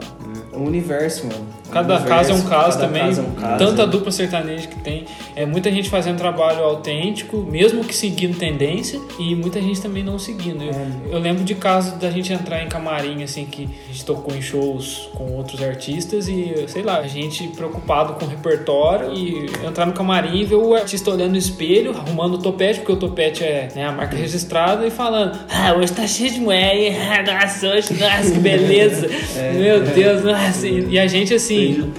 É 0.53 0.57
um 0.57 0.65
universo, 0.65 1.25
mano. 1.27 1.45
Cada 1.71 1.95
universo, 1.95 2.07
caso 2.07 2.31
é 2.31 2.33
um 2.35 2.41
caso 2.49 2.77
cada 2.77 2.87
também. 2.87 3.01
caso 3.03 3.21
é 3.21 3.23
um 3.23 3.31
caso. 3.31 3.57
Tanta 3.65 3.87
dupla 3.87 4.11
sertaneja 4.11 4.67
que 4.67 4.79
tem. 4.79 5.05
É 5.35 5.45
muita 5.45 5.71
gente 5.71 5.89
fazendo 5.89 6.17
trabalho 6.17 6.63
autêntico, 6.63 7.37
mesmo 7.37 7.83
que 7.83 7.95
seguindo 7.95 8.37
tendência, 8.37 8.99
e 9.19 9.35
muita 9.35 9.61
gente 9.61 9.81
também 9.81 10.03
não 10.03 10.17
seguindo. 10.19 10.63
Eu, 10.63 10.71
É. 10.71 10.87
eu 11.15 11.19
lembro 11.19 11.43
de 11.43 11.55
casos 11.55 11.93
da 11.93 12.09
gente 12.11 12.31
entrar 12.33 12.63
em 12.63 12.67
camarim, 12.67 13.23
assim, 13.23 13.45
que 13.45 13.69
a 13.89 13.91
gente 13.91 14.05
tocou 14.05 14.35
em 14.35 14.41
shows 14.41 15.09
com 15.13 15.31
outros 15.33 15.61
artistas 15.61 16.27
e, 16.27 16.65
sei 16.67 16.81
lá, 16.83 16.97
a 16.99 17.07
gente 17.07 17.47
preocupado 17.49 18.13
com 18.13 18.25
o 18.25 18.27
repertório 18.27 19.13
e 19.13 19.45
entrar 19.65 19.85
no 19.85 19.93
camarim 19.93 20.37
e 20.39 20.45
ver 20.45 20.55
o 20.55 20.73
artista 20.75 21.11
olhando 21.11 21.31
no 21.31 21.37
espelho, 21.37 21.91
arrumando 21.91 22.35
o 22.35 22.37
topete, 22.37 22.79
porque 22.79 22.91
o 22.93 22.97
topete 22.97 23.43
é 23.43 23.69
né, 23.75 23.85
a 23.85 23.91
marca 23.91 24.15
registrada, 24.15 24.85
e 24.85 24.91
falando: 24.91 25.37
Ah, 25.49 25.73
hoje 25.73 25.91
tá 25.93 26.05
cheio 26.07 26.31
de 26.31 26.39
mulher, 26.39 26.96
nossa, 27.25 27.67
hoje, 27.69 27.93
nossa, 27.93 28.31
que 28.31 28.39
beleza! 28.39 29.07
Meu 29.53 29.81
Deus, 29.83 30.23
nossa! 30.23 30.67
E 30.67 30.97
a 30.99 31.07
gente 31.07 31.33
assim. 31.33 31.91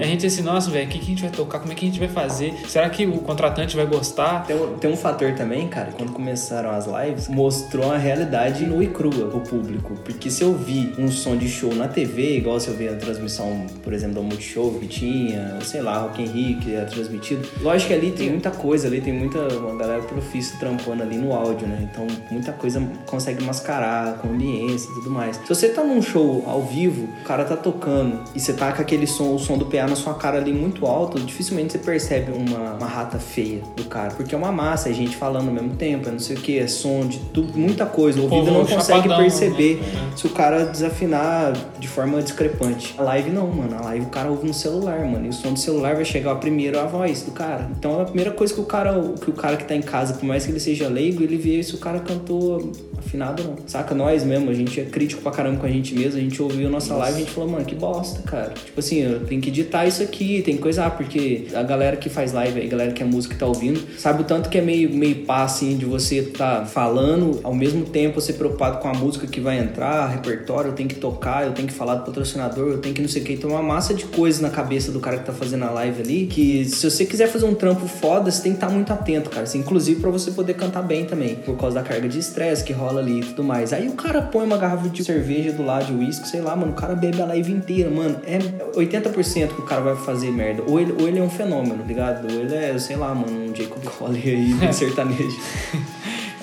A 0.00 0.04
gente 0.04 0.26
assim, 0.26 0.42
nossa, 0.42 0.70
velho, 0.70 0.86
o 0.86 0.88
que, 0.88 0.98
que 0.98 1.04
a 1.04 1.08
gente 1.08 1.22
vai 1.22 1.30
tocar? 1.30 1.58
Como 1.60 1.72
é 1.72 1.74
que 1.74 1.84
a 1.86 1.88
gente 1.88 1.98
vai 1.98 2.08
fazer? 2.08 2.54
Será 2.68 2.88
que 2.90 3.06
o 3.06 3.18
contratante 3.18 3.74
vai 3.76 3.86
gostar? 3.86 4.44
Tem, 4.46 4.56
um- 4.56 4.74
tem 4.78 4.90
um 4.90 4.96
fator 4.96 5.32
também, 5.32 5.68
cara, 5.68 5.90
quando 5.96 6.12
começaram 6.12 6.70
as 6.70 6.86
lives, 6.86 7.28
mostrou 7.28 7.90
a 7.92 7.96
realidade 7.96 8.64
nua 8.66 8.84
e 8.84 8.88
crua 8.88 9.28
pro 9.28 9.40
público. 9.40 9.94
Porque 10.04 10.30
se 10.30 10.42
eu 10.42 10.52
vi 10.54 10.92
um 10.98 11.08
som 11.10 11.36
de 11.36 11.48
show 11.48 11.74
na 11.74 11.88
TV, 11.88 12.36
igual 12.36 12.60
se 12.60 12.68
eu 12.68 12.74
vi 12.74 12.88
a 12.88 12.94
transmissão, 12.94 13.66
por 13.82 13.92
exemplo, 13.92 14.16
do 14.16 14.22
Multishow 14.22 14.74
que 14.78 14.86
tinha, 14.86 15.52
ou 15.56 15.60
sei 15.62 15.80
lá, 15.82 15.98
Rock 15.98 16.22
in 16.22 16.26
Rio 16.26 16.58
que 16.60 16.74
era 16.74 16.84
transmitido, 16.86 17.46
lógico 17.60 17.88
que 17.88 17.94
ali 17.94 18.10
tem 18.10 18.30
muita 18.30 18.50
coisa, 18.50 18.86
ali 18.88 19.00
tem 19.00 19.12
muita 19.12 19.38
uma 19.56 19.76
galera 19.76 20.02
profissa 20.02 20.56
trampando 20.58 21.02
ali 21.02 21.16
no 21.16 21.32
áudio, 21.32 21.66
né? 21.66 21.88
Então 21.90 22.06
muita 22.30 22.52
coisa 22.52 22.82
consegue 23.06 23.42
mascarar 23.44 24.18
com 24.18 24.28
ambiência 24.46 24.90
e 24.90 24.94
tudo 24.94 25.10
mais. 25.10 25.36
Se 25.36 25.48
você 25.48 25.68
tá 25.68 25.82
num 25.82 26.00
show 26.00 26.44
ao 26.46 26.62
vivo, 26.62 27.08
o 27.20 27.24
cara 27.24 27.44
tá 27.44 27.56
tocando 27.56 28.20
e 28.34 28.40
você 28.40 28.52
tá 28.52 28.72
com 28.72 28.80
aquele 28.80 29.06
som, 29.06 29.34
o 29.34 29.38
som 29.38 29.58
do 29.58 29.66
PA 29.66 29.86
na 29.86 29.96
sua 29.96 30.14
cara 30.14 30.38
ali 30.38 30.52
muito 30.52 30.86
alto, 30.86 31.18
dificilmente 31.18 31.72
você 31.72 31.78
percebe 31.78 32.32
uma, 32.32 32.74
uma 32.74 32.86
rata 32.86 33.18
feia 33.18 33.62
do 33.76 33.84
cara. 33.84 34.12
Porque 34.14 34.34
é 34.34 34.38
uma 34.38 34.52
massa, 34.52 34.88
é 34.88 34.92
gente 34.92 35.16
falando 35.16 35.48
ao 35.48 35.54
mesmo 35.54 35.74
tempo, 35.74 36.08
é 36.08 36.12
não 36.12 36.18
sei 36.18 36.36
o 36.36 36.40
que, 36.40 36.58
é 36.58 36.66
som 36.66 37.06
de 37.06 37.18
tudo, 37.32 37.58
muita 37.58 37.84
coisa. 37.86 38.20
O 38.20 38.24
ouvido 38.24 38.52
não 38.52 38.66
consegue 38.66 39.02
chapadão, 39.02 39.18
perceber 39.18 39.76
né? 39.76 40.12
se 40.14 40.26
o 40.26 40.30
cara 40.30 40.64
desafinar 40.64 41.52
de 41.78 41.88
forma 41.88 42.22
discrepante. 42.22 42.94
A 42.98 43.02
live 43.02 43.30
não, 43.30 43.46
mano. 43.48 43.76
A 43.76 43.84
live 43.86 44.06
o 44.06 44.10
cara 44.10 44.30
ouve 44.30 44.46
no 44.46 44.54
celular, 44.54 45.04
mano. 45.04 45.26
E 45.26 45.28
o 45.28 45.32
som 45.32 45.52
do 45.52 45.58
celular 45.58 45.94
vai 45.94 46.04
chegar 46.04 46.34
primeiro 46.36 46.78
a 46.78 46.84
voz 46.84 47.22
do 47.22 47.32
cara. 47.32 47.68
Então 47.76 48.00
a 48.00 48.04
primeira 48.04 48.30
coisa 48.30 48.54
que 48.54 48.60
o 48.60 48.64
cara, 48.64 48.92
que 49.20 49.30
o 49.30 49.32
cara 49.32 49.56
que 49.56 49.64
tá 49.64 49.74
em 49.74 49.82
casa, 49.82 50.14
por 50.14 50.24
mais 50.24 50.44
que 50.44 50.52
ele 50.52 50.60
seja 50.60 50.88
leigo, 50.88 51.22
ele 51.22 51.36
vê 51.36 51.62
se 51.62 51.74
o 51.74 51.78
cara 51.78 52.00
cantou 52.00 52.72
afinado 52.98 53.42
ou 53.42 53.48
não. 53.50 53.56
Saca? 53.66 53.94
Nós 53.94 54.24
mesmo, 54.24 54.35
a 54.48 54.52
gente 54.52 54.80
é 54.80 54.84
crítico 54.84 55.22
pra 55.22 55.32
caramba 55.32 55.58
com 55.60 55.66
a 55.66 55.70
gente 55.70 55.94
mesmo. 55.94 56.18
A 56.18 56.22
gente 56.22 56.40
ouviu 56.40 56.68
a 56.68 56.70
nossa 56.70 56.94
live 56.94 57.18
e 57.18 57.22
a 57.22 57.24
gente 57.24 57.34
falou, 57.34 57.50
mano, 57.50 57.64
que 57.64 57.74
bosta, 57.74 58.22
cara. 58.22 58.52
Tipo 58.52 58.80
assim, 58.80 59.02
eu 59.02 59.20
tenho 59.20 59.40
que 59.40 59.48
editar 59.48 59.86
isso 59.86 60.02
aqui, 60.02 60.42
tem 60.42 60.56
que 60.56 60.62
coisar, 60.62 60.90
porque 60.90 61.46
a 61.54 61.62
galera 61.62 61.96
que 61.96 62.08
faz 62.08 62.32
live, 62.32 62.60
a 62.60 62.66
galera 62.66 62.92
que 62.92 63.02
é 63.02 63.06
música 63.06 63.34
e 63.34 63.38
tá 63.38 63.46
ouvindo, 63.46 63.80
sabe 63.98 64.22
o 64.22 64.24
tanto 64.24 64.48
que 64.48 64.58
é 64.58 64.60
meio, 64.60 64.90
meio 64.94 65.24
pá, 65.24 65.44
assim, 65.44 65.76
de 65.76 65.84
você 65.84 66.22
tá 66.22 66.64
falando, 66.66 67.40
ao 67.42 67.54
mesmo 67.54 67.84
tempo 67.84 68.20
você 68.20 68.32
preocupado 68.32 68.78
com 68.78 68.88
a 68.88 68.92
música 68.92 69.26
que 69.26 69.40
vai 69.40 69.58
entrar, 69.58 70.06
repertório, 70.08 70.70
eu 70.70 70.74
tenho 70.74 70.88
que 70.88 70.96
tocar, 70.96 71.46
eu 71.46 71.52
tenho 71.52 71.68
que 71.68 71.74
falar 71.74 71.96
do 71.96 72.04
patrocinador, 72.04 72.68
eu 72.68 72.78
tenho 72.78 72.94
que 72.94 73.00
não 73.00 73.08
sei 73.08 73.22
o 73.22 73.24
que. 73.24 73.32
Então, 73.32 73.50
uma 73.50 73.62
massa 73.62 73.94
de 73.94 74.04
coisas 74.04 74.40
na 74.40 74.50
cabeça 74.50 74.92
do 74.92 75.00
cara 75.00 75.18
que 75.18 75.24
tá 75.24 75.32
fazendo 75.32 75.64
a 75.64 75.70
live 75.70 76.02
ali, 76.02 76.26
que 76.26 76.64
se 76.64 76.88
você 76.88 77.04
quiser 77.04 77.28
fazer 77.28 77.46
um 77.46 77.54
trampo 77.54 77.86
foda, 77.86 78.30
você 78.30 78.42
tem 78.42 78.52
que 78.52 78.58
estar 78.58 78.70
muito 78.70 78.92
atento, 78.92 79.30
cara. 79.30 79.42
Assim, 79.42 79.58
inclusive 79.58 80.00
pra 80.00 80.10
você 80.10 80.30
poder 80.30 80.54
cantar 80.54 80.82
bem 80.82 81.04
também, 81.04 81.36
por 81.36 81.56
causa 81.56 81.76
da 81.76 81.82
carga 81.82 82.08
de 82.08 82.18
estresse 82.18 82.64
que 82.64 82.72
rola 82.72 83.00
ali 83.00 83.20
e 83.20 83.24
tudo 83.24 83.44
mais. 83.44 83.72
Aí 83.72 83.88
o 83.88 83.92
cara 83.92 84.15
põe 84.22 84.44
uma 84.44 84.56
garrafa 84.56 84.88
de 84.88 85.04
cerveja 85.04 85.52
do 85.52 85.64
lado 85.64 85.86
de 85.86 85.92
uísque, 85.92 86.28
sei 86.28 86.40
lá, 86.40 86.54
mano, 86.56 86.72
o 86.72 86.74
cara 86.74 86.94
bebe 86.94 87.20
a 87.20 87.26
live 87.26 87.52
inteira, 87.52 87.90
mano. 87.90 88.20
É 88.24 88.38
80% 88.38 89.48
que 89.48 89.60
o 89.60 89.64
cara 89.64 89.80
vai 89.80 89.96
fazer 89.96 90.30
merda. 90.30 90.62
Ou 90.66 90.80
ele, 90.80 90.92
ou 91.00 91.08
ele 91.08 91.18
é 91.18 91.22
um 91.22 91.30
fenômeno, 91.30 91.84
ligado? 91.84 92.32
Ou 92.32 92.40
ele 92.40 92.54
é, 92.54 92.78
sei 92.78 92.96
lá, 92.96 93.14
mano, 93.14 93.50
um 93.50 93.54
Jacob 93.54 93.82
Collier 93.84 94.36
aí, 94.36 94.72
sertanejo. 94.72 95.38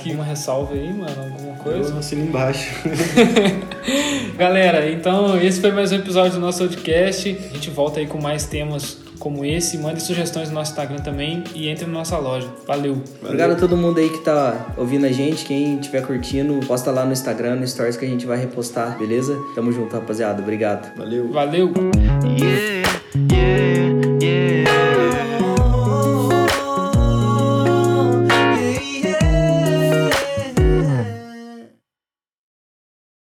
Alguma 0.06 0.24
ressalva 0.26 0.74
aí, 0.74 0.92
mano? 0.92 1.34
Alguma 1.34 1.56
coisa? 1.58 1.94
Eu 1.94 1.98
assino 1.98 2.26
embaixo. 2.26 2.70
Galera, 4.38 4.92
então 4.92 5.42
esse 5.42 5.62
foi 5.62 5.72
mais 5.72 5.94
um 5.94 5.96
episódio 5.96 6.34
do 6.34 6.40
nosso 6.42 6.60
podcast. 6.60 7.30
A 7.30 7.54
gente 7.54 7.70
volta 7.70 8.02
aí 8.02 8.08
com 8.08 8.20
mais 8.20 8.46
temas 8.46 8.98
como 9.24 9.46
esse. 9.46 9.78
Mande 9.78 10.04
sugestões 10.04 10.50
no 10.50 10.56
nosso 10.56 10.72
Instagram 10.72 10.98
também 10.98 11.44
e 11.56 11.70
entre 11.70 11.86
na 11.86 11.94
nossa 11.94 12.18
loja. 12.18 12.50
Valeu! 12.68 13.02
Obrigado 13.24 13.52
a 13.52 13.56
todo 13.56 13.78
mundo 13.78 13.98
aí 13.98 14.10
que 14.10 14.20
tá 14.20 14.74
ouvindo 14.78 15.06
a 15.06 15.12
gente. 15.12 15.46
Quem 15.46 15.80
estiver 15.80 16.06
curtindo, 16.06 16.60
posta 16.68 16.92
lá 16.92 17.06
no 17.06 17.14
Instagram, 17.14 17.56
no 17.56 17.68
Stories 17.68 17.96
que 17.96 18.06
a 18.06 18.10
gente 18.10 18.26
vai 18.26 18.38
repostar, 18.38 18.98
beleza? 19.00 19.40
Tamo 19.56 19.72
junto, 19.72 19.96
rapaziada. 19.96 20.42
Obrigado. 20.42 20.94
Valeu. 20.98 21.32
Valeu! 21.32 21.72
Yeah, 23.32 23.64
yeah. 24.22 24.53